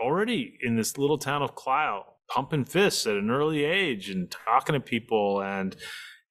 already 0.00 0.58
in 0.62 0.76
this 0.76 0.96
little 0.96 1.18
town 1.18 1.42
of 1.42 1.54
Clio, 1.54 2.04
pumping 2.28 2.64
fists 2.64 3.06
at 3.06 3.16
an 3.16 3.30
early 3.30 3.64
age 3.64 4.08
and 4.08 4.30
talking 4.30 4.74
to 4.74 4.80
people 4.80 5.42
and 5.42 5.76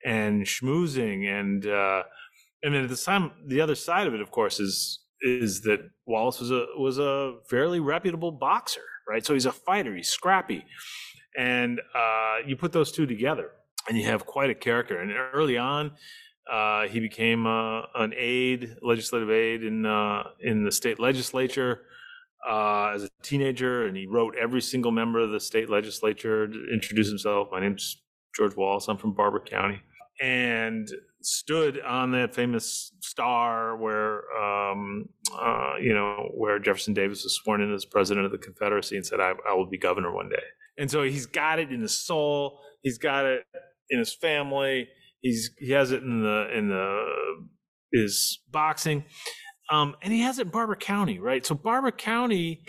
and 0.05 0.45
schmoozing 0.45 1.25
and 1.27 1.65
uh, 1.65 2.03
and 2.61 2.73
then 2.73 2.83
at 2.83 2.89
the 2.89 2.95
time 2.95 3.31
the 3.45 3.61
other 3.61 3.75
side 3.75 4.07
of 4.07 4.13
it, 4.13 4.21
of 4.21 4.31
course, 4.31 4.59
is 4.59 4.99
is 5.21 5.61
that 5.61 5.79
Wallace 6.05 6.39
was 6.39 6.51
a 6.51 6.65
was 6.77 6.97
a 6.97 7.35
fairly 7.49 7.79
reputable 7.79 8.31
boxer 8.31 8.81
right? 9.07 9.25
So 9.25 9.33
he's 9.33 9.45
a 9.45 9.51
fighter, 9.51 9.95
he's 9.95 10.09
scrappy. 10.09 10.65
And 11.37 11.81
uh, 11.95 12.37
you 12.45 12.55
put 12.55 12.71
those 12.71 12.91
two 12.91 13.05
together 13.05 13.51
and 13.87 13.97
you 13.97 14.05
have 14.05 14.25
quite 14.25 14.49
a 14.49 14.55
character. 14.55 14.99
And 14.99 15.11
early 15.33 15.57
on, 15.57 15.91
uh, 16.51 16.87
he 16.87 16.99
became 16.99 17.47
uh, 17.47 17.83
an 17.95 18.13
aide, 18.15 18.75
legislative 18.81 19.31
aide 19.31 19.63
in 19.63 19.85
uh, 19.85 20.23
in 20.41 20.63
the 20.63 20.71
state 20.71 20.99
legislature 20.99 21.81
uh, 22.47 22.91
as 22.93 23.03
a 23.03 23.09
teenager, 23.21 23.85
and 23.85 23.95
he 23.95 24.07
wrote 24.07 24.35
every 24.39 24.61
single 24.61 24.91
member 24.91 25.19
of 25.19 25.31
the 25.31 25.39
state 25.39 25.69
legislature 25.69 26.47
to 26.47 26.65
introduce 26.73 27.07
himself. 27.07 27.49
My 27.51 27.59
name's 27.59 28.01
George 28.35 28.55
Wallace. 28.55 28.87
I'm 28.87 28.97
from 28.97 29.13
Barbour 29.13 29.39
County, 29.39 29.81
and 30.21 30.87
stood 31.21 31.79
on 31.81 32.11
that 32.11 32.35
famous 32.35 32.91
star 33.01 33.77
where 33.77 34.23
um, 34.35 35.07
uh, 35.39 35.75
you 35.81 35.93
know 35.93 36.29
where 36.35 36.59
Jefferson 36.59 36.93
Davis 36.93 37.23
was 37.23 37.35
sworn 37.35 37.61
in 37.61 37.73
as 37.73 37.85
president 37.85 38.25
of 38.25 38.31
the 38.31 38.37
Confederacy 38.37 38.95
and 38.95 39.05
said, 39.05 39.19
I, 39.19 39.33
"I 39.49 39.53
will 39.53 39.69
be 39.69 39.77
governor 39.77 40.13
one 40.13 40.29
day." 40.29 40.43
And 40.77 40.89
so 40.89 41.03
he's 41.03 41.25
got 41.25 41.59
it 41.59 41.71
in 41.71 41.81
his 41.81 41.97
soul. 41.97 42.59
He's 42.81 42.97
got 42.97 43.25
it 43.25 43.43
in 43.89 43.99
his 43.99 44.13
family. 44.13 44.89
He's 45.21 45.51
he 45.57 45.71
has 45.71 45.91
it 45.91 46.03
in 46.03 46.23
the 46.23 46.47
in 46.55 46.69
the 46.69 47.05
his 47.93 48.39
boxing, 48.51 49.05
um, 49.69 49.95
and 50.01 50.13
he 50.13 50.21
has 50.21 50.39
it 50.39 50.43
in 50.43 50.51
Barbour 50.51 50.75
County, 50.75 51.19
right? 51.19 51.45
So 51.45 51.55
Barbour 51.55 51.91
County, 51.91 52.63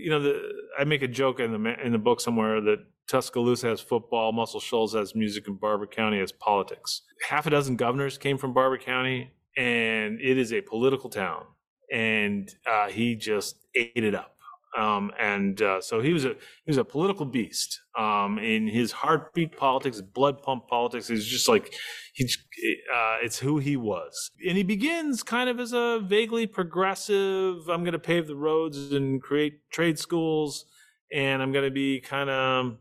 you 0.00 0.10
know, 0.10 0.20
the 0.20 0.40
I 0.78 0.84
make 0.84 1.02
a 1.02 1.08
joke 1.08 1.40
in 1.40 1.52
the 1.52 1.74
in 1.84 1.92
the 1.92 1.98
book 1.98 2.20
somewhere 2.20 2.60
that 2.60 2.78
Tuscaloosa 3.08 3.68
has 3.68 3.80
football, 3.80 4.32
Muscle 4.32 4.60
Shoals 4.60 4.94
has 4.94 5.14
music, 5.14 5.48
and 5.48 5.58
Barbour 5.58 5.86
County 5.86 6.18
has 6.18 6.30
politics. 6.32 7.02
Half 7.28 7.46
a 7.46 7.50
dozen 7.50 7.76
governors 7.76 8.18
came 8.18 8.36
from 8.36 8.52
Barbour 8.52 8.78
County, 8.78 9.30
and 9.56 10.20
it 10.20 10.38
is 10.38 10.52
a 10.52 10.60
political 10.60 11.08
town. 11.08 11.44
And 11.90 12.54
uh, 12.70 12.88
he 12.88 13.14
just 13.14 13.66
ate 13.74 14.04
it 14.04 14.14
up. 14.14 14.37
Um, 14.76 15.10
and 15.18 15.60
uh, 15.62 15.80
so 15.80 16.00
he 16.00 16.12
was 16.12 16.24
a 16.24 16.30
he 16.30 16.68
was 16.68 16.76
a 16.76 16.84
political 16.84 17.26
beast. 17.26 17.80
Um, 17.98 18.38
in 18.38 18.68
his 18.68 18.92
heartbeat 18.92 19.56
politics, 19.56 20.00
blood 20.00 20.42
pump 20.42 20.68
politics, 20.68 21.08
he's 21.08 21.26
just 21.26 21.48
like 21.48 21.74
he. 22.12 22.24
Uh, 22.24 23.16
it's 23.22 23.38
who 23.38 23.58
he 23.58 23.76
was, 23.76 24.30
and 24.46 24.56
he 24.56 24.62
begins 24.62 25.22
kind 25.22 25.48
of 25.48 25.58
as 25.58 25.72
a 25.72 26.00
vaguely 26.04 26.46
progressive. 26.46 27.68
I'm 27.68 27.82
going 27.82 27.92
to 27.92 27.98
pave 27.98 28.26
the 28.26 28.36
roads 28.36 28.92
and 28.92 29.22
create 29.22 29.70
trade 29.70 29.98
schools, 29.98 30.66
and 31.12 31.42
I'm 31.42 31.52
going 31.52 31.64
to 31.64 31.70
be 31.70 32.00
kind 32.00 32.30
of 32.30 32.76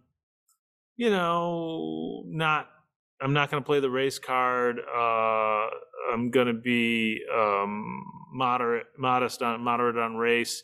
you 0.98 1.12
know, 1.12 2.24
not 2.26 2.70
I'm 3.22 3.34
not 3.34 3.50
going 3.50 3.64
to 3.64 3.66
play 3.66 3.80
the 3.80 3.90
race 3.90 4.20
card. 4.20 4.80
Uh, 4.80 5.68
I'm 6.12 6.30
going 6.30 6.48
to 6.48 6.54
be 6.54 7.22
um, 7.34 8.04
moderate, 8.34 8.88
modest 8.98 9.42
on 9.42 9.62
moderate 9.62 9.98
on 9.98 10.18
race. 10.18 10.64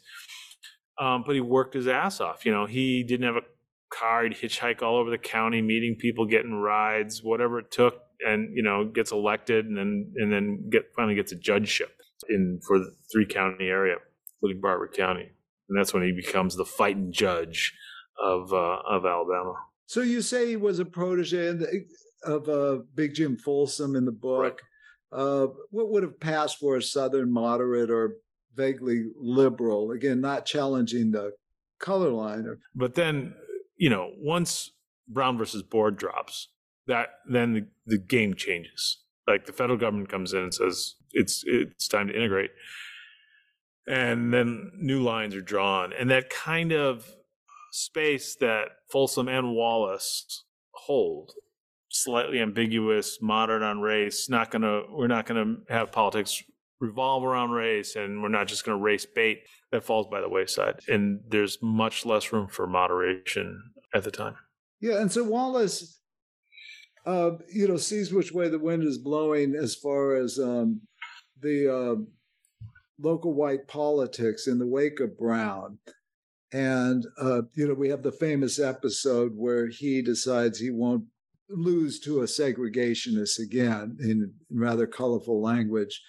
Um, 0.99 1.23
but 1.25 1.33
he 1.33 1.41
worked 1.41 1.73
his 1.73 1.87
ass 1.87 2.21
off. 2.21 2.45
You 2.45 2.51
know, 2.51 2.65
he 2.65 3.03
didn't 3.03 3.25
have 3.25 3.35
a 3.35 3.45
car. 3.89 4.23
He'd 4.23 4.33
hitchhike 4.33 4.81
all 4.81 4.97
over 4.97 5.09
the 5.09 5.17
county, 5.17 5.61
meeting 5.61 5.95
people, 5.99 6.25
getting 6.25 6.53
rides, 6.53 7.23
whatever 7.23 7.59
it 7.59 7.71
took, 7.71 7.95
and 8.25 8.55
you 8.55 8.63
know, 8.63 8.85
gets 8.85 9.11
elected, 9.11 9.65
and 9.65 9.77
then 9.77 10.13
and 10.17 10.31
then 10.31 10.69
get 10.69 10.83
finally 10.95 11.15
gets 11.15 11.31
a 11.31 11.35
judgeship 11.35 11.91
in 12.29 12.59
for 12.65 12.79
the 12.79 12.93
three 13.11 13.25
county 13.25 13.65
area, 13.65 13.95
including 14.35 14.61
Barbour 14.61 14.87
County, 14.87 15.29
and 15.69 15.77
that's 15.77 15.93
when 15.93 16.03
he 16.03 16.11
becomes 16.11 16.55
the 16.55 16.65
fighting 16.65 17.11
judge 17.11 17.73
of 18.23 18.53
uh, 18.53 18.79
of 18.87 19.05
Alabama. 19.05 19.55
So 19.85 20.01
you 20.01 20.21
say 20.21 20.47
he 20.47 20.55
was 20.55 20.79
a 20.79 20.85
protege 20.85 21.59
of 22.23 22.49
uh, 22.49 22.79
Big 22.95 23.13
Jim 23.13 23.37
Folsom 23.37 23.95
in 23.95 24.05
the 24.05 24.11
book. 24.11 24.41
Right. 24.41 25.19
Uh, 25.19 25.47
what 25.69 25.91
would 25.91 26.01
have 26.01 26.19
passed 26.19 26.57
for 26.57 26.77
a 26.77 26.81
Southern 26.81 27.31
moderate 27.31 27.91
or 27.91 28.15
vaguely 28.55 29.05
liberal? 29.19 29.91
Again, 29.91 30.21
not 30.21 30.45
challenging 30.45 31.11
the 31.11 31.33
color 31.79 32.09
line. 32.09 32.57
But 32.75 32.95
then, 32.95 33.33
you 33.75 33.89
know, 33.89 34.11
once 34.17 34.71
Brown 35.07 35.37
versus 35.37 35.63
Board 35.63 35.97
drops, 35.97 36.49
that 36.87 37.09
then 37.29 37.53
the, 37.53 37.65
the 37.85 37.97
game 37.97 38.33
changes. 38.33 38.99
Like 39.27 39.45
the 39.45 39.53
federal 39.53 39.77
government 39.77 40.09
comes 40.09 40.33
in 40.33 40.43
and 40.43 40.53
says 40.53 40.95
it's 41.11 41.43
it's 41.47 41.87
time 41.87 42.07
to 42.07 42.15
integrate, 42.15 42.51
and 43.87 44.33
then 44.33 44.71
new 44.75 45.01
lines 45.01 45.33
are 45.33 45.41
drawn, 45.41 45.93
and 45.93 46.09
that 46.09 46.29
kind 46.29 46.73
of 46.73 47.15
space 47.71 48.35
that 48.41 48.67
Folsom 48.91 49.29
and 49.29 49.55
Wallace 49.55 50.43
hold. 50.71 51.31
Slightly 51.87 52.39
ambiguous, 52.39 53.19
moderate 53.21 53.61
on 53.61 53.79
race. 53.79 54.27
Not 54.27 54.51
gonna. 54.51 54.81
We're 54.89 55.07
not 55.07 55.25
gonna 55.25 55.57
have 55.69 55.91
politics 55.91 56.43
revolve 56.84 57.23
around 57.23 57.51
race, 57.51 57.95
and 57.95 58.21
we're 58.21 58.29
not 58.29 58.47
just 58.47 58.65
gonna 58.65 58.77
race 58.77 59.05
bait. 59.05 59.43
That 59.71 59.84
falls 59.84 60.07
by 60.07 60.21
the 60.21 60.29
wayside, 60.29 60.81
and 60.88 61.21
there's 61.27 61.57
much 61.61 62.05
less 62.05 62.31
room 62.31 62.47
for 62.47 62.67
moderation 62.67 63.63
at 63.93 64.03
the 64.03 64.11
time. 64.11 64.36
Yeah, 64.79 65.01
and 65.01 65.11
so 65.11 65.23
Wallace, 65.23 65.99
uh, 67.05 67.31
you 67.51 67.67
know, 67.67 67.77
sees 67.77 68.13
which 68.13 68.31
way 68.31 68.49
the 68.49 68.59
wind 68.59 68.84
is 68.84 68.97
blowing 68.97 69.55
as 69.55 69.75
far 69.75 70.15
as 70.15 70.38
um, 70.38 70.81
the 71.41 71.73
uh, 71.73 71.95
local 72.99 73.34
white 73.34 73.67
politics 73.67 74.47
in 74.47 74.59
the 74.59 74.67
wake 74.67 74.99
of 74.99 75.17
Brown. 75.17 75.79
And, 76.51 77.03
uh, 77.19 77.41
you 77.55 77.67
know, 77.67 77.73
we 77.73 77.89
have 77.89 78.03
the 78.03 78.11
famous 78.11 78.59
episode 78.59 79.31
where 79.36 79.67
he 79.67 80.03
decides 80.03 80.59
he 80.59 80.69
won't 80.69 81.05
lose 81.49 81.99
to 82.01 82.21
a 82.21 82.25
segregationist 82.25 83.39
again 83.39 83.97
in, 83.99 84.34
in 84.51 84.59
rather 84.59 84.86
colorful 84.86 85.41
language. 85.41 85.99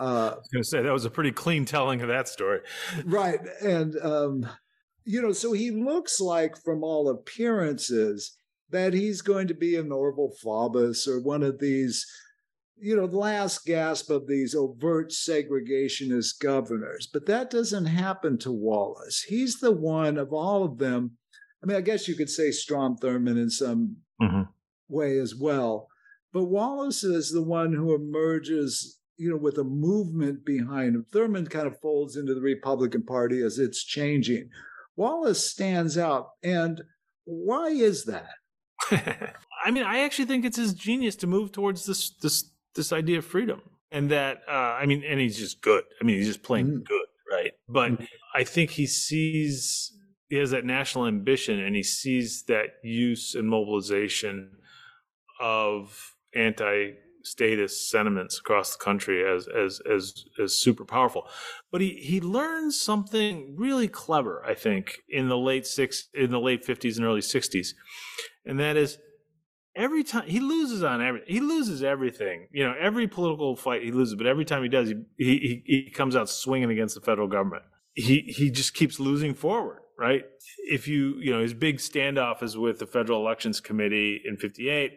Uh, 0.00 0.32
I 0.34 0.38
was 0.38 0.48
going 0.52 0.62
to 0.62 0.68
say 0.68 0.82
that 0.82 0.92
was 0.92 1.04
a 1.04 1.10
pretty 1.10 1.32
clean 1.32 1.64
telling 1.64 2.00
of 2.00 2.08
that 2.08 2.28
story. 2.28 2.60
Right. 3.04 3.40
And, 3.62 3.96
um, 4.02 4.48
you 5.04 5.22
know, 5.22 5.32
so 5.32 5.52
he 5.52 5.70
looks 5.70 6.20
like, 6.20 6.56
from 6.62 6.84
all 6.84 7.08
appearances, 7.08 8.36
that 8.70 8.92
he's 8.92 9.22
going 9.22 9.48
to 9.48 9.54
be 9.54 9.76
an 9.76 9.88
Orval 9.88 10.32
Faubus 10.44 11.08
or 11.08 11.20
one 11.20 11.42
of 11.42 11.58
these 11.58 12.06
you 12.80 12.96
know, 12.96 13.06
the 13.06 13.18
last 13.18 13.64
gasp 13.66 14.10
of 14.10 14.26
these 14.26 14.54
overt 14.54 15.10
segregationist 15.10 16.40
governors. 16.40 17.08
But 17.12 17.26
that 17.26 17.50
doesn't 17.50 17.86
happen 17.86 18.38
to 18.38 18.52
Wallace. 18.52 19.22
He's 19.22 19.58
the 19.58 19.72
one 19.72 20.16
of 20.16 20.32
all 20.32 20.64
of 20.64 20.78
them. 20.78 21.16
I 21.62 21.66
mean, 21.66 21.76
I 21.76 21.80
guess 21.80 22.06
you 22.06 22.14
could 22.14 22.30
say 22.30 22.50
Strom 22.50 22.96
Thurmond 22.96 23.40
in 23.40 23.50
some 23.50 23.96
mm-hmm. 24.22 24.42
way 24.88 25.18
as 25.18 25.34
well. 25.34 25.88
But 26.32 26.44
Wallace 26.44 27.02
is 27.02 27.32
the 27.32 27.42
one 27.42 27.72
who 27.72 27.94
emerges, 27.94 28.97
you 29.18 29.30
know, 29.30 29.36
with 29.36 29.58
a 29.58 29.64
movement 29.64 30.44
behind 30.44 30.94
him. 30.94 31.06
Thurmond 31.12 31.50
kind 31.50 31.66
of 31.66 31.80
folds 31.80 32.16
into 32.16 32.34
the 32.34 32.40
Republican 32.40 33.02
Party 33.02 33.42
as 33.42 33.58
it's 33.58 33.84
changing. 33.84 34.48
Wallace 34.96 35.50
stands 35.50 35.98
out. 35.98 36.28
And 36.42 36.82
why 37.24 37.68
is 37.68 38.04
that? 38.04 38.30
I 39.64 39.70
mean, 39.70 39.84
I 39.84 40.00
actually 40.00 40.26
think 40.26 40.44
it's 40.44 40.56
his 40.56 40.72
genius 40.72 41.16
to 41.16 41.26
move 41.26 41.52
towards 41.52 41.84
this 41.84 42.10
this 42.22 42.50
this 42.74 42.92
idea 42.92 43.18
of 43.18 43.24
freedom 43.24 43.60
and 43.90 44.10
that 44.10 44.42
uh, 44.48 44.52
I 44.52 44.86
mean, 44.86 45.02
and 45.04 45.20
he's 45.20 45.38
just 45.38 45.62
good. 45.62 45.84
I 46.00 46.04
mean, 46.04 46.16
he's 46.16 46.26
just 46.26 46.42
plain 46.42 46.66
mm-hmm. 46.66 46.82
good, 46.82 47.06
right? 47.30 47.52
But 47.68 47.92
mm-hmm. 47.92 48.04
I 48.34 48.44
think 48.44 48.70
he 48.70 48.86
sees 48.86 49.92
he 50.28 50.36
has 50.36 50.50
that 50.50 50.64
national 50.64 51.06
ambition, 51.06 51.58
and 51.58 51.74
he 51.74 51.82
sees 51.82 52.44
that 52.48 52.66
use 52.82 53.34
and 53.34 53.48
mobilization 53.48 54.52
of 55.40 56.14
anti-statist 57.28 57.90
sentiments 57.90 58.38
across 58.38 58.76
the 58.76 58.84
country 58.84 59.24
as 59.24 59.48
as 59.48 59.80
as 59.90 60.24
as 60.42 60.54
super 60.54 60.84
powerful. 60.84 61.26
But 61.70 61.80
he 61.80 61.94
he 61.94 62.20
learns 62.20 62.80
something 62.80 63.54
really 63.56 63.88
clever, 63.88 64.44
I 64.46 64.54
think, 64.54 64.98
in 65.08 65.28
the 65.28 65.38
late 65.38 65.66
six 65.66 66.08
in 66.14 66.30
the 66.30 66.40
late 66.40 66.64
fifties 66.64 66.98
and 66.98 67.06
early 67.06 67.22
sixties, 67.22 67.74
and 68.44 68.58
that 68.60 68.76
is 68.76 68.98
every 69.76 70.02
time 70.02 70.26
he 70.26 70.40
loses 70.40 70.82
on 70.82 71.02
every 71.02 71.22
he 71.26 71.40
loses 71.40 71.82
everything. 71.82 72.48
You 72.52 72.64
know 72.64 72.74
every 72.78 73.08
political 73.08 73.56
fight 73.56 73.82
he 73.82 73.92
loses 73.92 74.14
but 74.14 74.26
every 74.26 74.44
time 74.44 74.62
he 74.62 74.68
does 74.68 74.88
he 74.88 75.04
he, 75.16 75.62
he 75.66 75.90
comes 75.90 76.16
out 76.16 76.28
swinging 76.28 76.70
against 76.70 76.94
the 76.94 77.00
federal 77.00 77.28
government. 77.28 77.64
He 77.94 78.20
he 78.20 78.50
just 78.50 78.74
keeps 78.74 79.00
losing 79.00 79.34
forward 79.34 79.78
right? 80.00 80.22
If 80.58 80.86
you 80.86 81.16
you 81.18 81.32
know 81.32 81.42
his 81.42 81.54
big 81.54 81.78
standoff 81.78 82.40
is 82.40 82.56
with 82.56 82.78
the 82.78 82.86
federal 82.86 83.20
elections 83.20 83.58
committee 83.58 84.22
in 84.24 84.36
58 84.36 84.92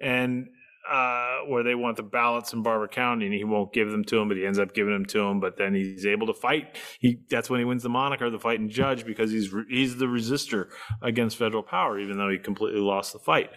and 0.00 0.48
uh, 0.90 1.38
where 1.46 1.62
they 1.62 1.74
want 1.74 1.96
the 1.96 2.02
ballots 2.02 2.52
in 2.52 2.62
Barbour 2.62 2.88
County, 2.88 3.26
and 3.26 3.34
he 3.34 3.44
won't 3.44 3.72
give 3.72 3.90
them 3.90 4.04
to 4.04 4.18
him, 4.18 4.28
but 4.28 4.36
he 4.36 4.46
ends 4.46 4.58
up 4.58 4.74
giving 4.74 4.92
them 4.92 5.06
to 5.06 5.20
him. 5.20 5.40
But 5.40 5.56
then 5.56 5.74
he's 5.74 6.06
able 6.06 6.26
to 6.26 6.34
fight. 6.34 6.76
He 7.00 7.20
that's 7.30 7.48
when 7.48 7.60
he 7.60 7.64
wins 7.64 7.82
the 7.82 7.88
moniker, 7.88 8.30
the 8.30 8.38
fighting 8.38 8.68
judge, 8.68 9.06
because 9.06 9.30
he's 9.30 9.54
he's 9.68 9.96
the 9.96 10.06
resistor 10.06 10.68
against 11.02 11.36
federal 11.36 11.62
power, 11.62 11.98
even 11.98 12.18
though 12.18 12.30
he 12.30 12.38
completely 12.38 12.80
lost 12.80 13.12
the 13.12 13.18
fight. 13.18 13.50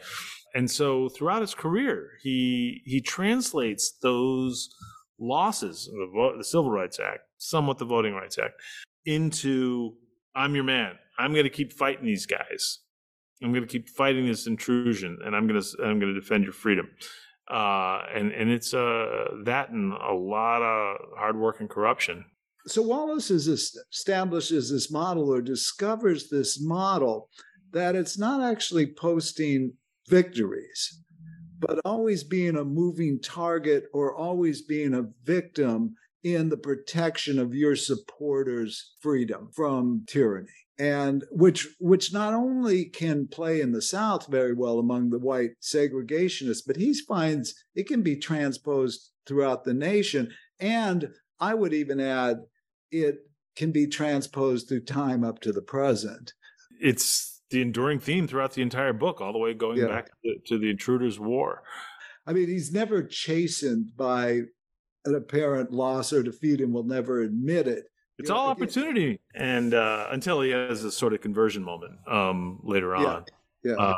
And 0.54 0.72
so 0.72 1.10
throughout 1.10 1.42
his 1.42 1.54
career, 1.54 2.12
he 2.22 2.82
he 2.86 3.02
translates 3.02 3.92
those 4.02 4.70
losses, 5.20 5.86
the, 5.92 6.34
the 6.38 6.44
Civil 6.44 6.72
Rights 6.72 7.00
Act, 7.00 7.22
somewhat 7.38 7.78
the 7.78 7.86
Voting 7.86 8.14
Rights 8.14 8.38
Act, 8.38 8.54
into 9.06 9.96
I'm 10.36 10.56
your 10.56 10.64
man. 10.64 10.94
I'm 11.20 11.34
going 11.34 11.46
to 11.46 11.50
keep 11.50 11.74
fighting 11.74 12.06
these 12.06 12.26
guys. 12.26 12.80
I'm 13.44 13.52
going 13.52 13.66
to 13.66 13.72
keep 13.72 13.90
fighting 13.90 14.28
this 14.28 14.48
intrusion, 14.48 15.20
and 15.24 15.36
I'm 15.36 15.48
going 15.48 15.62
to 15.62 15.84
I'm 15.84 16.00
going 16.00 16.14
to 16.14 16.20
defend 16.20 16.44
your 16.44 16.54
freedom. 16.54 16.90
Uh, 17.50 18.02
and 18.14 18.32
and 18.32 18.50
it's 18.50 18.74
uh, 18.74 19.26
that 19.46 19.70
and 19.70 19.94
a 19.94 20.14
lot 20.14 20.62
of 20.62 20.98
hard 21.18 21.38
work 21.38 21.60
and 21.60 21.70
corruption. 21.70 22.26
So 22.66 22.82
Wallace 22.82 23.32
is 23.32 23.48
establishes 23.48 24.72
this 24.72 24.92
model 24.92 25.34
or 25.34 25.42
discovers 25.42 26.30
this 26.30 26.62
model 26.62 27.30
that 27.72 27.96
it's 27.96 28.18
not 28.18 28.42
actually 28.42 28.88
posting 28.88 29.74
victories, 30.10 31.02
but 31.60 31.80
always 31.86 32.24
being 32.24 32.58
a 32.58 32.66
moving 32.66 33.20
target 33.22 33.86
or 33.94 34.16
always 34.16 34.64
being 34.64 34.94
a 34.94 35.06
victim 35.24 35.96
in 36.24 36.50
the 36.50 36.58
protection 36.58 37.40
of 37.40 37.54
your 37.54 37.76
supporters' 37.76 38.94
freedom 39.02 39.50
from 39.56 40.04
tyranny. 40.08 40.48
And 40.80 41.24
which 41.32 41.68
which 41.80 42.14
not 42.14 42.34
only 42.34 42.86
can 42.86 43.28
play 43.28 43.62
in 43.62 43.72
the 43.72 43.82
South 43.82 44.28
very 44.28 44.54
well 44.54 44.78
among 44.78 45.10
the 45.10 45.20
white 45.20 45.52
segregationists, 45.62 46.62
but 46.66 46.76
he 46.76 46.94
finds 47.08 47.56
it 47.74 47.88
can 47.88 48.04
be 48.04 48.16
transposed 48.16 49.10
throughout 49.26 49.64
the 49.64 49.74
nation. 49.74 50.30
And 50.60 51.10
I 51.40 51.56
would 51.56 51.74
even 51.74 52.00
add 52.00 52.38
it 52.92 53.16
can 53.56 53.72
be 53.72 53.88
transposed 53.88 54.70
through 54.70 54.86
time 54.86 55.24
up 55.24 55.40
to 55.42 55.52
the 55.52 55.64
present. 55.64 56.34
It's 56.80 57.42
the 57.50 57.62
enduring 57.62 58.00
theme 58.00 58.28
throughout 58.28 58.54
the 58.54 58.62
entire 58.62 58.94
book, 58.94 59.20
all 59.20 59.34
the 59.34 59.40
way 59.40 59.54
going 59.54 59.80
yeah. 59.80 59.88
back 59.88 60.06
to 60.06 60.14
the, 60.24 60.36
to 60.48 60.58
the 60.60 60.70
Intruders' 60.70 61.20
War. 61.20 61.64
I 62.26 62.34
mean, 62.34 62.48
he's 62.48 62.72
never 62.72 63.04
chastened 63.04 63.94
by 63.98 64.42
an 65.08 65.16
apparent 65.16 65.72
loss 65.72 66.14
or 66.14 66.22
defeat 66.22 66.62
and 66.62 66.74
will 66.74 66.84
never 66.84 67.22
admit 67.22 67.68
it. 67.68 67.86
It's 68.20 68.30
you 68.30 68.36
all 68.36 68.50
opportunity, 68.50 69.20
and 69.36 69.74
uh, 69.74 70.08
until 70.12 70.42
he 70.42 70.50
has 70.50 70.84
a 70.84 70.92
sort 70.92 71.14
of 71.14 71.22
conversion 71.22 71.64
moment 71.64 71.98
um, 72.08 72.60
later 72.64 72.96
yeah, 72.98 73.06
on. 73.06 73.26
Yeah. 73.64 73.74
Uh, 73.74 73.96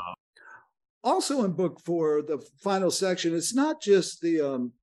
also, 1.03 1.45
in 1.45 1.53
book 1.53 1.80
four, 1.80 2.22
the 2.22 2.45
final 2.62 2.91
section, 2.91 3.34
it's 3.34 3.55
not 3.55 3.82
just 3.82 4.22
the 4.22 4.41
um, 4.41 4.74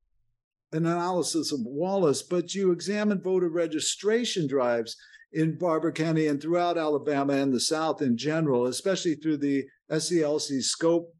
an 0.73 0.87
analysis 0.87 1.53
of 1.53 1.61
Wallace, 1.61 2.23
but 2.23 2.55
you 2.55 2.73
examine 2.73 3.21
voter 3.21 3.51
registration 3.51 4.47
drives 4.47 4.97
in 5.33 5.59
Barbour 5.59 5.93
County 5.93 6.29
and 6.29 6.41
throughout 6.41 6.79
Alabama 6.79 7.35
and 7.35 7.53
the 7.53 7.61
South 7.61 8.01
in 8.01 8.17
general, 8.17 8.67
especially 8.67 9.17
through 9.17 9.37
the 9.37 9.65
SCLC 9.91 10.63
Scope 10.63 11.15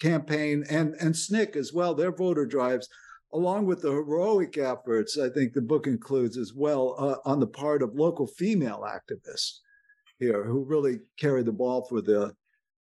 campaign 0.00 0.64
and, 0.68 0.94
and 1.00 1.14
SNCC 1.14 1.56
as 1.56 1.72
well, 1.72 1.94
their 1.94 2.12
voter 2.12 2.46
drives, 2.46 2.88
along 3.32 3.66
with 3.66 3.82
the 3.82 3.90
heroic 3.90 4.58
efforts, 4.58 5.18
I 5.18 5.28
think 5.28 5.52
the 5.52 5.62
book 5.62 5.86
includes 5.86 6.36
as 6.36 6.52
well 6.54 6.94
uh, 6.98 7.28
on 7.28 7.40
the 7.40 7.46
part 7.46 7.82
of 7.82 7.94
local 7.94 8.26
female 8.26 8.86
activists 8.86 9.58
here 10.18 10.44
who 10.44 10.64
really 10.64 11.00
carry 11.18 11.42
the 11.42 11.52
ball 11.52 11.86
for 11.88 12.00
the 12.00 12.34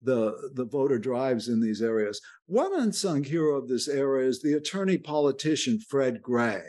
the 0.01 0.51
the 0.53 0.65
voter 0.65 0.97
drives 0.97 1.49
in 1.49 1.59
these 1.59 1.81
areas. 1.81 2.21
One 2.45 2.73
unsung 2.73 3.23
hero 3.23 3.57
of 3.57 3.67
this 3.67 3.87
era 3.87 4.23
is 4.25 4.41
the 4.41 4.53
attorney 4.53 4.97
politician 4.97 5.79
Fred 5.79 6.21
Gray, 6.21 6.63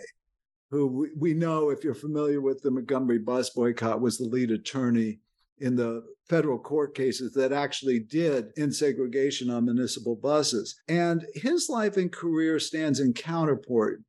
who 0.70 1.08
we 1.16 1.34
know, 1.34 1.70
if 1.70 1.84
you're 1.84 1.94
familiar 1.94 2.40
with 2.40 2.62
the 2.62 2.72
Montgomery 2.72 3.18
bus 3.18 3.50
boycott, 3.50 4.00
was 4.00 4.18
the 4.18 4.24
lead 4.24 4.50
attorney 4.50 5.20
in 5.58 5.76
the 5.76 6.02
federal 6.30 6.60
court 6.60 6.94
cases 6.94 7.32
that 7.32 7.52
actually 7.52 7.98
did 7.98 8.52
end 8.56 8.74
segregation 8.74 9.50
on 9.50 9.64
municipal 9.64 10.14
buses. 10.14 10.80
And 10.86 11.26
his 11.34 11.68
life 11.68 11.96
and 11.96 12.10
career 12.10 12.60
stands 12.60 13.00
in 13.00 13.12
counterpart 13.12 14.00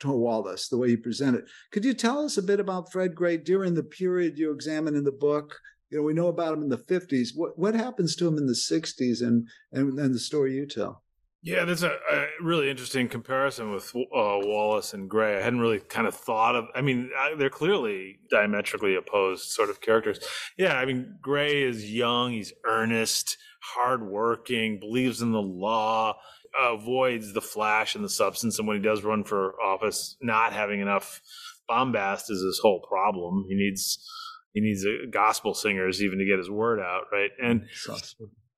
to 0.00 0.10
Wallace, 0.10 0.68
the 0.68 0.76
way 0.76 0.90
he 0.90 0.96
presented. 0.96 1.46
Could 1.72 1.86
you 1.86 1.94
tell 1.94 2.22
us 2.22 2.36
a 2.36 2.42
bit 2.42 2.60
about 2.60 2.92
Fred 2.92 3.14
Gray 3.14 3.38
during 3.38 3.74
the 3.74 3.82
period 3.82 4.38
you 4.38 4.52
examine 4.52 4.94
in 4.94 5.04
the 5.04 5.12
book? 5.12 5.58
You 5.88 5.98
know, 5.98 6.04
we 6.04 6.12
know 6.12 6.28
about 6.28 6.52
him 6.52 6.62
in 6.62 6.68
the 6.68 6.78
50s. 6.78 7.30
What 7.34 7.58
what 7.58 7.74
happens 7.74 8.14
to 8.16 8.28
him 8.28 8.36
in 8.36 8.46
the 8.46 8.52
60s 8.52 9.22
and 9.22 9.48
and, 9.72 9.98
and 9.98 10.14
the 10.14 10.18
story 10.18 10.54
you 10.54 10.66
tell? 10.66 11.02
Yeah, 11.42 11.64
that's 11.64 11.82
a, 11.82 11.88
a, 11.88 12.26
really 12.42 12.68
interesting 12.68 13.08
comparison 13.08 13.72
with 13.72 13.94
uh, 13.96 14.00
Wallace 14.12 14.92
and 14.92 15.08
Gray. 15.08 15.38
I 15.38 15.42
hadn't 15.42 15.60
really 15.60 15.80
kind 15.80 16.06
of 16.06 16.14
thought 16.14 16.54
of. 16.54 16.66
I 16.74 16.82
mean, 16.82 17.10
they're 17.38 17.48
clearly 17.48 18.18
diametrically 18.30 18.94
opposed 18.94 19.50
sort 19.50 19.70
of 19.70 19.80
characters. 19.80 20.20
Yeah, 20.58 20.74
I 20.74 20.84
mean, 20.84 21.16
Gray 21.22 21.62
is 21.62 21.90
young, 21.90 22.32
he's 22.32 22.52
earnest, 22.66 23.38
hardworking, 23.62 24.80
believes 24.80 25.22
in 25.22 25.32
the 25.32 25.40
law, 25.40 26.18
avoids 26.60 27.32
the 27.32 27.40
flash 27.40 27.94
and 27.94 28.04
the 28.04 28.10
substance, 28.10 28.58
and 28.58 28.68
when 28.68 28.76
he 28.76 28.82
does 28.82 29.02
run 29.02 29.24
for 29.24 29.54
office, 29.62 30.16
not 30.20 30.52
having 30.52 30.80
enough 30.80 31.22
bombast 31.68 32.30
is 32.30 32.42
his 32.42 32.58
whole 32.58 32.80
problem. 32.80 33.46
He 33.48 33.54
needs 33.54 34.06
he 34.52 34.60
needs 34.60 34.84
a 34.84 35.06
gospel 35.08 35.54
singers 35.54 36.02
even 36.02 36.18
to 36.18 36.26
get 36.26 36.38
his 36.38 36.50
word 36.50 36.80
out, 36.80 37.04
right? 37.12 37.30
And 37.42 37.66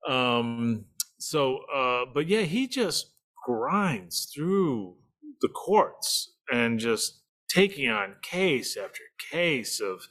um 0.09 0.85
so, 1.23 1.59
uh, 1.73 2.05
but 2.13 2.27
yeah, 2.27 2.41
he 2.41 2.67
just 2.67 3.13
grinds 3.45 4.29
through 4.33 4.95
the 5.41 5.47
courts 5.47 6.33
and 6.51 6.79
just 6.79 7.21
taking 7.49 7.89
on 7.89 8.15
case 8.21 8.77
after 8.77 9.01
case 9.31 9.79
of 9.79 10.07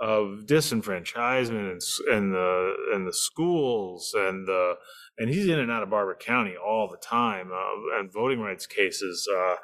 of 0.00 0.46
disenfranchisement 0.46 1.70
and, 1.70 1.82
and 2.10 2.32
the 2.32 2.74
and 2.94 3.06
the 3.06 3.12
schools 3.12 4.14
and 4.16 4.48
the 4.48 4.76
and 5.18 5.28
he's 5.28 5.46
in 5.46 5.58
and 5.58 5.70
out 5.70 5.82
of 5.82 5.90
Barbour 5.90 6.16
County 6.18 6.54
all 6.56 6.88
the 6.88 6.96
time 6.96 7.50
uh, 7.52 7.98
and 7.98 8.10
voting 8.10 8.40
rights 8.40 8.66
cases. 8.66 9.28
Uh, 9.30 9.56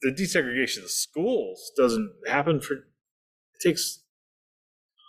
the 0.00 0.12
desegregation 0.12 0.78
of 0.78 0.84
the 0.84 0.88
schools 0.88 1.72
doesn't 1.76 2.10
happen 2.26 2.58
for 2.58 2.74
it 2.74 2.82
takes 3.60 4.02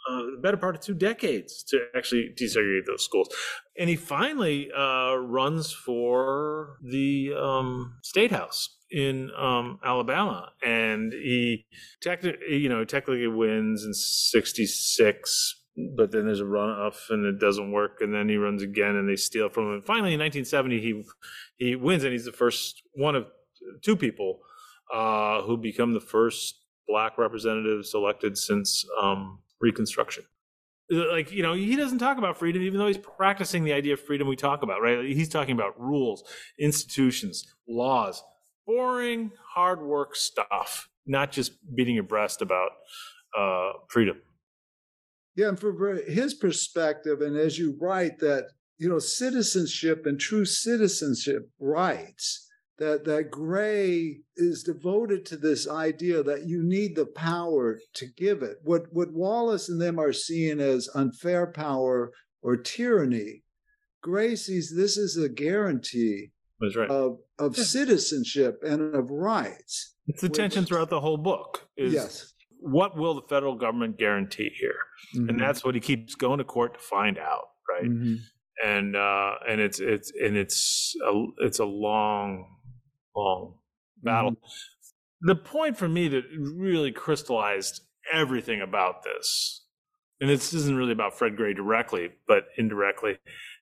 uh, 0.09 0.21
the 0.35 0.39
better 0.41 0.57
part 0.57 0.75
of 0.75 0.81
two 0.81 0.93
decades 0.93 1.63
to 1.63 1.85
actually 1.95 2.33
desegregate 2.39 2.85
those 2.85 3.03
schools. 3.03 3.29
And 3.77 3.89
he 3.89 3.95
finally 3.95 4.71
uh, 4.71 5.15
runs 5.15 5.71
for 5.71 6.77
the 6.83 7.33
um, 7.37 7.97
state 8.03 8.31
house 8.31 8.77
in 8.91 9.31
um, 9.37 9.79
Alabama, 9.83 10.51
and 10.63 11.13
he 11.13 11.65
technically, 12.01 12.57
you 12.57 12.69
know, 12.69 12.83
technically 12.83 13.27
wins 13.27 13.85
in 13.85 13.93
'66. 13.93 15.57
But 15.95 16.11
then 16.11 16.25
there's 16.25 16.41
a 16.41 16.43
runoff 16.43 17.09
and 17.09 17.25
it 17.25 17.39
doesn't 17.39 17.71
work, 17.71 17.99
and 18.01 18.13
then 18.13 18.27
he 18.27 18.35
runs 18.35 18.61
again 18.61 18.95
and 18.95 19.07
they 19.07 19.15
steal 19.15 19.49
from 19.49 19.73
him. 19.73 19.81
Finally, 19.81 20.13
in 20.13 20.19
1970, 20.19 20.81
he 20.81 21.03
he 21.57 21.75
wins, 21.75 22.03
and 22.03 22.11
he's 22.11 22.25
the 22.25 22.31
first 22.31 22.81
one 22.93 23.15
of 23.15 23.27
two 23.81 23.95
people 23.95 24.39
uh, 24.93 25.41
who 25.43 25.57
become 25.57 25.93
the 25.93 26.01
first 26.01 26.55
black 26.87 27.17
representatives 27.17 27.93
elected 27.93 28.37
since 28.37 28.85
um, 29.01 29.39
Reconstruction. 29.61 30.25
Like, 30.89 31.31
you 31.31 31.41
know, 31.41 31.53
he 31.53 31.77
doesn't 31.77 31.99
talk 31.99 32.17
about 32.17 32.37
freedom, 32.37 32.61
even 32.63 32.77
though 32.77 32.87
he's 32.87 32.97
practicing 32.97 33.63
the 33.63 33.71
idea 33.71 33.93
of 33.93 34.01
freedom 34.01 34.27
we 34.27 34.35
talk 34.35 34.61
about, 34.61 34.81
right? 34.81 35.05
He's 35.05 35.29
talking 35.29 35.53
about 35.53 35.79
rules, 35.79 36.23
institutions, 36.59 37.45
laws, 37.67 38.21
boring, 38.67 39.31
hard 39.53 39.81
work 39.81 40.15
stuff, 40.15 40.89
not 41.05 41.31
just 41.31 41.53
beating 41.73 41.95
your 41.95 42.03
breast 42.03 42.41
about 42.41 42.71
uh, 43.37 43.71
freedom. 43.87 44.17
Yeah, 45.37 45.47
and 45.47 45.59
from 45.59 46.01
his 46.07 46.33
perspective, 46.33 47.21
and 47.21 47.37
as 47.37 47.57
you 47.57 47.77
write, 47.79 48.19
that, 48.19 48.49
you 48.77 48.89
know, 48.89 48.99
citizenship 48.99 50.05
and 50.05 50.19
true 50.19 50.43
citizenship 50.43 51.49
rights 51.57 52.50
that 52.81 53.05
that 53.05 53.29
Gray 53.29 54.21
is 54.35 54.63
devoted 54.63 55.23
to 55.27 55.37
this 55.37 55.69
idea 55.69 56.23
that 56.23 56.47
you 56.47 56.63
need 56.63 56.95
the 56.95 57.05
power 57.05 57.79
to 57.93 58.07
give 58.17 58.41
it. 58.41 58.57
What 58.63 58.87
what 58.91 59.13
Wallace 59.13 59.69
and 59.69 59.79
them 59.79 59.99
are 59.99 60.11
seeing 60.13 60.59
as 60.59 60.89
unfair 60.95 61.45
power 61.45 62.11
or 62.41 62.57
tyranny, 62.57 63.43
Gray 64.01 64.35
sees 64.35 64.73
this 64.75 64.97
as 64.97 65.15
a 65.15 65.29
guarantee 65.29 66.31
right. 66.75 66.89
of 66.89 67.19
of 67.37 67.55
yeah. 67.55 67.63
citizenship 67.63 68.59
and 68.63 68.95
of 68.95 69.11
rights. 69.11 69.95
It's 70.07 70.21
the 70.21 70.29
which, 70.29 70.37
tension 70.37 70.65
throughout 70.65 70.89
the 70.89 71.01
whole 71.01 71.17
book. 71.17 71.67
Is 71.77 71.93
yes. 71.93 72.33
What 72.63 72.97
will 72.97 73.15
the 73.15 73.23
federal 73.23 73.55
government 73.55 73.97
guarantee 73.97 74.51
here? 74.59 74.75
Mm-hmm. 75.15 75.29
And 75.29 75.39
that's 75.39 75.63
what 75.63 75.75
he 75.75 75.81
keeps 75.81 76.13
going 76.15 76.37
to 76.39 76.43
court 76.43 76.75
to 76.75 76.79
find 76.79 77.17
out, 77.17 77.45
right? 77.69 77.89
Mm-hmm. 77.89 78.15
And 78.63 78.95
uh, 78.95 79.33
and 79.47 79.61
it's 79.61 79.79
it's 79.79 80.11
and 80.19 80.35
it's 80.35 80.95
a 81.03 81.25
it's 81.39 81.59
a 81.59 81.65
long 81.65 82.45
long 83.15 83.55
battle. 84.01 84.31
Mm-hmm. 84.31 85.27
The 85.27 85.35
point 85.35 85.77
for 85.77 85.87
me 85.87 86.07
that 86.07 86.23
really 86.39 86.91
crystallized 86.91 87.81
everything 88.11 88.61
about 88.61 89.03
this, 89.03 89.65
and 90.19 90.29
this 90.29 90.53
isn't 90.53 90.75
really 90.75 90.91
about 90.91 91.17
Fred 91.17 91.35
Gray 91.35 91.53
directly, 91.53 92.09
but 92.27 92.45
indirectly, 92.57 93.17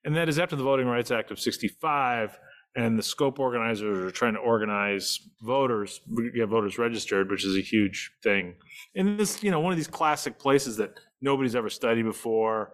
and 0.05 0.15
that 0.15 0.29
is 0.29 0.39
after 0.39 0.55
the 0.55 0.63
Voting 0.63 0.87
Rights 0.87 1.11
Act 1.11 1.31
of 1.31 1.39
65 1.39 2.37
and 2.75 2.97
the 2.97 3.03
scope 3.03 3.39
organizers 3.39 3.97
are 3.97 4.11
trying 4.11 4.33
to 4.33 4.39
organize 4.39 5.19
voters, 5.41 6.01
get 6.35 6.47
voters 6.47 6.77
registered, 6.77 7.29
which 7.29 7.43
is 7.43 7.57
a 7.57 7.61
huge 7.61 8.11
thing. 8.23 8.55
And 8.95 9.19
this, 9.19 9.43
you 9.43 9.51
know, 9.51 9.59
one 9.59 9.73
of 9.73 9.77
these 9.77 9.87
classic 9.87 10.37
places 10.37 10.77
that 10.77 10.93
nobody's 11.21 11.55
ever 11.55 11.69
studied 11.69 12.03
before. 12.03 12.71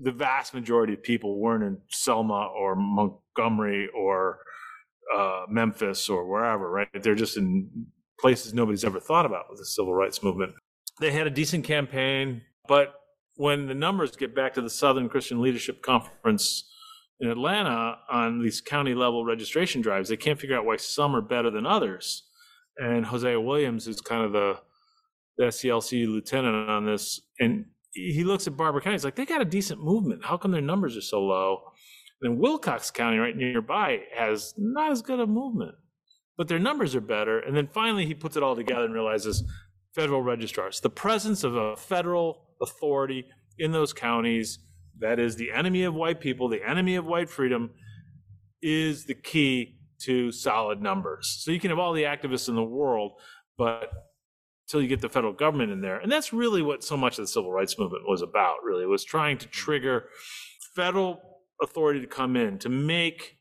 The 0.00 0.12
vast 0.12 0.54
majority 0.54 0.94
of 0.94 1.02
people 1.02 1.38
weren't 1.38 1.62
in 1.62 1.78
Selma 1.88 2.46
or 2.46 2.74
Montgomery 2.74 3.88
or 3.94 4.38
uh, 5.14 5.42
Memphis 5.48 6.08
or 6.08 6.28
wherever, 6.28 6.70
right? 6.70 6.88
They're 7.02 7.14
just 7.14 7.36
in 7.36 7.86
places 8.20 8.54
nobody's 8.54 8.84
ever 8.84 9.00
thought 9.00 9.26
about 9.26 9.46
with 9.48 9.58
the 9.58 9.64
civil 9.66 9.94
rights 9.94 10.22
movement. 10.22 10.54
They 11.00 11.12
had 11.12 11.26
a 11.26 11.30
decent 11.30 11.64
campaign, 11.64 12.42
but 12.66 12.94
when 13.36 13.66
the 13.66 13.74
numbers 13.74 14.16
get 14.16 14.34
back 14.34 14.54
to 14.54 14.60
the 14.60 14.70
Southern 14.70 15.08
Christian 15.08 15.40
Leadership 15.40 15.80
Conference 15.80 16.68
in 17.20 17.30
Atlanta 17.30 17.96
on 18.10 18.42
these 18.42 18.60
county 18.60 18.94
level 18.94 19.24
registration 19.24 19.80
drives, 19.80 20.08
they 20.08 20.16
can't 20.16 20.40
figure 20.40 20.56
out 20.56 20.64
why 20.64 20.76
some 20.76 21.14
are 21.14 21.22
better 21.22 21.50
than 21.50 21.64
others. 21.64 22.24
And 22.76 23.06
Hosea 23.06 23.40
Williams 23.40 23.86
is 23.86 24.00
kind 24.00 24.24
of 24.24 24.32
the, 24.32 24.58
the 25.36 25.44
SCLC 25.44 26.06
lieutenant 26.06 26.68
on 26.68 26.84
this, 26.84 27.20
and 27.38 27.66
he 27.92 28.24
looks 28.24 28.46
at 28.46 28.56
Barbour 28.56 28.80
County. 28.80 28.94
He's 28.94 29.04
like, 29.04 29.16
they 29.16 29.24
got 29.24 29.40
a 29.40 29.44
decent 29.44 29.82
movement. 29.82 30.24
How 30.24 30.36
come 30.36 30.50
their 30.50 30.60
numbers 30.60 30.96
are 30.96 31.00
so 31.00 31.22
low? 31.22 31.72
Then 32.20 32.38
Wilcox 32.38 32.90
County, 32.90 33.18
right 33.18 33.36
nearby, 33.36 34.00
has 34.14 34.54
not 34.56 34.90
as 34.90 35.02
good 35.02 35.20
a 35.20 35.26
movement, 35.26 35.76
but 36.36 36.48
their 36.48 36.58
numbers 36.58 36.94
are 36.94 37.00
better. 37.00 37.38
And 37.38 37.56
then 37.56 37.68
finally, 37.68 38.06
he 38.06 38.14
puts 38.14 38.36
it 38.36 38.42
all 38.42 38.56
together 38.56 38.84
and 38.84 38.94
realizes 38.94 39.44
federal 39.94 40.22
registrars, 40.22 40.80
the 40.80 40.90
presence 40.90 41.44
of 41.44 41.54
a 41.56 41.76
federal 41.76 42.48
authority 42.60 43.24
in 43.58 43.72
those 43.72 43.92
counties 43.92 44.58
that 45.00 45.18
is 45.18 45.36
the 45.36 45.52
enemy 45.52 45.84
of 45.84 45.94
white 45.94 46.20
people, 46.20 46.48
the 46.48 46.68
enemy 46.68 46.96
of 46.96 47.04
white 47.04 47.30
freedom, 47.30 47.70
is 48.60 49.06
the 49.06 49.14
key 49.14 49.76
to 50.00 50.32
solid 50.32 50.80
numbers. 50.82 51.40
So 51.40 51.50
you 51.50 51.60
can 51.60 51.70
have 51.70 51.78
all 51.78 51.92
the 51.92 52.02
activists 52.02 52.48
in 52.48 52.54
the 52.56 52.64
world, 52.64 53.12
but 53.56 53.90
until 54.66 54.82
you 54.82 54.88
get 54.88 55.00
the 55.00 55.08
federal 55.08 55.32
government 55.32 55.72
in 55.72 55.80
there. 55.80 55.98
And 55.98 56.10
that's 56.10 56.32
really 56.32 56.62
what 56.62 56.84
so 56.84 56.96
much 56.96 57.18
of 57.18 57.24
the 57.24 57.28
civil 57.28 57.50
rights 57.50 57.78
movement 57.78 58.04
was 58.06 58.22
about, 58.22 58.56
really. 58.64 58.86
Was 58.86 59.04
trying 59.04 59.38
to 59.38 59.46
trigger 59.46 60.08
federal 60.74 61.20
authority 61.62 62.00
to 62.00 62.06
come 62.06 62.36
in 62.36 62.58
to 62.58 62.68
make 62.68 63.38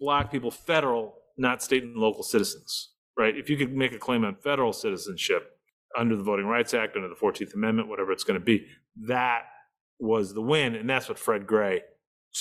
black 0.00 0.30
people 0.30 0.50
federal, 0.50 1.14
not 1.36 1.62
state 1.62 1.82
and 1.82 1.96
local 1.96 2.22
citizens, 2.22 2.90
right? 3.18 3.36
If 3.36 3.50
you 3.50 3.56
could 3.56 3.74
make 3.74 3.92
a 3.92 3.98
claim 3.98 4.24
on 4.24 4.36
federal 4.36 4.72
citizenship 4.72 5.58
under 5.96 6.16
the 6.16 6.22
Voting 6.22 6.46
Rights 6.46 6.74
Act, 6.74 6.96
under 6.96 7.08
the 7.08 7.14
14th 7.14 7.54
Amendment, 7.54 7.88
whatever 7.88 8.12
it's 8.12 8.24
going 8.24 8.38
to 8.38 8.44
be, 8.44 8.66
that 9.06 9.42
was 9.98 10.34
the 10.34 10.42
win. 10.42 10.74
And 10.74 10.88
that's 10.88 11.08
what 11.08 11.18
Fred 11.18 11.46
Gray 11.46 11.82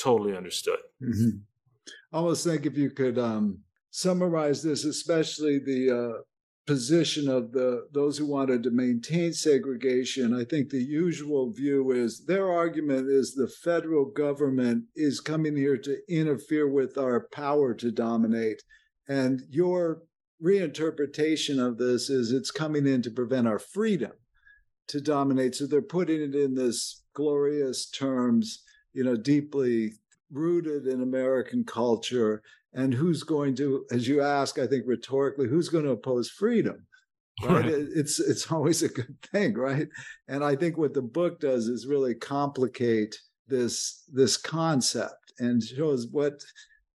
totally 0.01 0.35
understood. 0.35 0.79
Mm-hmm. 1.01 1.39
I 2.13 2.17
almost 2.17 2.45
think 2.45 2.65
if 2.65 2.77
you 2.77 2.89
could 2.91 3.17
um, 3.17 3.59
summarize 3.89 4.63
this, 4.63 4.85
especially 4.85 5.59
the 5.59 5.91
uh, 5.91 6.21
position 6.71 7.27
of 7.27 7.51
the 7.51 7.87
those 7.91 8.17
who 8.17 8.25
wanted 8.25 8.63
to 8.63 8.71
maintain 8.71 9.33
segregation 9.33 10.33
i 10.33 10.43
think 10.43 10.69
the 10.69 10.83
usual 10.83 11.51
view 11.51 11.91
is 11.91 12.25
their 12.25 12.49
argument 12.49 13.09
is 13.09 13.33
the 13.33 13.47
federal 13.47 14.05
government 14.05 14.85
is 14.95 15.19
coming 15.19 15.55
here 15.57 15.77
to 15.77 15.97
interfere 16.07 16.69
with 16.69 16.97
our 16.97 17.27
power 17.31 17.73
to 17.73 17.91
dominate. 17.91 18.61
And 19.07 19.41
your 19.49 20.03
reinterpretation 20.43 21.59
of 21.59 21.77
this 21.77 22.09
is 22.09 22.31
it's 22.31 22.51
coming 22.51 22.87
in 22.87 23.01
to 23.03 23.11
prevent 23.11 23.47
our 23.47 23.59
freedom 23.59 24.13
to 24.87 25.01
dominate. 25.01 25.55
So 25.55 25.67
they're 25.67 25.81
putting 25.81 26.21
it 26.21 26.35
in 26.35 26.55
this 26.55 27.03
glorious 27.13 27.89
terms 27.89 28.63
you 28.93 29.03
know 29.03 29.15
deeply 29.15 29.93
rooted 30.31 30.87
in 30.87 31.01
american 31.01 31.63
culture 31.63 32.41
and 32.73 32.93
who's 32.93 33.23
going 33.23 33.55
to 33.55 33.85
as 33.91 34.07
you 34.07 34.21
ask 34.21 34.59
i 34.59 34.67
think 34.67 34.83
rhetorically 34.85 35.47
who's 35.47 35.69
going 35.69 35.85
to 35.85 35.91
oppose 35.91 36.29
freedom 36.29 36.85
right? 37.43 37.65
It's 37.65 38.19
it's 38.19 38.51
always 38.51 38.83
a 38.83 38.89
good 38.89 39.15
thing 39.31 39.53
right? 39.55 39.87
And 40.27 40.43
i 40.43 40.55
think 40.55 40.77
what 40.77 40.93
the 40.93 41.01
book 41.01 41.39
does 41.39 41.67
is 41.67 41.87
really 41.87 42.15
complicate 42.15 43.15
this 43.47 44.03
this 44.11 44.37
concept 44.37 45.33
and 45.39 45.61
shows 45.63 46.07
what 46.11 46.43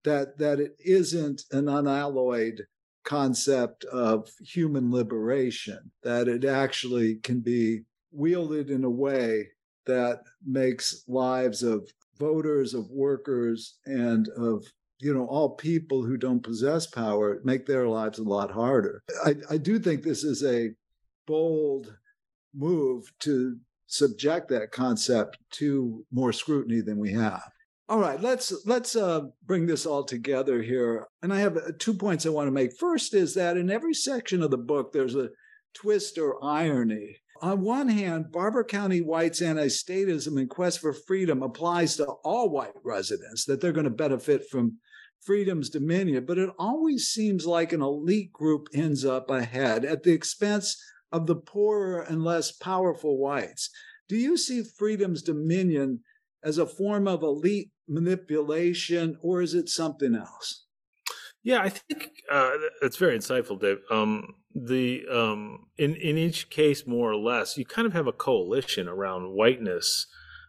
that 0.04 0.38
that 0.38 0.60
it 0.60 0.76
isn't 0.84 1.42
an 1.52 1.68
unalloyed 1.68 2.62
concept 3.04 3.84
of 3.84 4.28
human 4.40 4.90
liberation 4.90 5.90
that 6.02 6.26
it 6.28 6.44
actually 6.44 7.16
can 7.16 7.40
be 7.40 7.82
wielded 8.10 8.70
in 8.70 8.84
a 8.84 8.90
way 8.90 9.48
that 9.86 10.22
makes 10.44 11.04
lives 11.06 11.62
of 11.62 11.88
voters 12.18 12.74
of 12.74 12.90
workers 12.90 13.78
and 13.86 14.28
of 14.36 14.64
you 14.98 15.12
know 15.12 15.26
all 15.26 15.50
people 15.50 16.02
who 16.02 16.16
don't 16.16 16.42
possess 16.42 16.86
power 16.86 17.40
make 17.44 17.66
their 17.66 17.88
lives 17.88 18.18
a 18.18 18.22
lot 18.22 18.50
harder. 18.50 19.02
I, 19.24 19.36
I 19.50 19.56
do 19.58 19.78
think 19.78 20.02
this 20.02 20.24
is 20.24 20.44
a 20.44 20.70
bold 21.26 21.94
move 22.54 23.12
to 23.20 23.58
subject 23.86 24.48
that 24.48 24.72
concept 24.72 25.38
to 25.52 26.04
more 26.10 26.32
scrutiny 26.32 26.80
than 26.80 26.98
we 26.98 27.12
have. 27.12 27.42
All 27.88 28.00
right 28.00 28.20
let's 28.20 28.52
let's 28.66 28.96
uh, 28.96 29.22
bring 29.44 29.66
this 29.66 29.86
all 29.86 30.04
together 30.04 30.62
here. 30.62 31.06
And 31.22 31.32
i 31.32 31.38
have 31.38 31.56
uh, 31.56 31.72
two 31.78 31.94
points 31.94 32.26
i 32.26 32.30
want 32.30 32.48
to 32.48 32.52
make. 32.52 32.76
First 32.78 33.14
is 33.14 33.34
that 33.34 33.56
in 33.56 33.70
every 33.70 33.94
section 33.94 34.42
of 34.42 34.50
the 34.50 34.58
book 34.58 34.92
there's 34.92 35.14
a 35.14 35.30
twist 35.74 36.18
or 36.18 36.42
irony. 36.42 37.16
On 37.42 37.60
one 37.60 37.88
hand, 37.88 38.32
Barbour 38.32 38.64
County 38.64 39.00
whites' 39.00 39.42
anti 39.42 39.66
statism 39.66 40.38
and 40.38 40.48
quest 40.48 40.80
for 40.80 40.92
freedom 40.92 41.42
applies 41.42 41.96
to 41.96 42.06
all 42.24 42.48
white 42.48 42.72
residents, 42.82 43.44
that 43.44 43.60
they're 43.60 43.72
going 43.72 43.84
to 43.84 43.90
benefit 43.90 44.48
from 44.48 44.78
freedom's 45.26 45.68
dominion, 45.68 46.24
but 46.24 46.38
it 46.38 46.50
always 46.58 47.08
seems 47.08 47.44
like 47.44 47.72
an 47.72 47.82
elite 47.82 48.32
group 48.32 48.68
ends 48.72 49.04
up 49.04 49.28
ahead 49.28 49.84
at 49.84 50.04
the 50.04 50.12
expense 50.12 50.80
of 51.10 51.26
the 51.26 51.34
poorer 51.34 52.00
and 52.00 52.24
less 52.24 52.52
powerful 52.52 53.18
whites. 53.18 53.68
Do 54.08 54.16
you 54.16 54.36
see 54.36 54.62
freedom's 54.62 55.22
dominion 55.22 56.00
as 56.44 56.58
a 56.58 56.66
form 56.66 57.08
of 57.08 57.22
elite 57.22 57.70
manipulation, 57.88 59.18
or 59.20 59.42
is 59.42 59.52
it 59.52 59.68
something 59.68 60.14
else? 60.14 60.64
Yeah, 61.42 61.60
I 61.60 61.68
think 61.68 62.10
uh, 62.30 62.52
that's 62.80 62.96
very 62.96 63.18
insightful, 63.18 63.60
Dave. 63.60 63.78
Um, 63.90 64.34
the 64.54 65.04
um, 65.12 65.66
in 65.76 65.94
in 65.96 66.16
each 66.16 66.50
case, 66.50 66.86
more 66.86 67.10
or 67.10 67.16
less, 67.16 67.56
you 67.56 67.64
kind 67.64 67.86
of 67.86 67.92
have 67.92 68.06
a 68.06 68.12
coalition 68.12 68.88
around 68.88 69.32
whiteness 69.32 70.06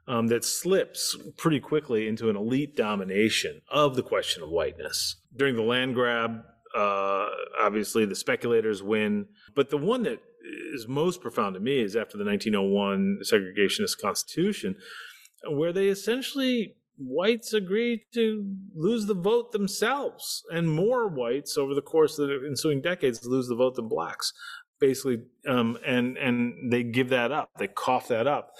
um, 0.08 0.28
that 0.28 0.44
slips 0.44 1.16
pretty 1.38 1.60
quickly 1.60 2.08
into 2.08 2.30
an 2.30 2.36
elite 2.36 2.76
domination 2.76 3.62
of 3.70 3.96
the 3.96 4.04
question 4.04 4.42
of 4.44 4.50
whiteness 4.50 5.18
during 5.36 5.56
the 5.56 5.62
land 5.62 5.94
grab. 5.94 6.42
Uh, 6.76 7.28
obviously, 7.60 8.06
the 8.06 8.16
speculators 8.16 8.84
win, 8.84 9.26
but 9.56 9.70
the 9.70 9.78
one 9.78 10.04
that 10.04 10.20
is 10.74 10.88
most 10.88 11.22
profound 11.22 11.56
to 11.56 11.60
me 11.60 11.82
is 11.82 11.96
after 11.96 12.18
the 12.18 12.24
1901 12.24 13.20
segregationist 13.24 14.00
constitution, 14.00 14.76
where 15.50 15.74
they 15.74 15.88
essentially 15.88 16.76
whites 16.98 17.54
agreed 17.54 18.02
to 18.14 18.56
lose 18.76 19.06
the 19.06 19.14
vote 19.14 19.52
themselves, 19.52 20.44
and 20.52 20.70
more 20.70 21.08
whites 21.08 21.58
over 21.58 21.74
the 21.74 21.82
course 21.82 22.18
of 22.18 22.28
the 22.28 22.46
ensuing 22.48 22.82
decades 22.82 23.26
lose 23.26 23.48
the 23.48 23.56
vote 23.56 23.76
than 23.76 23.88
blacks, 23.88 24.34
basically. 24.80 25.20
Um, 25.48 25.78
and 25.86 26.18
and 26.18 26.72
they 26.72 26.84
give 26.84 27.10
that 27.10 27.32
up, 27.32 27.50
they 27.58 27.68
cough 27.68 28.08
that 28.10 28.28
up, 28.28 28.52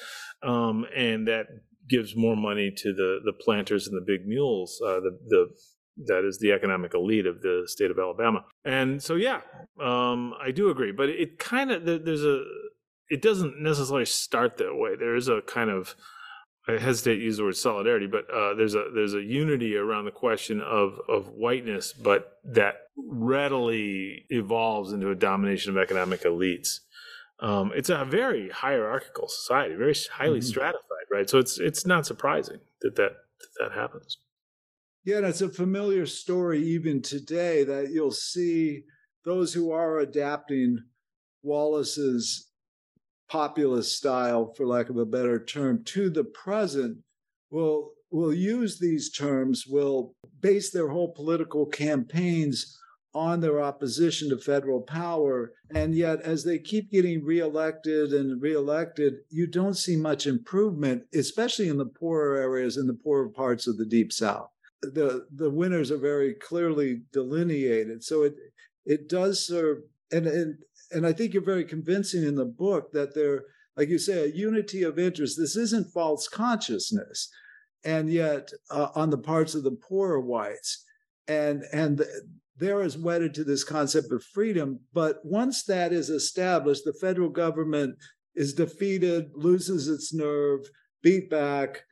um, 0.44 0.86
and 0.96 1.28
that 1.28 1.48
gives 1.90 2.16
more 2.16 2.36
money 2.36 2.72
to 2.76 2.94
the 2.94 3.20
the 3.24 3.34
planters 3.34 3.88
and 3.88 3.96
the 3.96 4.06
big 4.06 4.28
mules, 4.28 4.82
uh, 4.86 5.00
the 5.00 5.18
the 5.28 5.48
that 6.06 6.24
is 6.26 6.38
the 6.40 6.52
economic 6.52 6.94
elite 6.94 7.26
of 7.26 7.42
the 7.42 7.64
state 7.66 7.90
of 7.90 7.98
Alabama. 7.98 8.46
And 8.64 9.02
so, 9.02 9.16
yeah, 9.16 9.42
um, 9.82 10.34
I 10.40 10.52
do 10.52 10.70
agree. 10.70 10.92
But 10.92 11.10
it 11.10 11.40
kind 11.40 11.72
of 11.72 11.86
there's 11.86 12.24
a 12.24 12.44
it 13.10 13.22
doesn't 13.22 13.62
necessarily 13.62 14.06
start 14.06 14.58
that 14.58 14.76
way. 14.76 14.96
There 14.96 15.16
is 15.16 15.28
a 15.28 15.42
kind 15.42 15.70
of 15.70 15.96
I 16.68 16.78
hesitate 16.78 17.16
to 17.16 17.24
use 17.24 17.38
the 17.38 17.46
word 17.46 17.56
solidarity, 17.56 18.08
but 18.08 18.30
uh, 18.34 18.54
there's 18.54 18.76
a 18.76 18.86
there's 18.94 19.14
a 19.14 19.22
unity 19.22 19.76
around 19.76 20.06
the 20.06 20.12
question 20.12 20.62
of 20.62 21.00
of 21.08 21.30
whiteness, 21.30 21.94
but 21.94 22.40
that 22.44 22.76
readily 22.98 24.26
evolves 24.30 24.92
into 24.92 25.10
a 25.12 25.16
domination 25.16 25.72
of 25.72 25.82
economic 25.82 26.22
elites. 26.24 26.80
Um, 27.40 27.72
it's 27.76 27.90
a 27.90 28.04
very 28.06 28.50
hierarchical 28.50 29.28
society, 29.28 29.76
very 29.76 29.96
highly 30.12 30.40
mm-hmm. 30.40 30.48
stratified, 30.48 31.06
right? 31.12 31.30
So 31.30 31.38
it's 31.38 31.60
it's 31.60 31.86
not 31.86 32.06
surprising 32.06 32.60
that 32.82 32.96
that 32.96 33.12
that, 33.40 33.70
that 33.70 33.72
happens. 33.74 34.18
Yeah, 35.04 35.18
and 35.18 35.28
it's 35.28 35.42
a 35.42 35.50
familiar 35.50 36.06
story 36.06 36.62
even 36.64 37.02
today 37.02 37.64
that 37.64 37.92
you'll 37.92 38.12
see 38.12 38.84
those 39.24 39.54
who 39.54 39.72
are 39.72 40.00
adapting 40.00 40.80
Wallace's 41.44 42.50
populist 43.30 43.96
style, 43.96 44.54
for 44.56 44.66
lack 44.66 44.90
of 44.90 44.98
a 44.98 45.06
better 45.06 45.44
term, 45.44 45.84
to 45.86 46.10
the 46.10 46.24
present 46.24 46.98
will 47.52 47.92
will 48.10 48.34
use 48.34 48.80
these 48.80 49.12
terms, 49.12 49.66
will 49.68 50.16
base 50.42 50.72
their 50.72 50.88
whole 50.88 51.14
political 51.14 51.66
campaigns 51.66 52.80
on 53.18 53.42
their 53.42 53.62
opposition 53.62 54.30
to 54.30 54.38
federal 54.38 54.82
power. 54.82 55.54
And 55.74 55.96
yet, 55.96 56.22
as 56.22 56.44
they 56.44 56.60
keep 56.60 56.92
getting 56.92 57.24
reelected 57.24 58.14
and 58.14 58.42
reelected, 58.42 59.16
you 59.30 59.48
don't 59.48 59.78
see 59.78 59.96
much 59.96 60.28
improvement, 60.28 61.04
especially 61.14 61.68
in 61.68 61.78
the 61.78 61.86
poorer 61.86 62.38
areas, 62.38 62.78
in 62.78 62.88
the 62.88 62.94
poorer 62.94 63.30
parts 63.30 63.68
of 63.68 63.78
the 63.78 63.86
Deep 63.86 64.12
South 64.14 64.50
the 64.82 65.26
the 65.34 65.50
winners 65.50 65.92
are 65.92 65.98
very 65.98 66.34
clearly 66.34 67.02
delineated. 67.12 68.04
So 68.04 68.24
it 68.24 68.36
it 68.86 69.10
does 69.10 69.46
serve 69.46 69.80
and 70.12 70.28
and 70.28 70.58
and 70.92 71.06
I 71.06 71.14
think 71.14 71.34
you're 71.34 71.44
very 71.44 71.66
convincing 71.66 72.24
in 72.24 72.36
the 72.36 72.46
book 72.46 72.92
that 72.94 73.14
there, 73.14 73.44
like 73.76 73.90
you 73.90 74.00
say, 74.00 74.24
a 74.24 74.34
unity 74.34 74.84
of 74.84 74.98
interest. 74.98 75.38
This 75.38 75.58
isn't 75.58 75.92
false 75.92 76.28
consciousness, 76.28 77.30
and 77.84 78.10
yet 78.10 78.52
uh, 78.70 78.90
on 78.96 79.10
the 79.10 79.18
parts 79.18 79.54
of 79.56 79.64
the 79.64 79.72
poorer 79.72 80.22
whites, 80.22 80.86
and 81.28 81.64
and 81.74 82.04
they're 82.58 82.82
as 82.82 82.98
wedded 82.98 83.34
to 83.36 83.44
this 83.44 83.64
concept 83.64 84.12
of 84.12 84.24
freedom. 84.24 84.80
But 84.94 85.24
once 85.24 85.64
that 85.66 85.94
is 85.94 86.10
established, 86.10 86.84
the 86.86 86.94
federal 86.94 87.30
government 87.30 87.96
is 88.36 88.54
defeated, 88.54 89.32
loses 89.34 89.88
its 89.88 90.14
nerve, 90.14 90.62
beat 91.02 91.30
back. 91.30 91.84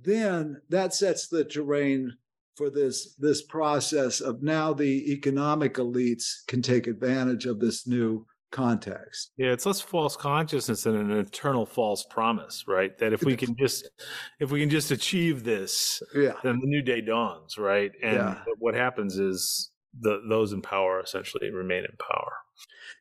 Then 0.00 0.60
that 0.68 0.94
sets 0.94 1.28
the 1.28 1.44
terrain 1.44 2.12
for 2.56 2.70
this 2.70 3.14
this 3.16 3.42
process 3.42 4.20
of 4.20 4.42
now 4.42 4.72
the 4.72 5.12
economic 5.12 5.74
elites 5.74 6.46
can 6.46 6.62
take 6.62 6.86
advantage 6.86 7.46
of 7.46 7.58
this 7.58 7.86
new 7.86 8.26
context. 8.54 9.32
Yeah, 9.36 9.50
it's 9.50 9.66
less 9.66 9.80
false 9.80 10.16
consciousness 10.16 10.84
than 10.84 10.94
an 10.94 11.10
eternal 11.10 11.66
false 11.66 12.06
promise, 12.08 12.64
right? 12.68 12.96
That 12.98 13.12
if 13.12 13.24
we 13.24 13.36
can 13.36 13.56
just 13.56 13.90
if 14.38 14.50
we 14.52 14.60
can 14.60 14.70
just 14.70 14.90
achieve 14.92 15.42
this, 15.42 16.00
yeah. 16.14 16.34
then 16.42 16.60
the 16.60 16.66
new 16.66 16.82
day 16.82 17.00
dawns, 17.00 17.58
right? 17.58 17.90
And 18.02 18.16
yeah. 18.16 18.38
what 18.58 18.74
happens 18.74 19.18
is 19.18 19.72
the 19.98 20.20
those 20.28 20.52
in 20.52 20.62
power 20.62 21.00
essentially 21.00 21.50
remain 21.50 21.84
in 21.84 21.96
power. 21.98 22.32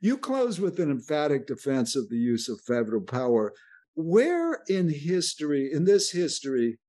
You 0.02 0.18
close 0.18 0.60
with 0.60 0.80
an 0.80 0.92
emphatic 0.92 1.48
defense 1.48 1.96
of 1.96 2.10
the 2.10 2.18
use 2.18 2.50
of 2.50 2.62
federal 2.62 3.02
power. 3.02 3.54
Where 3.96 4.62
in 4.68 4.90
history, 4.90 5.70
in 5.72 5.86
this 5.86 6.12
history, 6.12 6.80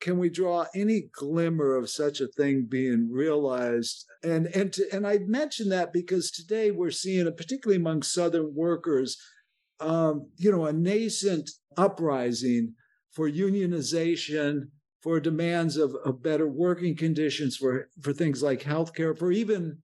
can 0.00 0.18
we 0.18 0.28
draw 0.28 0.66
any 0.74 1.08
glimmer 1.12 1.74
of 1.74 1.88
such 1.88 2.20
a 2.20 2.28
thing 2.28 2.66
being 2.68 3.08
realized 3.10 4.04
and 4.22 4.46
and 4.48 4.72
to, 4.72 4.86
and 4.92 5.06
i 5.06 5.18
mention 5.18 5.68
that 5.68 5.92
because 5.92 6.30
today 6.30 6.70
we're 6.70 6.90
seeing 6.90 7.30
particularly 7.34 7.80
among 7.80 8.02
southern 8.02 8.54
workers 8.54 9.16
um, 9.80 10.30
you 10.36 10.50
know 10.50 10.66
a 10.66 10.72
nascent 10.72 11.50
uprising 11.76 12.74
for 13.10 13.30
unionization 13.30 14.68
for 15.06 15.20
demands 15.20 15.76
of, 15.76 15.94
of 16.04 16.20
better 16.20 16.48
working 16.48 16.96
conditions 16.96 17.56
for 17.56 17.88
for 18.00 18.12
things 18.12 18.42
like 18.42 18.62
healthcare 18.62 19.16
for 19.16 19.30
even 19.30 19.78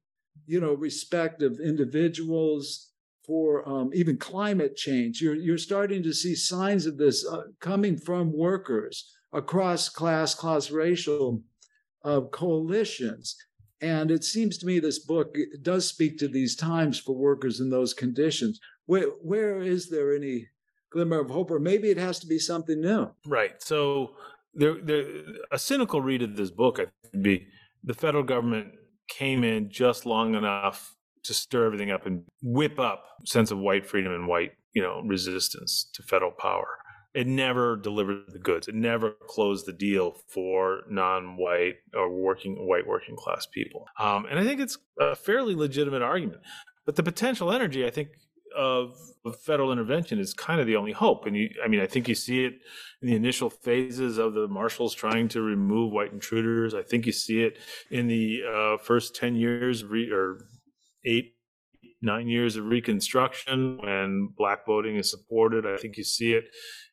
you 0.46 0.60
know 0.60 0.74
respect 0.74 1.42
of 1.42 1.60
individuals 1.60 2.90
for 3.24 3.68
um, 3.68 3.90
even 3.94 4.16
climate 4.16 4.74
change 4.74 5.20
you're 5.20 5.36
you're 5.36 5.56
starting 5.56 6.02
to 6.02 6.12
see 6.12 6.34
signs 6.34 6.86
of 6.86 6.98
this 6.98 7.24
uh, 7.24 7.42
coming 7.60 7.96
from 7.96 8.36
workers 8.36 9.14
across 9.32 9.88
class, 9.88 10.34
class 10.34 10.70
racial 10.70 11.42
uh, 12.04 12.22
coalitions. 12.32 13.36
And 13.80 14.10
it 14.10 14.24
seems 14.24 14.58
to 14.58 14.66
me 14.66 14.78
this 14.78 15.00
book 15.00 15.36
does 15.62 15.88
speak 15.88 16.18
to 16.18 16.28
these 16.28 16.54
times 16.54 16.98
for 16.98 17.16
workers 17.16 17.60
in 17.60 17.70
those 17.70 17.94
conditions. 17.94 18.60
Where, 18.86 19.08
where 19.22 19.60
is 19.60 19.88
there 19.88 20.14
any 20.14 20.48
glimmer 20.90 21.20
of 21.20 21.30
hope, 21.30 21.50
or 21.50 21.58
maybe 21.58 21.90
it 21.90 21.96
has 21.96 22.18
to 22.20 22.26
be 22.26 22.38
something 22.38 22.80
new? 22.80 23.10
Right. 23.26 23.60
So, 23.62 24.14
there, 24.54 24.74
there, 24.82 25.04
a 25.50 25.58
cynical 25.58 26.00
read 26.00 26.22
of 26.22 26.36
this 26.36 26.50
book 26.50 26.78
I 26.78 26.86
would 27.12 27.22
be 27.22 27.46
the 27.84 27.94
federal 27.94 28.22
government 28.22 28.72
came 29.08 29.44
in 29.44 29.70
just 29.70 30.06
long 30.06 30.34
enough 30.34 30.94
to 31.24 31.34
stir 31.34 31.66
everything 31.66 31.90
up 31.90 32.06
and 32.06 32.24
whip 32.42 32.78
up 32.78 33.04
sense 33.24 33.50
of 33.50 33.58
white 33.58 33.86
freedom 33.86 34.12
and 34.12 34.26
white, 34.26 34.52
you 34.72 34.82
know, 34.82 35.02
resistance 35.04 35.88
to 35.94 36.02
federal 36.02 36.32
power 36.32 36.78
it 37.14 37.26
never 37.26 37.76
delivered 37.76 38.24
the 38.28 38.38
goods. 38.38 38.68
It 38.68 38.74
never 38.74 39.10
closed 39.28 39.66
the 39.66 39.72
deal 39.72 40.16
for 40.28 40.82
non-white 40.88 41.76
or 41.94 42.10
working 42.10 42.66
white 42.66 42.86
working 42.86 43.16
class 43.16 43.46
people. 43.46 43.86
Um, 43.98 44.26
and 44.30 44.38
I 44.38 44.44
think 44.44 44.60
it's 44.60 44.78
a 44.98 45.14
fairly 45.14 45.54
legitimate 45.54 46.02
argument. 46.02 46.40
But 46.86 46.96
the 46.96 47.02
potential 47.02 47.52
energy, 47.52 47.86
I 47.86 47.90
think, 47.90 48.08
of, 48.56 48.96
federal 49.44 49.70
intervention 49.70 50.18
is 50.18 50.34
kind 50.34 50.60
of 50.60 50.66
the 50.66 50.76
only 50.76 50.92
hope. 50.92 51.26
And 51.26 51.36
you, 51.36 51.50
I 51.64 51.68
mean, 51.68 51.80
I 51.80 51.86
think 51.86 52.08
you 52.08 52.14
see 52.14 52.44
it 52.44 52.54
in 53.00 53.08
the 53.08 53.14
initial 53.14 53.50
phases 53.50 54.18
of 54.18 54.34
the 54.34 54.48
marshals 54.48 54.94
trying 54.94 55.28
to 55.28 55.42
remove 55.42 55.92
white 55.92 56.12
intruders. 56.12 56.74
I 56.74 56.82
think 56.82 57.06
you 57.06 57.12
see 57.12 57.42
it 57.42 57.58
in 57.90 58.08
the 58.08 58.40
uh, 58.52 58.76
first 58.82 59.14
ten 59.14 59.36
years 59.36 59.84
re, 59.84 60.10
or 60.10 60.46
eight 61.04 61.34
nine 62.02 62.28
years 62.28 62.56
of 62.56 62.66
Reconstruction 62.66 63.78
when 63.80 64.28
black 64.36 64.66
voting 64.66 64.96
is 64.96 65.10
supported. 65.10 65.64
I 65.64 65.76
think 65.76 65.96
you 65.96 66.04
see 66.04 66.32
it 66.32 66.44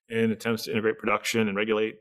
in 0.08 0.32
attempts 0.32 0.66
to 0.66 0.72
integrate 0.72 1.00
production 1.00 1.48
and 1.48 1.58
regulate 1.58 1.96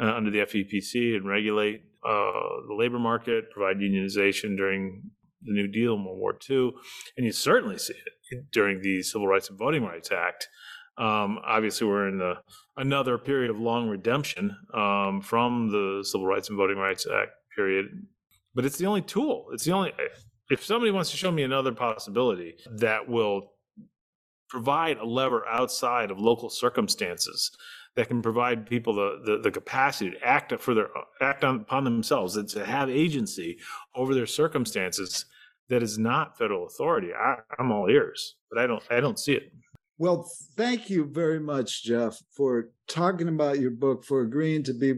uh, 0.00 0.14
under 0.14 0.30
the 0.30 0.40
FEPC 0.40 1.16
and 1.16 1.26
regulate 1.26 1.82
uh, 2.04 2.32
the 2.68 2.74
labor 2.76 2.98
market, 2.98 3.50
provide 3.50 3.78
unionization 3.78 4.56
during 4.56 5.10
the 5.42 5.52
New 5.52 5.68
Deal 5.68 5.94
and 5.94 6.04
World 6.04 6.18
War 6.18 6.38
II. 6.48 6.72
And 7.16 7.26
you 7.26 7.32
certainly 7.32 7.78
see 7.78 7.94
it 8.30 8.50
during 8.52 8.82
the 8.82 9.02
Civil 9.02 9.26
Rights 9.26 9.48
and 9.48 9.58
Voting 9.58 9.84
Rights 9.84 10.10
Act. 10.12 10.48
Um, 10.98 11.38
obviously, 11.46 11.86
we're 11.86 12.08
in 12.08 12.18
the, 12.18 12.34
another 12.76 13.16
period 13.16 13.50
of 13.50 13.58
long 13.58 13.88
redemption 13.88 14.56
um, 14.74 15.22
from 15.22 15.70
the 15.70 16.04
Civil 16.04 16.26
Rights 16.26 16.48
and 16.48 16.58
Voting 16.58 16.76
Rights 16.76 17.06
Act 17.06 17.30
period. 17.56 17.86
But 18.54 18.64
it's 18.64 18.78
the 18.78 18.86
only 18.86 19.02
tool. 19.02 19.46
It's 19.52 19.64
the 19.64 19.72
only. 19.72 19.92
If 20.50 20.64
somebody 20.64 20.90
wants 20.90 21.10
to 21.12 21.16
show 21.16 21.30
me 21.30 21.42
another 21.42 21.72
possibility 21.72 22.56
that 22.78 23.08
will 23.08 23.52
provide 24.48 24.98
a 24.98 25.06
lever 25.06 25.46
outside 25.46 26.10
of 26.10 26.18
local 26.18 26.50
circumstances 26.50 27.52
that 27.94 28.08
can 28.08 28.20
provide 28.20 28.66
people 28.66 28.94
the, 28.94 29.20
the, 29.24 29.38
the, 29.38 29.50
capacity 29.50 30.10
to 30.10 30.26
act 30.26 30.52
for 30.60 30.74
their 30.74 30.88
act 31.20 31.44
on, 31.44 31.60
upon 31.60 31.84
themselves 31.84 32.36
and 32.36 32.48
to 32.48 32.64
have 32.64 32.90
agency 32.90 33.58
over 33.94 34.14
their 34.14 34.26
circumstances 34.26 35.24
that 35.70 35.82
is 35.82 35.98
not 35.98 36.36
federal 36.36 36.66
authority 36.66 37.08
I, 37.14 37.36
i'm 37.58 37.72
all 37.72 37.88
ears 37.88 38.36
but 38.50 38.58
i 38.62 38.66
don't 38.66 38.82
i 38.90 39.00
don't 39.00 39.18
see 39.18 39.32
it 39.32 39.52
well 39.98 40.28
thank 40.56 40.90
you 40.90 41.04
very 41.06 41.40
much 41.40 41.84
jeff 41.84 42.18
for 42.36 42.70
talking 42.88 43.28
about 43.28 43.60
your 43.60 43.70
book 43.70 44.04
for 44.04 44.20
agreeing 44.22 44.62
to 44.64 44.74
be 44.74 44.92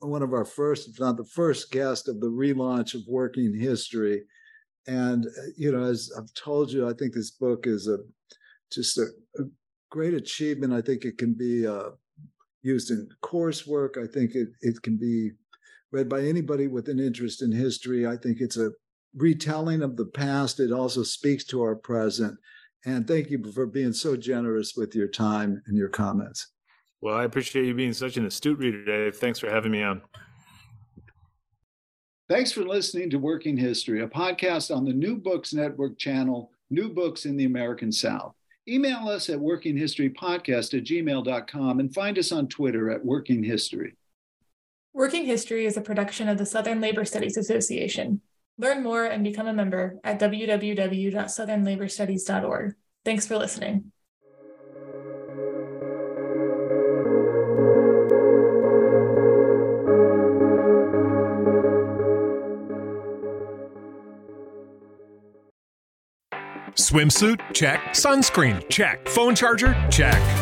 one 0.00 0.22
of 0.22 0.32
our 0.32 0.44
first 0.46 0.88
if 0.88 0.98
not 1.00 1.16
the 1.16 1.24
first 1.24 1.70
guest 1.70 2.08
of 2.08 2.20
the 2.20 2.28
relaunch 2.30 2.94
of 2.94 3.02
working 3.08 3.54
history 3.58 4.22
And 4.86 5.26
you 5.56 5.70
know, 5.70 5.84
as 5.84 6.10
I've 6.16 6.32
told 6.34 6.72
you, 6.72 6.88
I 6.88 6.92
think 6.92 7.14
this 7.14 7.30
book 7.30 7.66
is 7.66 7.86
a 7.88 7.98
just 8.72 8.98
a, 8.98 9.06
a 9.38 9.44
great 9.90 10.14
achievement. 10.14 10.72
I 10.72 10.82
think 10.82 11.04
it 11.04 11.18
can 11.18 11.34
be 11.34 11.66
uh, 11.66 11.90
used 12.62 12.90
in 12.90 13.08
coursework. 13.22 13.96
I 13.96 14.06
think 14.12 14.34
it 14.34 14.48
it 14.60 14.82
can 14.82 14.96
be 14.98 15.30
read 15.92 16.08
by 16.08 16.22
anybody 16.22 16.66
with 16.66 16.88
an 16.88 16.98
interest 16.98 17.42
in 17.42 17.52
history. 17.52 18.06
I 18.06 18.16
think 18.16 18.38
it's 18.40 18.56
a 18.56 18.70
retelling 19.16 19.82
of 19.82 19.96
the 19.96 20.06
past. 20.06 20.60
It 20.60 20.72
also 20.72 21.02
speaks 21.02 21.44
to 21.44 21.62
our 21.62 21.74
present. 21.74 22.38
And 22.84 23.06
thank 23.06 23.30
you 23.30 23.42
for 23.52 23.66
being 23.66 23.92
so 23.92 24.16
generous 24.16 24.74
with 24.76 24.94
your 24.94 25.08
time 25.08 25.62
and 25.66 25.76
your 25.76 25.88
comments. 25.88 26.48
Well, 27.00 27.16
I 27.16 27.24
appreciate 27.24 27.66
you 27.66 27.74
being 27.74 27.92
such 27.92 28.16
an 28.16 28.26
astute 28.26 28.58
reader, 28.58 28.84
Dave. 28.84 29.16
Thanks 29.16 29.38
for 29.38 29.50
having 29.50 29.72
me 29.72 29.82
on. 29.82 30.02
Thanks 32.28 32.52
for 32.52 32.62
listening 32.62 33.10
to 33.10 33.18
Working 33.18 33.56
History, 33.56 34.02
a 34.02 34.08
podcast 34.08 34.74
on 34.74 34.84
the 34.84 34.92
New 34.92 35.16
Books 35.16 35.52
Network 35.52 35.98
channel, 35.98 36.50
New 36.70 36.88
Books 36.88 37.26
in 37.26 37.36
the 37.36 37.44
American 37.44 37.92
South. 37.92 38.34
Email 38.68 39.08
us 39.08 39.28
at 39.28 39.38
workinghistorypodcast 39.38 40.78
at 40.78 40.84
gmail.com 40.84 41.80
and 41.80 41.92
find 41.92 42.18
us 42.18 42.30
on 42.30 42.46
Twitter 42.46 42.90
at 42.90 43.04
Working 43.04 43.42
History. 43.42 43.94
Working 44.94 45.24
History 45.24 45.66
is 45.66 45.76
a 45.76 45.80
production 45.80 46.28
of 46.28 46.38
the 46.38 46.46
Southern 46.46 46.80
Labor 46.80 47.04
Studies 47.04 47.36
Association. 47.36 48.20
Learn 48.62 48.82
more 48.84 49.04
and 49.04 49.24
become 49.24 49.48
a 49.48 49.52
member 49.52 49.98
at 50.04 50.20
www.southernlaborstudies.org. 50.20 52.74
Thanks 53.04 53.26
for 53.26 53.36
listening. 53.36 53.90
Swimsuit? 66.76 67.40
Check. 67.52 67.80
Sunscreen? 67.88 68.70
Check. 68.70 69.08
Phone 69.08 69.34
charger? 69.34 69.74
Check. 69.90 70.41